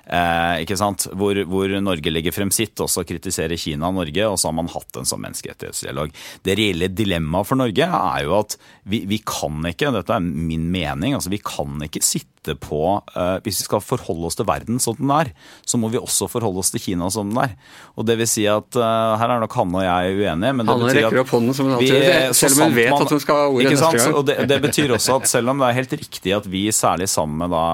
Eh, 0.09 0.62
ikke 0.64 0.79
sant? 0.81 1.05
Hvor, 1.12 1.37
hvor, 1.51 1.75
Norge 1.85 2.12
legger 2.12 2.33
frem 2.33 2.53
sitt, 2.55 2.79
og 2.81 2.88
så 2.88 3.05
kritiserer 3.09 3.61
Kina 3.61 3.90
Norge, 3.92 4.25
og 4.25 4.38
så 4.40 4.49
har 4.49 4.57
man 4.57 4.71
hatt 4.73 4.97
en 4.97 5.09
sånn 5.09 5.21
menneskerettighetsdialog. 5.27 6.14
Det 6.44 6.57
reelle 6.59 6.88
dilemmaet 6.88 7.51
for 7.51 7.61
Norge 7.61 7.88
er 7.88 8.25
jo 8.25 8.38
at 8.38 8.57
vi, 8.88 9.03
vi 9.11 9.21
kan 9.21 9.61
ikke, 9.68 9.92
dette 9.94 10.16
er 10.16 10.25
min 10.25 10.71
mening, 10.73 11.18
altså 11.18 11.33
vi 11.33 11.42
kan 11.44 11.85
ikke 11.85 12.05
sitte 12.05 12.38
på 12.62 12.81
uh, 12.98 13.38
Hvis 13.44 13.61
vi 13.61 13.66
skal 13.66 13.83
forholde 13.85 14.29
oss 14.29 14.38
til 14.38 14.46
verden 14.48 14.79
som 14.83 14.96
den 14.98 15.11
er, 15.12 15.33
så 15.66 15.81
må 15.81 15.90
vi 15.92 16.01
også 16.01 16.29
forholde 16.31 16.62
oss 16.62 16.72
til 16.74 16.83
Kina 16.83 17.11
som 17.12 17.31
den 17.33 17.40
er. 17.42 17.55
Og 17.98 18.07
det 18.09 18.18
vil 18.20 18.31
si 18.31 18.46
at 18.48 18.79
uh, 18.79 19.16
Her 19.20 19.35
er 19.35 19.42
nok 19.42 19.57
Hanne 19.59 19.81
og 19.81 19.87
jeg 19.87 20.18
uenige. 20.18 20.53
Men 20.55 20.64
det 20.64 20.74
Hanne 20.74 20.88
betyr 20.88 21.01
rekker 21.03 21.22
opp 21.24 21.35
hånden 21.37 21.57
som 21.57 21.68
hun 21.68 21.77
alltid 21.79 21.96
gjør, 21.96 22.37
selv 22.40 22.59
om 22.59 22.64
hun 22.64 22.79
vet 22.79 22.92
man, 22.94 23.07
at 23.07 23.14
hun 23.16 23.24
skal 23.24 23.40
ha 23.40 23.48
ordet 23.48 23.72
neste 23.72 23.92
gang. 23.98 24.18
Og 24.18 24.29
det, 24.29 24.38
det, 24.53 24.61
betyr 24.68 24.94
også 24.98 25.18
at 25.18 25.31
selv 25.31 25.53
om 25.53 25.62
det 25.62 25.70
er 25.70 25.79
helt 25.81 25.96
riktig 26.05 26.37
at 26.37 26.48
vi, 26.51 26.64
særlig 26.74 27.09
sammen 27.12 27.42
med 27.42 27.55
da, 27.55 27.64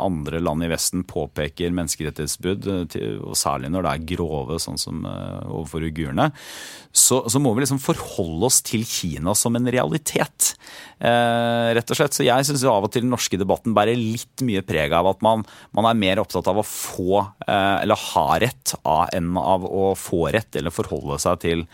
andre 0.00 0.42
land 0.42 0.66
i 0.66 0.70
Vesten, 0.70 1.06
påpeker 1.08 1.74
menneskerettighetsbrudd, 1.76 2.68
eh, 2.98 3.16
og 3.24 3.38
særlig 3.38 3.72
når 3.72 3.86
det 3.86 3.94
er 3.94 4.06
grove, 4.14 4.60
sånn 4.62 4.80
som 4.80 5.04
uh, 5.06 5.46
overfor 5.48 5.86
uigurene, 5.86 6.30
så, 6.90 7.20
så, 7.30 7.38
må 7.38 7.52
vi 7.54 7.62
liksom 7.62 7.78
forholde 7.82 8.48
oss 8.48 8.58
til 8.66 8.82
Kina 8.88 9.34
som 9.38 9.54
en 9.54 9.68
realitet. 9.70 10.54
Eh, 10.98 11.68
rett 11.76 11.92
og 11.92 11.98
slett. 11.98 12.16
Så 12.16 12.26
jeg 12.26 12.46
syns 12.48 12.64
av 12.66 12.82
og 12.82 12.90
til 12.90 13.04
den 13.04 13.12
norske 13.14 13.38
debatten 13.38 13.76
bærer 13.76 13.94
litt 13.94 14.09
mye 14.46 14.62
preg 14.66 14.94
av 14.96 15.08
at 15.10 15.24
man, 15.24 15.44
man 15.76 15.88
er 15.90 15.98
mer 15.98 16.22
opptatt 16.22 16.48
av 16.50 16.60
å 16.60 16.66
få, 16.66 17.22
eh, 17.46 17.82
eller 17.82 17.98
ha 18.10 18.26
rett, 18.42 18.74
av, 18.82 19.08
enn 19.16 19.32
av 19.40 19.66
å 19.66 19.90
få 19.98 20.26
rett, 20.34 20.54
eller 20.58 20.74
forholde 20.74 21.18
seg 21.22 21.42
til 21.44 21.66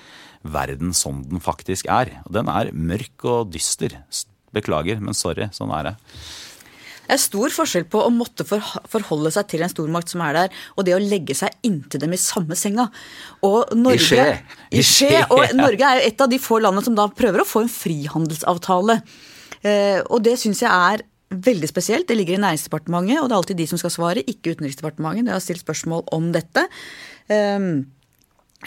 verden 0.47 0.95
som 0.95 1.23
den 1.27 1.43
faktisk 1.43 1.89
er. 1.91 2.19
Og 2.27 2.35
den 2.39 2.51
er 2.53 2.73
mørk 2.73 3.27
og 3.27 3.55
dyster. 3.55 3.99
Beklager, 4.55 5.01
men 5.03 5.17
sorry. 5.17 5.49
Sånn 5.55 5.73
er 5.75 5.91
det. 5.91 5.97
Det 7.07 7.15
er 7.15 7.23
stor 7.23 7.53
forskjell 7.55 7.85
på 7.87 8.01
å 8.03 8.11
måtte 8.11 8.43
forholde 8.47 9.31
seg 9.35 9.47
til 9.53 9.63
en 9.63 9.71
stormakt 9.71 10.11
som 10.11 10.25
er 10.27 10.35
der, 10.35 10.63
og 10.75 10.89
det 10.89 10.97
å 10.97 11.03
legge 11.03 11.37
seg 11.39 11.55
inntil 11.67 12.03
dem 12.03 12.17
i 12.17 12.19
samme 12.19 12.59
senga. 12.59 12.89
Og 13.47 13.71
Norge, 13.79 14.01
I 14.01 14.07
skje. 14.09 14.25
I 14.75 14.83
skje. 14.83 15.13
Og 15.31 15.45
Norge 15.61 15.87
er 15.87 16.01
jo 16.01 16.09
et 16.11 16.25
av 16.25 16.33
de 16.33 16.41
få 16.43 16.59
landene 16.65 16.87
som 16.89 16.97
da 16.99 17.07
prøver 17.07 17.45
å 17.45 17.47
få 17.47 17.63
en 17.63 17.71
frihandelsavtale. 17.71 18.99
Eh, 19.63 20.01
og 20.03 20.19
det 20.27 20.35
syns 20.43 20.65
jeg 20.65 20.73
er 20.73 21.07
veldig 21.31 21.69
spesielt. 21.69 22.07
Det 22.09 22.17
ligger 22.17 22.37
i 22.37 22.43
Næringsdepartementet, 22.43 23.21
og 23.21 23.29
det 23.29 23.35
er 23.35 23.41
alltid 23.41 23.61
de 23.61 23.67
som 23.67 23.81
skal 23.81 23.95
svare, 23.95 24.25
ikke 24.27 24.55
Utenriksdepartementet. 24.57 25.27
Jeg 25.27 25.35
har 25.35 25.45
stilt 25.45 25.65
spørsmål 25.65 26.07
om 26.15 26.33
dette. 26.35 26.67
Eh, 27.29 27.71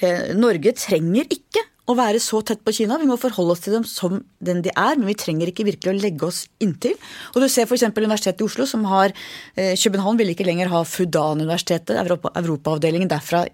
eh, 0.03 0.31
Norge 0.35 0.75
trenger 0.75 1.29
ikke 1.31 1.65
å 1.89 1.95
være 1.97 2.21
så 2.21 2.41
tett 2.45 2.61
på 2.65 2.73
Kina. 2.75 2.99
Vi 3.01 3.07
må 3.09 3.17
forholde 3.19 3.55
oss 3.55 3.63
til 3.65 3.73
dem 3.73 3.85
som 3.87 4.19
den 4.45 4.61
de 4.65 4.73
er, 4.75 4.99
men 4.99 5.09
vi 5.09 5.17
trenger 5.17 5.49
ikke 5.49 5.65
virkelig 5.65 5.93
å 5.93 5.97
legge 5.97 6.27
oss 6.27 6.43
inntil. 6.61 6.97
Og 7.33 7.41
du 7.41 7.47
ser 7.49 7.65
f.eks. 7.65 7.87
Universitetet 7.89 8.43
i 8.43 8.45
Oslo, 8.45 8.67
som 8.69 8.85
har 8.89 9.13
eh, 9.55 9.73
København 9.79 10.19
vil 10.19 10.35
ikke 10.35 10.47
lenger 10.47 10.69
ha 10.73 10.83
Fudan-universitetet, 10.85 11.97
Europa, 11.97 12.33
Europaavdelingen 12.37 13.09
derfra 13.09 13.45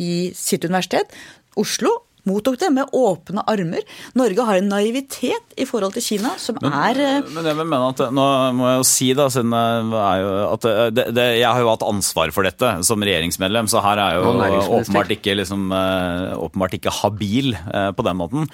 i 0.00 0.32
sitt 0.34 0.66
universitet. 0.66 1.14
Oslo 1.60 1.92
mottok 2.28 2.58
det 2.60 2.70
med 2.74 2.92
åpne 2.92 3.44
armer. 3.50 3.84
Norge 4.18 4.46
har 4.48 4.58
en 4.58 4.70
naivitet 4.72 5.56
i 5.60 5.66
forhold 5.68 5.96
til 5.96 6.04
Kina 6.04 6.34
som 6.40 6.58
men, 6.60 6.72
er 6.72 7.00
eh, 7.02 7.30
Men 7.34 7.48
jeg 7.48 7.58
vil 7.58 7.68
mene 7.68 7.90
at 7.92 8.02
Nå 8.14 8.26
må 8.56 8.68
jeg 8.70 8.80
jo 8.80 8.86
si, 8.88 9.08
da, 9.16 9.28
siden 9.32 9.54
jo, 9.54 10.30
at 10.48 10.66
det, 10.96 11.06
det, 11.16 11.26
jeg 11.40 11.48
har 11.48 11.62
jo 11.62 11.70
hatt 11.72 11.86
ansvar 11.86 12.32
for 12.34 12.46
dette 12.46 12.70
som 12.86 13.02
regjeringsmedlem, 13.04 13.68
så 13.70 13.82
her 13.84 14.00
er 14.00 14.16
jeg 14.16 14.22
jo 14.22 14.68
åpenbart 14.78 15.14
ikke, 15.16 15.36
liksom, 15.40 15.66
eh, 15.74 16.34
åpenbart 16.46 16.78
ikke 16.78 16.94
habil 17.02 17.54
eh, 17.56 17.90
på 17.96 18.06
den 18.06 18.20
måten. 18.20 18.48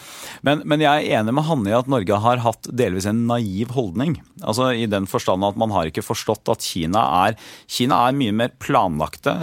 Men, 0.46 0.64
men, 0.64 0.84
jeg 0.84 1.06
er 1.06 1.20
enig 1.20 1.34
med 1.36 1.46
Hanne 1.46 1.72
i 1.72 1.76
at 1.76 1.90
Norge 1.90 2.20
har 2.24 2.42
hatt 2.44 2.70
delvis 2.72 3.08
en 3.10 3.26
naiv 3.28 3.74
holdning. 3.76 4.16
Altså 4.40 4.70
I 4.72 4.88
den 4.90 5.08
forstand 5.10 5.44
at 5.46 5.58
man 5.60 5.74
har 5.74 5.90
ikke 5.90 6.04
forstått 6.04 6.48
at 6.52 6.64
Kina 6.64 7.02
er 7.26 7.38
Kina 7.70 8.04
er 8.06 8.16
mye 8.16 8.34
mer 8.36 8.54
planlagte. 8.62 9.34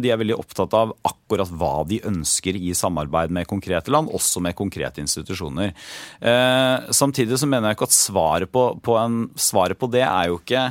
De 0.00 0.10
er 0.10 0.20
veldig 0.20 0.38
opptatt 0.38 0.74
av 0.76 0.94
akkurat 1.04 1.25
hva 1.28 1.84
de 1.88 2.00
ønsker 2.06 2.56
i 2.56 2.74
samarbeid 2.74 3.30
med 3.34 3.48
konkrete 3.50 3.90
land, 3.90 4.08
også 4.14 4.40
med 4.40 4.54
konkrete 4.54 5.00
institusjoner. 5.02 5.72
Eh, 6.20 6.90
samtidig 6.90 7.38
så 7.38 7.46
mener 7.46 7.68
jeg 7.68 7.76
ikke 7.76 7.88
at 7.90 7.96
svaret 7.96 8.52
på, 8.52 8.68
på, 8.82 8.96
en, 9.00 9.30
svaret 9.34 9.78
på 9.78 9.90
det 9.90 10.04
er 10.06 10.28
jo 10.30 10.38
ikke 10.42 10.70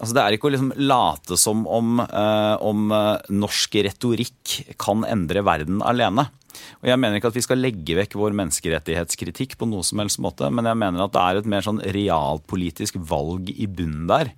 Altså 0.00 0.14
det 0.16 0.22
er 0.22 0.34
ikke 0.34 0.48
å 0.48 0.50
liksom 0.54 0.70
late 0.80 1.36
som 1.38 1.66
om, 1.68 2.00
eh, 2.00 2.54
om 2.64 2.88
eh, 2.90 3.28
norsk 3.36 3.76
retorikk 3.84 4.54
kan 4.80 5.04
endre 5.04 5.42
verden 5.44 5.82
alene. 5.84 6.24
Og 6.82 6.90
Jeg 6.90 7.00
mener 7.00 7.18
ikke 7.18 7.32
at 7.32 7.38
vi 7.38 7.44
skal 7.44 7.62
legge 7.62 7.98
vekk 7.98 8.16
vår 8.18 8.36
menneskerettighetskritikk 8.38 9.58
på 9.58 9.68
noe 9.68 9.86
som 9.86 10.02
helst 10.02 10.22
måte, 10.22 10.50
men 10.52 10.68
jeg 10.68 10.80
mener 10.80 11.04
at 11.04 11.14
det 11.14 11.24
er 11.24 11.40
et 11.40 11.52
mer 11.54 11.66
sånn 11.66 11.82
realpolitisk 11.82 12.98
valg 13.10 13.52
i 13.54 13.68
bunnen 13.70 14.08
der. 14.10 14.34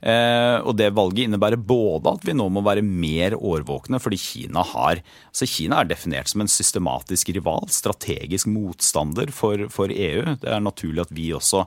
Eh, 0.00 0.56
og 0.64 0.78
det 0.78 0.88
valget 0.96 1.26
innebærer 1.26 1.60
både 1.60 2.14
at 2.14 2.22
vi 2.24 2.32
nå 2.32 2.46
må 2.48 2.62
være 2.64 2.80
mer 2.84 3.34
årvåkne, 3.36 4.00
fordi 4.00 4.16
Kina 4.20 4.62
har 4.64 5.02
altså 5.28 5.48
Kina 5.48 5.82
er 5.82 5.90
definert 5.90 6.30
som 6.30 6.40
en 6.40 6.48
systematisk 6.48 7.28
rival, 7.36 7.68
strategisk 7.72 8.48
motstander 8.48 9.28
for, 9.34 9.66
for 9.72 9.92
EU. 9.92 10.36
Det 10.40 10.48
er 10.48 10.64
naturlig 10.64 11.04
at 11.04 11.12
vi 11.12 11.28
også 11.36 11.66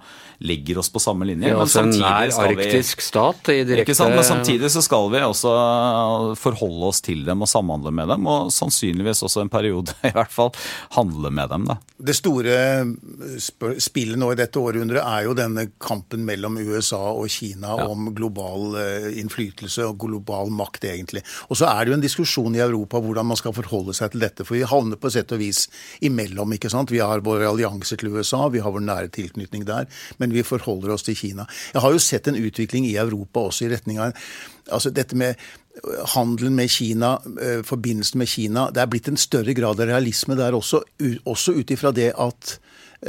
legger 0.50 0.82
oss 0.82 0.90
på 0.94 1.02
samme 1.04 1.28
linje. 1.30 1.52
Ja, 1.54 1.60
altså 1.62 1.84
en 1.86 1.94
nær 1.94 2.34
arktisk 2.48 3.06
stat 3.06 3.54
i 3.54 3.60
direkte 3.62 3.94
Ikke 3.94 3.98
sant, 3.98 4.18
men 4.18 4.26
samtidig 4.26 4.72
så 4.74 4.82
skal 4.86 5.12
vi 5.14 5.22
også 5.22 5.54
forholde 6.42 6.90
oss 6.90 7.04
til 7.06 7.22
dem 7.28 7.46
og 7.46 7.52
samhandle 7.52 7.94
med 7.94 8.10
dem, 8.16 8.26
og 8.30 8.50
sannsynligvis 8.54 9.22
også 9.28 9.46
en 9.46 9.54
periode 9.54 9.93
i 10.10 10.14
hvert 10.14 10.34
fall 10.34 10.52
handle 10.98 11.32
med 11.34 11.50
dem. 11.54 11.68
Da. 11.70 11.78
Det 11.98 12.16
store 12.18 12.56
spillet 13.82 14.20
nå 14.20 14.32
i 14.34 14.40
dette 14.40 14.60
århundret 14.60 15.04
er 15.04 15.28
jo 15.28 15.36
denne 15.38 15.68
kampen 15.82 16.26
mellom 16.28 16.58
USA 16.62 17.02
og 17.12 17.30
Kina 17.32 17.76
ja. 17.80 17.88
om 17.90 18.12
global 18.16 18.78
eh, 18.82 19.10
innflytelse 19.22 19.88
og 19.90 20.00
global 20.06 20.52
makt, 20.54 20.88
egentlig. 20.92 21.24
Og 21.50 21.60
så 21.60 21.70
er 21.72 21.84
det 21.84 21.94
jo 21.94 21.98
en 22.00 22.06
diskusjon 22.06 22.58
i 22.58 22.64
Europa 22.64 23.02
hvordan 23.04 23.30
man 23.32 23.40
skal 23.40 23.56
forholde 23.56 23.96
seg 23.98 24.14
til 24.14 24.26
dette. 24.26 24.48
For 24.48 24.58
vi 24.58 24.66
havner 24.68 25.00
på 25.00 25.12
sett 25.14 25.32
og 25.36 25.42
vis 25.42 25.66
imellom, 26.04 26.56
ikke 26.58 26.72
sant. 26.74 26.94
Vi 26.94 27.02
har 27.04 27.24
våre 27.26 27.50
allianser 27.50 28.00
til 28.02 28.14
USA, 28.14 28.46
vi 28.54 28.64
har 28.64 28.74
vår 28.74 28.86
nære 28.88 29.14
tilknytning 29.14 29.68
der, 29.70 29.88
men 30.22 30.36
vi 30.36 30.46
forholder 30.48 30.96
oss 30.96 31.08
til 31.08 31.18
Kina. 31.18 31.48
Jeg 31.74 31.84
har 31.86 31.94
jo 31.94 32.02
sett 32.02 32.28
en 32.30 32.40
utvikling 32.40 32.88
i 32.90 32.98
Europa 33.00 33.48
også 33.48 33.68
i 33.68 33.74
retning 33.74 34.02
av 34.04 34.18
altså 34.72 34.92
dette 34.94 35.18
med 35.20 35.40
handelen 36.14 36.56
med 36.56 36.72
Kina, 36.72 37.16
forbindelsen 37.66 38.22
med 38.22 38.30
Kina, 38.30 38.68
det 38.72 38.84
er 38.84 38.90
blitt 38.92 39.10
en 39.10 39.20
større 39.20 39.56
grad 39.58 39.82
av 39.82 39.90
realisme 39.90 40.38
der 40.38 40.54
også, 40.54 40.84
også 41.26 41.56
ut 41.58 41.74
ifra 41.74 41.92
det 41.96 42.12
at 42.14 42.58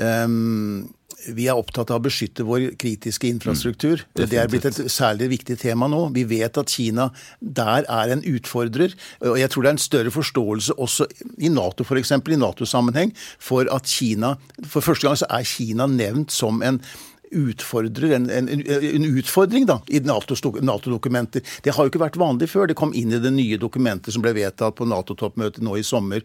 um, 0.00 0.86
vi 1.32 1.46
er 1.48 1.56
opptatt 1.56 1.92
av 1.92 2.00
å 2.00 2.04
beskytte 2.04 2.44
vår 2.46 2.74
kritiske 2.80 3.28
infrastruktur. 3.30 4.02
Mm, 4.12 4.26
det 4.28 4.40
er 4.40 4.50
blitt 4.50 4.66
et 4.68 4.80
særlig 4.92 5.30
viktig 5.32 5.56
tema 5.60 5.88
nå. 5.90 6.06
Vi 6.14 6.26
vet 6.28 6.58
at 6.60 6.72
Kina 6.72 7.08
der 7.40 7.86
er 7.88 8.12
en 8.12 8.24
utfordrer. 8.28 8.94
Og 9.24 9.38
jeg 9.40 9.52
tror 9.52 9.64
det 9.64 9.70
er 9.70 9.76
en 9.78 9.84
større 9.86 10.14
forståelse 10.14 10.76
også 10.76 11.08
i 11.38 11.52
Nato, 11.52 11.86
f.eks. 11.86 12.12
i 12.12 12.40
Nato-sammenheng, 12.40 13.14
for 13.38 13.68
at 13.72 13.88
Kina 13.88 14.34
For 14.68 14.84
første 14.84 15.06
gang 15.06 15.18
så 15.18 15.28
er 15.32 15.48
Kina 15.48 15.86
nevnt 15.90 16.32
som 16.34 16.62
en 16.64 16.80
utfordrer, 17.34 18.14
en, 18.16 18.28
en, 18.30 18.48
en 18.50 19.06
utfordring 19.18 19.66
da, 19.68 19.80
i 19.88 20.00
Nato-dokumenter. 20.04 21.44
det 21.64 21.74
har 21.74 21.84
jo 21.84 21.92
ikke 21.92 22.02
vært 22.02 22.18
vanlig 22.20 22.48
før. 22.52 22.68
Det 22.70 22.78
kom 22.78 22.94
inn 22.96 23.14
i 23.14 23.22
det 23.22 23.32
nye 23.34 23.58
dokumentet 23.60 24.14
som 24.14 24.24
ble 24.24 24.34
vedtatt 24.36 24.76
på 24.78 24.88
Nato-toppmøtet 24.88 25.64
nå 25.64 25.76
i 25.78 25.86
sommer. 25.86 26.24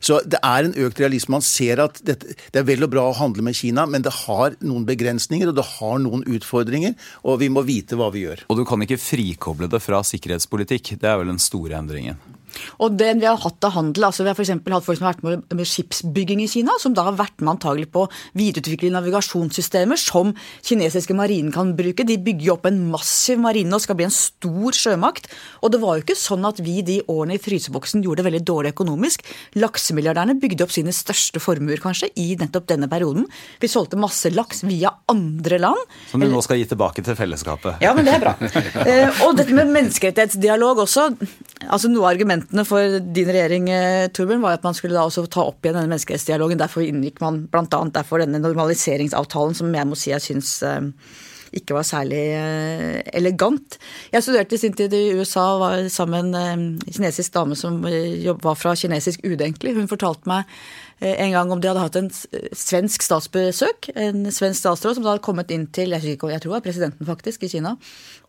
Så 0.00 0.20
det 0.26 0.40
er 0.46 0.68
en 0.68 0.76
økt 0.86 1.00
realisme. 1.02 1.36
Man 1.38 1.46
ser 1.46 1.82
at 1.84 2.00
dette, 2.06 2.34
det 2.52 2.62
er 2.62 2.66
vel 2.68 2.86
og 2.86 2.92
bra 2.92 3.06
å 3.10 3.16
handle 3.16 3.44
med 3.46 3.56
Kina, 3.58 3.86
men 3.90 4.04
det 4.06 4.14
har 4.24 4.56
noen 4.64 4.86
begrensninger 4.88 5.50
og 5.50 5.58
det 5.58 5.66
har 5.76 6.02
noen 6.02 6.24
utfordringer, 6.26 6.96
og 7.24 7.40
vi 7.42 7.50
må 7.52 7.64
vite 7.66 7.98
hva 7.98 8.10
vi 8.14 8.26
gjør. 8.26 8.46
Og 8.50 8.60
du 8.60 8.66
kan 8.68 8.82
ikke 8.84 9.00
frikoble 9.00 9.70
det 9.70 9.82
fra 9.84 10.02
sikkerhetspolitikk. 10.06 10.96
Det 11.00 11.08
er 11.08 11.20
vel 11.20 11.32
den 11.32 11.42
store 11.42 11.78
endringen? 11.80 12.20
Og 12.82 12.96
den 12.98 13.20
vi 13.22 13.28
har 13.28 13.38
hatt 13.40 13.66
av 13.66 13.74
handel, 13.76 14.06
altså 14.08 14.24
Vi 14.24 14.30
har 14.32 14.38
f.eks. 14.38 14.52
hatt 14.52 14.86
folk 14.86 14.98
som 14.98 15.06
har 15.06 15.16
vært 15.16 15.24
med, 15.26 15.44
med 15.56 15.68
skipsbygging 15.68 16.42
i 16.44 16.48
Kina, 16.50 16.76
som 16.82 16.94
da 16.96 17.06
har 17.08 17.18
vært 17.18 17.38
med 17.42 17.54
antagelig 17.54 17.90
på 17.92 18.04
å 18.04 18.10
videreutvikle 18.38 18.92
navigasjonssystemer 18.94 20.00
som 20.00 20.34
kinesiske 20.66 21.16
marinen 21.16 21.52
kan 21.54 21.74
bruke. 21.78 22.06
De 22.06 22.18
bygger 22.20 22.48
jo 22.48 22.56
opp 22.56 22.68
en 22.70 22.80
massiv 22.92 23.40
marine 23.42 23.74
og 23.76 23.84
skal 23.84 23.98
bli 23.98 24.08
en 24.08 24.14
stor 24.14 24.76
sjømakt. 24.76 25.30
Og 25.64 25.74
det 25.74 25.82
var 25.82 25.98
jo 25.98 26.06
ikke 26.06 26.18
sånn 26.18 26.46
at 26.48 26.62
vi 26.64 26.80
de 26.86 27.00
årene 27.10 27.38
i 27.38 27.42
fryseboksen 27.42 28.04
gjorde 28.04 28.22
det 28.22 28.28
veldig 28.30 28.42
dårlig 28.50 28.74
økonomisk. 28.74 29.24
Laksemilliardærene 29.60 30.38
bygde 30.40 30.66
opp 30.66 30.74
sine 30.74 30.94
største 30.96 31.42
formuer 31.42 31.80
kanskje 31.82 32.10
i 32.20 32.32
nettopp 32.40 32.68
denne 32.70 32.90
perioden. 32.90 33.26
Vi 33.60 33.70
solgte 33.70 34.00
masse 34.00 34.32
laks 34.34 34.64
via 34.66 34.92
andre 35.10 35.60
land. 35.62 35.96
Som 36.10 36.24
du 36.24 36.30
nå 36.30 36.42
skal 36.44 36.60
gi 36.60 36.68
tilbake 36.70 37.04
til 37.06 37.18
fellesskapet. 37.18 37.80
Ja, 37.84 37.94
men 37.96 38.08
det 38.08 38.18
er 38.18 38.26
bra. 38.26 38.36
Eh, 38.80 39.20
og 39.26 39.34
dette 39.36 39.52
med 39.54 39.68
menneskerettighetsdialog 39.74 40.80
også. 40.84 41.10
Altså 41.68 41.90
Noe 41.90 42.06
av 42.06 42.14
argumentene 42.14 42.64
for 42.68 43.00
din 43.00 43.30
regjering 43.30 43.66
eh, 43.72 44.08
Torbjørn, 44.14 44.44
var 44.44 44.56
at 44.56 44.66
man 44.66 44.76
skulle 44.76 44.96
da 44.96 45.06
også 45.06 45.26
ta 45.28 45.44
opp 45.50 45.64
igjen 45.64 45.76
denne 45.76 45.90
menneskerettsdialogen. 45.92 46.60
Derfor 46.60 46.86
inngikk 46.86 47.20
man 47.24 47.44
bl.a. 47.52 47.66
derfor 47.92 48.22
denne 48.22 48.40
normaliseringsavtalen, 48.42 49.58
som 49.58 49.74
jeg 49.74 49.90
må 49.90 49.98
si 49.98 50.14
jeg 50.14 50.24
syns 50.24 50.54
eh, 50.66 50.88
ikke 51.60 51.74
var 51.76 51.86
særlig 51.86 52.22
eh, 52.38 53.00
elegant. 53.18 53.76
Jeg 54.14 54.24
studerte 54.24 54.56
i 54.56 54.62
sin 54.62 54.76
tid 54.78 54.94
i 54.96 55.10
USA 55.18 55.46
og 55.56 55.64
var 55.64 55.88
sammen 55.92 56.30
med 56.32 56.52
en 56.54 56.68
kinesisk 56.86 57.34
dame 57.34 57.58
som 57.58 57.80
var 57.82 58.56
fra 58.58 58.76
kinesisk 58.78 59.24
UD, 59.26 59.40
egentlig. 59.40 59.74
Hun 59.76 59.90
fortalte 59.90 60.30
meg 60.30 60.48
en 61.00 61.32
gang 61.32 61.50
om 61.52 61.60
de 61.60 61.70
hadde 61.70 61.82
hatt 61.82 61.96
en 61.96 62.10
svensk 62.12 63.04
statsbesøk. 63.06 63.90
En 63.96 64.26
svensk 64.28 64.60
statsråd 64.60 64.98
som 64.98 65.06
da 65.06 65.14
hadde 65.14 65.24
kommet 65.24 65.52
inn 65.54 65.66
til 65.72 65.96
jeg 65.96 66.18
tror 66.20 66.34
det 66.36 66.52
var 66.52 66.64
presidenten 66.64 67.08
faktisk, 67.08 67.44
i 67.44 67.52
Kina 67.52 67.76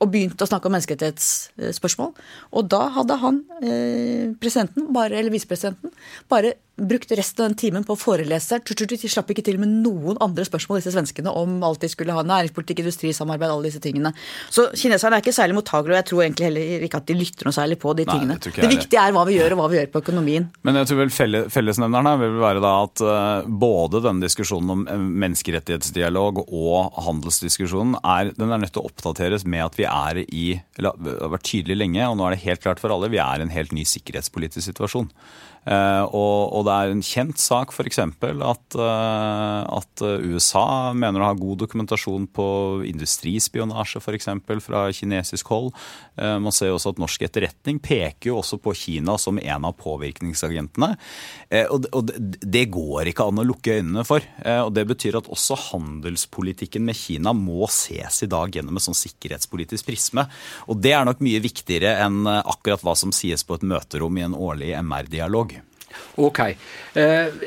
og 0.02 0.10
begynte 0.10 0.46
å 0.46 0.50
snakke 0.50 0.70
om 0.70 0.76
menneskerettighetsspørsmål. 0.76 2.14
Og 2.58 2.70
da 2.72 2.82
hadde 2.96 3.18
han, 3.22 3.44
eh, 3.62 4.34
presidenten, 4.42 4.90
bare, 4.94 5.14
eller 5.20 5.34
visepresidenten, 5.34 5.92
bare 6.30 6.56
brukte 6.88 7.16
resten 7.16 7.44
av 7.44 7.52
den 7.52 7.58
timen 7.60 7.86
på 7.88 7.96
å 7.96 8.00
forelese. 8.00 8.60
De 8.62 9.10
slapp 9.10 9.30
ikke 9.34 9.44
til 9.46 9.60
med 9.62 9.70
noen 9.84 10.20
andre 10.24 10.46
spørsmål, 10.48 10.80
disse 10.82 10.94
svenskene, 10.96 11.32
om 11.32 11.62
alt 11.66 11.84
de 11.84 11.90
skulle 11.92 12.16
ha. 12.16 12.24
Næringspolitikk, 12.26 12.82
industrisamarbeid, 12.84 13.52
alle 13.52 13.70
disse 13.70 13.82
tingene. 13.84 14.14
Så 14.50 14.68
kineserne 14.78 15.18
er 15.18 15.26
ikke 15.26 15.36
særlig 15.36 15.58
mottagelige, 15.58 15.94
og 15.94 16.00
jeg 16.00 16.08
tror 16.10 16.24
egentlig 16.26 16.48
heller 16.50 16.86
ikke 16.88 17.02
at 17.02 17.10
de 17.10 17.18
lytter 17.18 17.50
noe 17.50 17.58
særlig 17.58 17.78
på 17.82 17.94
de 17.98 18.06
Nei, 18.08 18.16
tingene. 18.16 18.38
Det, 18.42 18.54
det 18.58 18.72
viktige 18.72 19.04
er 19.04 19.16
hva 19.16 19.26
vi 19.28 19.38
gjør, 19.38 19.56
og 19.56 19.62
hva 19.62 19.70
vi 19.72 19.80
gjør 19.80 19.92
på 19.94 20.04
økonomien. 20.06 20.48
Men 20.68 20.80
jeg 20.82 20.92
tror 20.92 21.02
vel 21.04 21.14
fellesnevneren 21.54 22.12
her 22.12 22.22
vil 22.24 22.40
være 22.42 22.64
da 22.64 22.74
at 22.86 23.06
uh, 23.06 23.52
både 23.66 24.04
denne 24.08 24.26
diskusjonen 24.26 24.76
om 24.76 24.88
eh, 24.90 25.06
menneskerettighetsdialog 25.26 26.44
og 26.48 26.98
handelsdiskusjonen 27.08 28.00
er, 28.02 28.34
den 28.38 28.52
er 28.52 28.64
nødt 28.64 28.76
til 28.76 28.84
å 28.84 28.90
oppdateres 28.90 29.46
med 29.46 29.66
at 29.68 29.80
vi 29.80 29.88
er 29.90 30.24
i, 30.26 30.48
eller 30.80 30.98
har 31.22 31.36
vært 31.36 31.48
tydelig 31.52 31.80
lenge, 31.84 32.10
og 32.10 32.18
nå 32.18 32.28
er 32.28 32.36
det 32.36 32.46
helt 32.46 32.64
klart 32.64 32.82
for 32.82 32.94
alle, 32.94 33.12
vi 33.12 33.22
er 33.22 33.42
i 33.42 33.48
en 33.48 33.54
helt 33.54 33.74
ny 33.76 33.86
sikkerhetspolitisk 33.88 34.72
situasjon. 34.72 35.10
Uh, 35.62 36.10
og, 36.10 36.56
og, 36.58 36.64
det 36.66 36.71
er 36.74 36.92
en 36.94 37.04
kjent 37.06 37.40
sak 37.42 37.74
f.eks. 37.74 38.00
At, 38.02 38.78
uh, 38.78 39.62
at 39.78 40.04
USA 40.24 40.92
mener 40.98 41.22
å 41.22 41.30
ha 41.30 41.38
god 41.38 41.62
dokumentasjon 41.64 42.28
på 42.34 42.48
industrispionasje 42.90 44.02
f.eks. 44.02 44.30
fra 44.66 44.84
kinesisk 44.96 45.52
hold. 45.54 45.72
Uh, 46.20 46.38
man 46.44 46.56
ser 46.56 46.74
også 46.74 46.94
at 46.94 47.02
norsk 47.02 47.26
etterretning 47.28 47.82
peker 47.84 48.32
jo 48.32 48.40
også 48.42 48.60
på 48.62 48.76
Kina 48.78 49.18
som 49.22 49.40
en 49.42 49.68
av 49.68 49.76
påvirkningsagentene. 49.80 50.94
Og, 51.72 52.12
det 52.42 52.64
går 52.72 53.10
ikke 53.12 53.26
an 53.28 53.42
å 53.42 53.46
lukke 53.46 53.76
øynene 53.80 54.04
for. 54.08 54.24
og 54.64 54.70
Det 54.76 54.86
betyr 54.88 55.18
at 55.20 55.30
også 55.32 55.58
handelspolitikken 55.72 56.86
med 56.88 56.98
Kina 56.98 57.34
må 57.36 57.68
ses 57.72 58.22
i 58.24 58.30
dag 58.32 58.56
gjennom 58.56 58.78
en 58.80 58.86
sånn 58.86 58.98
sikkerhetspolitisk 58.98 59.90
prisme. 59.90 60.26
Og 60.72 60.80
det 60.84 60.96
er 60.96 61.08
nok 61.08 61.24
mye 61.26 61.42
viktigere 61.44 61.98
enn 62.06 62.24
akkurat 62.28 62.86
hva 62.86 62.96
som 62.98 63.14
sies 63.16 63.44
på 63.48 63.60
et 63.60 63.68
møterom 63.68 64.18
i 64.18 64.26
en 64.28 64.38
årlig 64.38 64.74
MR-dialog. 64.80 65.60
Ok. 66.22 66.40
Eh, 66.94 67.42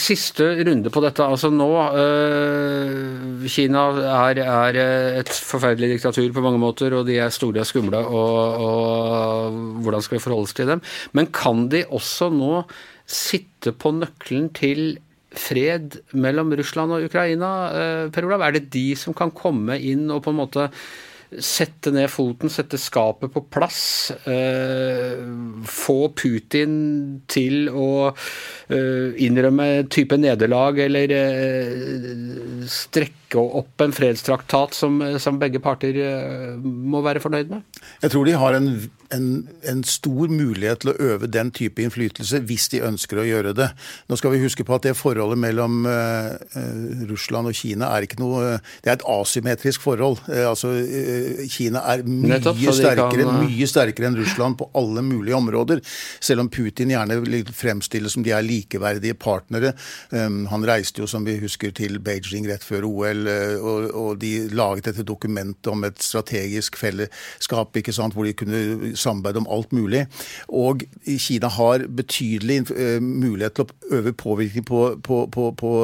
siste 0.00 0.46
runde 0.66 0.92
på 0.92 1.02
dette. 1.04 1.24
Altså 1.24 1.50
nå 1.52 1.68
eh, 1.88 3.48
Kina 3.50 3.84
er, 4.28 4.42
er, 4.44 4.80
et 5.22 5.32
forferdelig 5.32 5.96
diktatur 5.96 6.30
på 6.36 6.44
mange 6.44 6.60
måter, 6.62 6.94
og 6.98 7.06
de 7.08 7.18
er 7.22 7.34
store 7.34 7.64
og 7.64 7.68
skumle, 7.68 8.00
og, 8.04 8.64
og 8.64 9.60
hvordan 9.84 10.04
skal 10.04 10.18
vi 10.18 10.24
forholde 10.24 10.48
oss 10.48 10.56
til 10.56 10.70
dem? 10.70 10.84
Men 11.16 11.30
kan 11.34 11.68
de 11.72 11.84
også 11.88 12.30
nå 12.34 12.64
sitte 13.10 13.74
på 13.74 13.94
nøkkelen 13.96 14.50
til 14.56 14.98
fred 15.30 16.00
mellom 16.18 16.50
Russland 16.58 16.96
og 16.96 17.06
Ukraina, 17.06 17.52
eh, 17.70 18.08
Per 18.12 18.26
Olav? 18.26 18.44
Er 18.46 18.58
det 18.58 18.70
de 18.74 18.88
som 18.98 19.16
kan 19.16 19.32
komme 19.34 19.78
inn 19.78 20.08
og 20.10 20.24
på 20.26 20.34
en 20.34 20.42
måte 20.42 20.68
sette 21.38 21.92
ned 21.94 22.10
foten, 22.10 22.50
sette 22.50 22.78
skapet 22.80 23.30
på 23.32 23.42
plass. 23.52 24.10
Eh, 24.26 25.20
få 25.68 25.98
Putin 26.18 26.74
til 27.30 27.70
å 27.70 27.90
eh, 28.10 29.14
innrømme 29.26 29.86
type 29.92 30.18
nederlag 30.18 30.80
eller 30.86 31.14
eh, 31.14 32.64
strekke 32.70 33.38
opp 33.40 33.84
en 33.84 33.94
fredstraktat 33.94 34.74
som, 34.74 34.98
som 35.22 35.38
begge 35.38 35.62
parter 35.62 36.00
eh, 36.02 36.56
må 36.58 37.04
være 37.06 37.22
fornøyd 37.22 37.54
med? 37.54 37.84
Jeg 38.02 38.14
tror 38.14 38.26
de 38.26 38.40
har 38.40 38.58
en 38.58 38.72
en, 39.10 39.48
en, 39.62 39.82
stor 39.84 40.30
mulighet 40.30 40.82
til 40.82 40.92
å 40.92 40.96
øve 41.12 41.28
den 41.30 41.50
type 41.54 41.82
innflytelse 41.82 42.42
hvis 42.46 42.68
de 42.72 42.82
ønsker 42.86 43.20
å 43.20 43.26
gjøre 43.26 43.54
det. 43.56 43.70
Nå 44.10 44.18
skal 44.18 44.34
vi 44.34 44.42
huske 44.44 44.66
på 44.66 44.76
at 44.76 44.86
det 44.86 44.96
forholdet 44.98 45.40
mellom 45.40 45.82
uh, 45.88 46.36
Russland 47.10 47.50
og 47.50 47.56
Kina 47.56 47.90
er 47.94 48.06
ikke 48.06 48.20
noe 48.20 48.58
Det 48.82 48.90
er 48.90 48.98
et 48.98 49.06
asymmetrisk 49.10 49.82
forhold. 49.82 50.22
Altså, 50.28 50.72
Kina 51.50 51.82
er 51.92 52.02
mye, 52.06 52.34
Nettopp, 52.34 52.58
sterkere, 52.74 53.26
kan, 53.26 53.40
mye 53.44 53.68
sterkere 53.68 54.10
enn 54.10 54.18
Russland 54.18 54.58
på 54.60 54.68
alle 54.78 55.02
mulige 55.04 55.36
områder. 55.36 55.82
Selv 56.22 56.44
om 56.44 56.50
Putin 56.52 56.92
gjerne 56.94 57.20
fremstilles 57.56 58.16
som 58.16 58.24
de 58.26 58.34
er 58.34 58.44
likeverdige 58.46 59.16
partnere. 59.20 59.74
Um, 60.10 60.44
han 60.50 60.66
reiste 60.66 61.02
jo, 61.02 61.08
som 61.10 61.26
vi 61.26 61.38
husker, 61.42 61.74
til 61.76 62.00
Beijing 62.02 62.48
rett 62.50 62.64
før 62.66 62.86
OL, 62.88 63.26
og, 63.60 63.88
og 63.90 64.10
de 64.22 64.32
laget 64.54 64.90
dette 64.90 65.06
dokumentet 65.06 65.70
om 65.70 65.84
et 65.86 66.00
strategisk 66.02 66.78
fellesskap 66.80 67.76
ikke 67.78 67.94
sant, 67.94 68.16
hvor 68.16 68.26
de 68.26 68.34
kunne 68.36 68.94
samarbeide 68.98 69.42
om 69.42 69.50
alt 69.50 69.74
mulig. 69.76 70.06
Og 70.48 70.84
Kina 71.20 71.50
har 71.52 71.86
betydelig 71.86 72.62
mulighet 73.00 73.58
til 73.58 73.66
å 73.66 73.98
øve 74.00 74.14
påvirkning 74.16 74.66
på, 74.66 74.82
på, 75.04 75.22
på, 75.32 75.74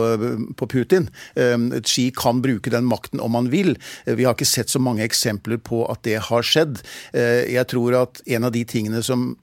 på 0.57 0.70
Putin. 0.70 1.09
Xi 1.37 2.09
kan 2.16 2.43
bruke 2.45 2.72
den 2.72 2.89
makten 2.89 3.22
om 3.22 3.37
han 3.39 3.51
vil. 3.53 3.74
Vi 4.07 4.26
har 4.26 4.37
ikke 4.37 4.49
sett 4.49 4.72
så 4.72 4.82
mange 4.82 5.05
eksempler 5.07 5.26
på 5.66 5.83
at 5.91 6.03
det 6.07 6.20
har 6.29 6.47
skjedd. 6.47 6.83
Uh, 7.14 7.43
jeg 7.51 7.66
tror 7.72 7.97
at 8.05 8.22
en 8.27 8.45
av 8.45 8.55
de 8.55 8.64
tingene 8.64 9.03
som 9.03 9.35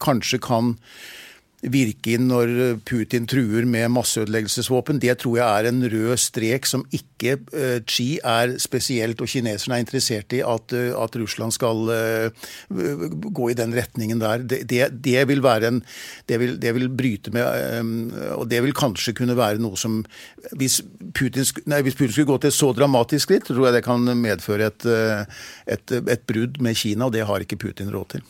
kanskje 0.00 0.40
kan 0.42 0.74
virke 1.60 2.14
inn 2.16 2.28
når 2.30 2.80
Putin 2.88 3.26
truer 3.28 3.66
med 3.68 3.90
masseødeleggelsesvåpen. 3.92 5.00
Det 5.02 5.18
tror 5.20 5.36
jeg 5.36 5.44
er 5.44 5.68
en 5.68 5.82
rød 5.92 6.20
strek 6.20 6.68
som 6.68 6.86
ikke 6.96 7.36
uh, 7.52 7.78
Xi 7.84 8.16
er 8.24 8.54
spesielt, 8.62 9.20
og 9.20 9.28
kineserne 9.28 9.76
er 9.76 9.84
interessert 9.84 10.32
i 10.36 10.40
at, 10.40 10.72
uh, 10.72 10.96
at 11.04 11.18
Russland 11.20 11.52
skal 11.56 11.92
uh, 11.92 12.48
gå 12.70 13.50
i 13.52 13.58
den 13.58 13.76
retningen 13.76 14.22
der. 14.22 14.46
Det, 14.48 14.62
det, 14.70 14.88
det 15.04 15.26
vil 15.28 15.44
være 15.44 15.72
en 15.74 15.82
det 16.30 16.40
vil, 16.40 16.56
det 16.60 16.72
vil 16.76 16.88
bryte 16.88 17.32
med 17.34 18.14
Og 18.36 18.48
det 18.48 18.60
vil 18.62 18.74
kanskje 18.76 19.14
kunne 19.16 19.36
være 19.36 19.60
noe 19.62 19.78
som 19.78 20.00
Hvis 20.58 20.80
Putin, 21.16 21.44
nei, 21.70 21.80
hvis 21.84 21.96
Putin 21.98 22.12
skulle 22.14 22.30
gå 22.32 22.38
til 22.42 22.52
et 22.52 22.56
så 22.56 22.70
dramatisk 22.76 23.28
skritt, 23.28 23.48
tror 23.48 23.68
jeg 23.68 23.78
det 23.78 23.86
kan 23.86 24.04
medføre 24.20 24.70
et, 24.70 24.86
et, 25.66 25.96
et 26.00 26.22
brudd 26.28 26.60
med 26.62 26.78
Kina, 26.78 27.08
og 27.08 27.16
det 27.16 27.26
har 27.28 27.44
ikke 27.44 27.60
Putin 27.60 27.92
råd 27.92 28.16
til. 28.16 28.24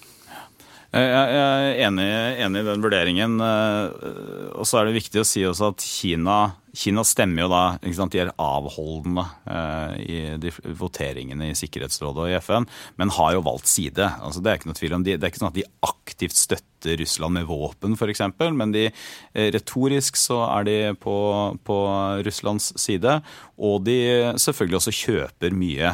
Jeg 0.91 1.07
er 1.39 1.77
enig, 1.87 2.07
enig, 2.43 2.65
i 2.65 2.67
den 2.67 2.83
vurderingen. 2.83 3.37
Eh, 3.47 4.49
og 4.59 4.67
så 4.67 4.81
er 4.81 4.89
det 4.89 4.97
viktig 4.97 5.21
å 5.23 5.29
si 5.29 5.45
også 5.47 5.71
at 5.71 5.85
Kina 5.87 6.41
Kina 6.77 7.03
stemmer 7.07 7.45
jo 7.45 7.49
da 7.51 7.63
sant, 7.97 8.15
De 8.15 8.21
er 8.23 8.33
avholdende 8.39 9.25
eh, 9.51 9.95
i 10.03 10.19
de 10.39 10.53
voteringene 10.79 11.51
i 11.51 11.57
Sikkerhetsrådet 11.59 12.25
og 12.25 12.31
i 12.31 12.37
FN, 12.39 12.67
men 13.01 13.15
har 13.17 13.35
jo 13.35 13.45
valgt 13.47 13.71
side. 13.71 14.07
Altså, 14.23 14.43
det 14.43 14.53
er 14.53 14.61
ikke 14.61 14.71
noe 14.71 14.79
tvil 14.79 14.95
om 14.99 15.07
de, 15.07 15.17
Det 15.17 15.27
er 15.27 15.33
ikke 15.33 15.43
sånn 15.43 15.51
at 15.51 15.59
de 15.59 15.67
aktivt 15.87 16.39
støtter 16.39 16.99
Russland 17.03 17.39
med 17.39 17.49
våpen, 17.51 17.97
f.eks., 17.99 18.23
men 18.55 18.75
de, 18.75 18.87
eh, 18.91 19.51
retorisk 19.55 20.19
så 20.19 20.45
er 20.47 20.69
de 20.69 20.79
på, 21.03 21.17
på, 21.67 21.81
Russlands 22.27 22.71
side. 22.81 23.19
Og 23.59 23.83
de 23.87 23.99
selvfølgelig 24.39 24.81
også 24.81 24.97
kjøper 25.01 25.55
mye 25.55 25.93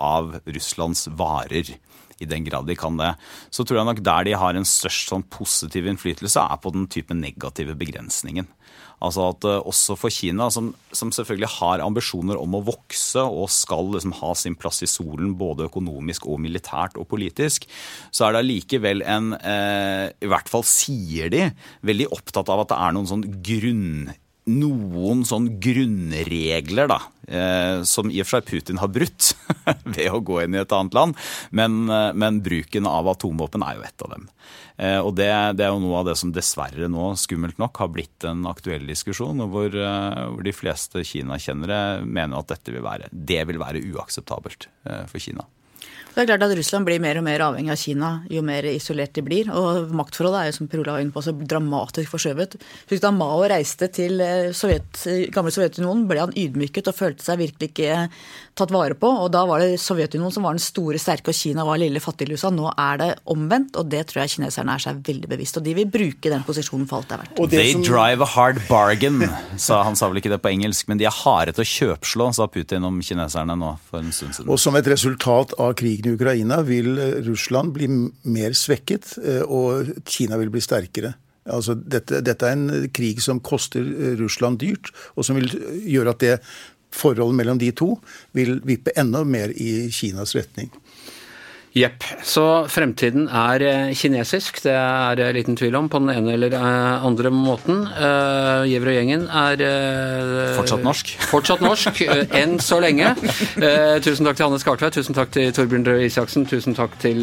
av 0.00 0.34
Russlands 0.48 1.06
varer 1.16 1.76
i 2.20 2.28
den 2.28 2.46
grad 2.46 2.68
de 2.68 2.76
kan 2.78 3.00
det. 3.00 3.14
Så 3.50 3.64
tror 3.64 3.80
jeg 3.80 3.90
nok 3.90 4.04
der 4.04 4.28
de 4.28 4.38
har 4.38 4.56
en 4.56 4.68
størst 4.68 5.10
sånn 5.12 5.26
positiv 5.32 5.88
innflytelse, 5.90 6.40
er 6.40 6.60
på 6.62 6.72
den 6.74 6.88
type 6.92 7.16
negative 7.16 7.76
begrensningen. 7.80 8.48
Altså 9.00 9.30
at 9.30 9.46
uh, 9.48 9.62
også 9.64 9.96
for 9.96 10.12
Kina, 10.12 10.50
som, 10.52 10.74
som, 10.92 11.08
selvfølgelig 11.14 11.48
har 11.56 11.80
ambisjoner 11.84 12.36
om 12.36 12.58
å 12.58 12.62
vokse 12.66 13.22
og 13.24 13.48
skal 13.52 13.88
liksom 13.94 14.12
ha 14.18 14.34
sin 14.36 14.56
plass 14.60 14.82
i 14.84 14.90
solen 14.90 15.32
både 15.40 15.70
økonomisk 15.70 16.28
og 16.28 16.42
militært 16.44 17.00
og 17.00 17.08
politisk, 17.08 17.64
så 18.12 18.26
er 18.26 18.36
det 18.36 18.42
allikevel 18.44 19.00
en 19.08 19.32
eh, 19.38 20.12
I 20.20 20.28
hvert 20.28 20.52
fall 20.52 20.66
sier 20.68 21.32
de 21.32 21.46
veldig 21.86 22.10
opptatt 22.12 22.52
av 22.52 22.66
at 22.66 22.74
det 22.74 22.80
er 22.84 22.96
noen 22.96 23.08
sånn 23.08 23.24
grunn 23.40 24.12
noen 24.48 25.22
sånn 25.28 25.48
grunnregler 25.62 26.88
da, 26.90 26.98
eh, 27.28 27.82
som 27.88 28.10
i 28.10 28.22
og 28.22 28.28
for 28.28 28.40
seg 28.40 28.48
Putin 28.48 28.80
har 28.80 28.90
brutt 28.92 29.34
ved 29.96 30.08
å 30.10 30.22
gå 30.24 30.40
inn 30.44 30.56
i 30.56 30.62
et 30.62 30.74
annet 30.74 30.96
land, 30.96 31.20
men, 31.50 31.84
eh, 31.90 32.10
men 32.16 32.40
bruken 32.44 32.88
av 32.88 33.10
atomvåpen 33.12 33.64
er 33.66 33.78
jo 33.78 33.86
et 33.86 34.06
av 34.06 34.14
dem. 34.16 34.26
Eh, 34.80 34.98
og 34.98 35.14
det, 35.20 35.30
det, 35.58 35.66
er 35.66 35.74
jo 35.74 35.82
noe 35.84 36.00
av 36.00 36.10
det 36.10 36.16
som 36.20 36.32
dessverre 36.34 36.88
nå, 36.90 37.12
skummelt 37.20 37.60
nok, 37.60 37.82
har 37.82 37.92
blitt 37.92 38.28
en 38.28 38.48
aktuell 38.50 38.88
diskusjon, 38.88 39.44
hvor, 39.52 39.70
hvor 39.76 40.44
de 40.46 40.56
fleste 40.56 41.04
Kina-kjennere 41.06 42.00
mener 42.06 42.40
at 42.40 42.52
dette 42.54 42.74
vil 42.74 42.86
være, 42.86 43.12
det 43.12 43.44
vil 43.50 43.60
være 43.60 43.84
uakseptabelt 43.92 44.70
for 45.10 45.20
Kina. 45.20 45.44
Det 46.10 46.24
er 46.24 46.26
klart 46.26 46.42
at 46.42 46.56
Russland 46.58 46.88
blir 46.88 46.98
mer 47.02 47.20
og 47.20 47.24
mer 47.26 47.42
avhengig 47.44 47.70
av 47.70 47.78
Kina 47.78 48.08
jo 48.30 48.42
mer 48.42 48.66
isolert 48.66 49.14
de 49.14 49.22
blir. 49.24 49.50
Og 49.54 49.92
maktforholdet 49.94 50.40
er 50.40 50.50
jo 50.50 50.56
som 50.58 50.70
Perula 50.70 50.96
var 50.96 51.04
inne 51.04 51.14
på, 51.14 51.22
så 51.22 51.34
dramatisk 51.34 52.10
forskjøvet. 52.10 52.56
Husk 52.90 53.04
da 53.04 53.12
Mao 53.14 53.44
reiste 53.50 53.86
til 53.94 54.18
eh, 54.24 54.50
Sovjet, 54.56 55.04
gamle 55.34 55.54
Sovjetunionen, 55.54 56.08
ble 56.10 56.24
han 56.24 56.34
ydmyket 56.34 56.90
og 56.90 56.98
følte 56.98 57.26
seg 57.26 57.38
virkelig 57.44 57.70
ikke 57.70 58.00
tatt 58.58 58.74
vare 58.74 58.96
på. 58.98 59.10
Og 59.22 59.30
da 59.32 59.44
var 59.48 59.62
det 59.62 59.78
Sovjetunionen 59.82 60.34
som 60.34 60.48
var 60.48 60.58
den 60.58 60.64
store, 60.64 60.98
sterke, 61.00 61.30
og 61.30 61.38
Kina 61.38 61.64
var 61.68 61.78
lille 61.80 62.02
fattiglusa. 62.02 62.50
Nå 62.54 62.72
er 62.74 63.00
det 63.00 63.10
omvendt, 63.30 63.78
og 63.78 63.88
det 63.92 64.02
tror 64.10 64.24
jeg 64.24 64.34
kineserne 64.34 64.74
er 64.74 64.84
seg 64.88 65.00
veldig 65.06 65.30
bevisst. 65.30 65.60
Og 65.60 65.66
de 65.66 65.76
vil 65.78 65.88
bruke 65.90 66.34
den 66.34 66.44
posisjonen 66.46 66.90
for 66.90 67.00
alt 67.00 67.12
det 67.12 67.18
er 67.18 67.24
verdt. 67.24 67.54
They 67.54 67.72
som... 67.76 67.86
drive 67.86 68.26
a 68.26 68.30
hard 68.34 68.60
bargain, 68.68 69.22
sa 69.68 69.84
han 69.86 69.98
sa 69.98 70.10
vel 70.10 70.18
ikke 70.22 70.34
det 70.34 70.42
på 70.42 70.50
engelsk, 70.52 70.90
men 70.90 70.98
de 70.98 71.06
er 71.06 71.16
harde 71.22 71.54
til 71.54 71.64
å 71.64 71.70
kjøpslå, 71.70 72.30
sa 72.34 72.50
Putin 72.50 72.86
om 72.88 72.98
kineserne 73.04 73.54
nå 73.58 73.76
for 73.86 74.02
en 74.02 74.10
stund 74.14 74.34
siden. 74.34 74.50
Og 74.50 74.58
som 74.60 74.74
et 74.78 74.90
resultat 74.90 75.54
av 75.60 75.76
krigen 75.78 75.99
krigen 76.00 76.12
i 76.12 76.14
Ukraina 76.14 76.62
vil 76.62 76.98
eh, 76.98 77.22
Russland 77.26 77.72
bli 77.72 77.88
mer 78.24 78.52
svekket, 78.52 79.18
eh, 79.24 79.42
og 79.42 79.86
Kina 80.06 80.38
vil 80.38 80.50
bli 80.50 80.60
sterkere. 80.60 81.14
Altså, 81.50 81.74
dette, 81.74 82.20
dette, 82.22 82.46
er 82.46 82.52
en 82.52 82.88
krig 82.92 83.20
som 83.20 83.40
koster 83.40 83.80
eh, 83.80 84.16
Russland 84.18 84.58
dyrt, 84.60 84.90
og 85.16 85.24
som 85.24 85.36
vil 85.36 85.50
gjøre 85.86 86.10
at 86.10 86.20
det 86.20 86.38
forholdet 86.90 87.36
mellom 87.36 87.58
de 87.58 87.70
to 87.70 87.94
vil 88.34 88.60
vippe 88.66 88.90
enda 88.98 89.22
mer 89.24 89.50
i 89.54 89.90
Kinas 89.90 90.34
retning. 90.34 90.70
Jepp. 91.70 92.02
Så 92.26 92.44
fremtiden 92.66 93.28
er 93.30 93.62
eh, 93.62 93.90
kinesisk, 93.94 94.58
det 94.64 94.72
er 94.74 95.18
det 95.20 95.28
liten 95.36 95.54
tvil 95.58 95.76
om, 95.78 95.86
på 95.90 96.00
den 96.02 96.10
ene 96.10 96.32
eller 96.34 96.56
eh, 96.58 97.04
andre 97.06 97.30
måten. 97.30 97.84
Uh, 97.94 98.66
Giæver 98.66 98.90
og 98.90 98.96
gjengen 98.96 99.22
er 99.28 99.62
uh, 99.62 100.56
Fortsatt 100.56 100.82
norsk? 100.82 101.12
Fortsatt 101.30 101.62
norsk, 101.62 102.02
uh, 102.10 102.24
enn 102.40 102.58
så 102.58 102.80
lenge. 102.82 103.12
tusen 104.02 104.26
takk 104.26 104.40
til 104.40 104.48
Hanne 104.48 104.58
Skartveit, 104.58 104.98
tusen 104.98 105.14
takk 105.14 105.30
til 105.36 105.54
Torbjørn 105.54 105.86
Røe 105.86 106.08
Isaksen, 106.08 106.48
tusen 106.50 106.74
takk 106.74 106.98
til 107.02 107.22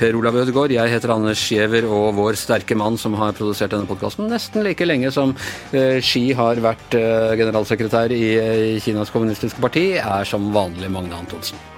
Per 0.00 0.18
Olav 0.18 0.42
Ødegaard. 0.42 0.74
Jeg 0.74 0.96
heter 0.96 1.14
Anders 1.14 1.46
Giæver, 1.46 1.86
og 1.86 2.18
vår 2.18 2.40
sterke 2.40 2.74
mann 2.78 2.98
som 2.98 3.14
har 3.20 3.36
produsert 3.38 3.76
denne 3.76 3.86
podkasten 3.86 4.26
nesten 4.28 4.66
like 4.66 4.90
lenge 4.90 5.14
som 5.14 5.36
Xi 5.70 6.32
har 6.34 6.58
vært 6.64 6.98
generalsekretær 7.38 8.10
i 8.10 8.78
Kinas 8.82 9.14
kommunistiske 9.14 9.62
parti, 9.62 9.92
er 10.02 10.26
som 10.26 10.50
vanlig 10.54 10.90
Magne 10.90 11.22
Antonsen. 11.22 11.77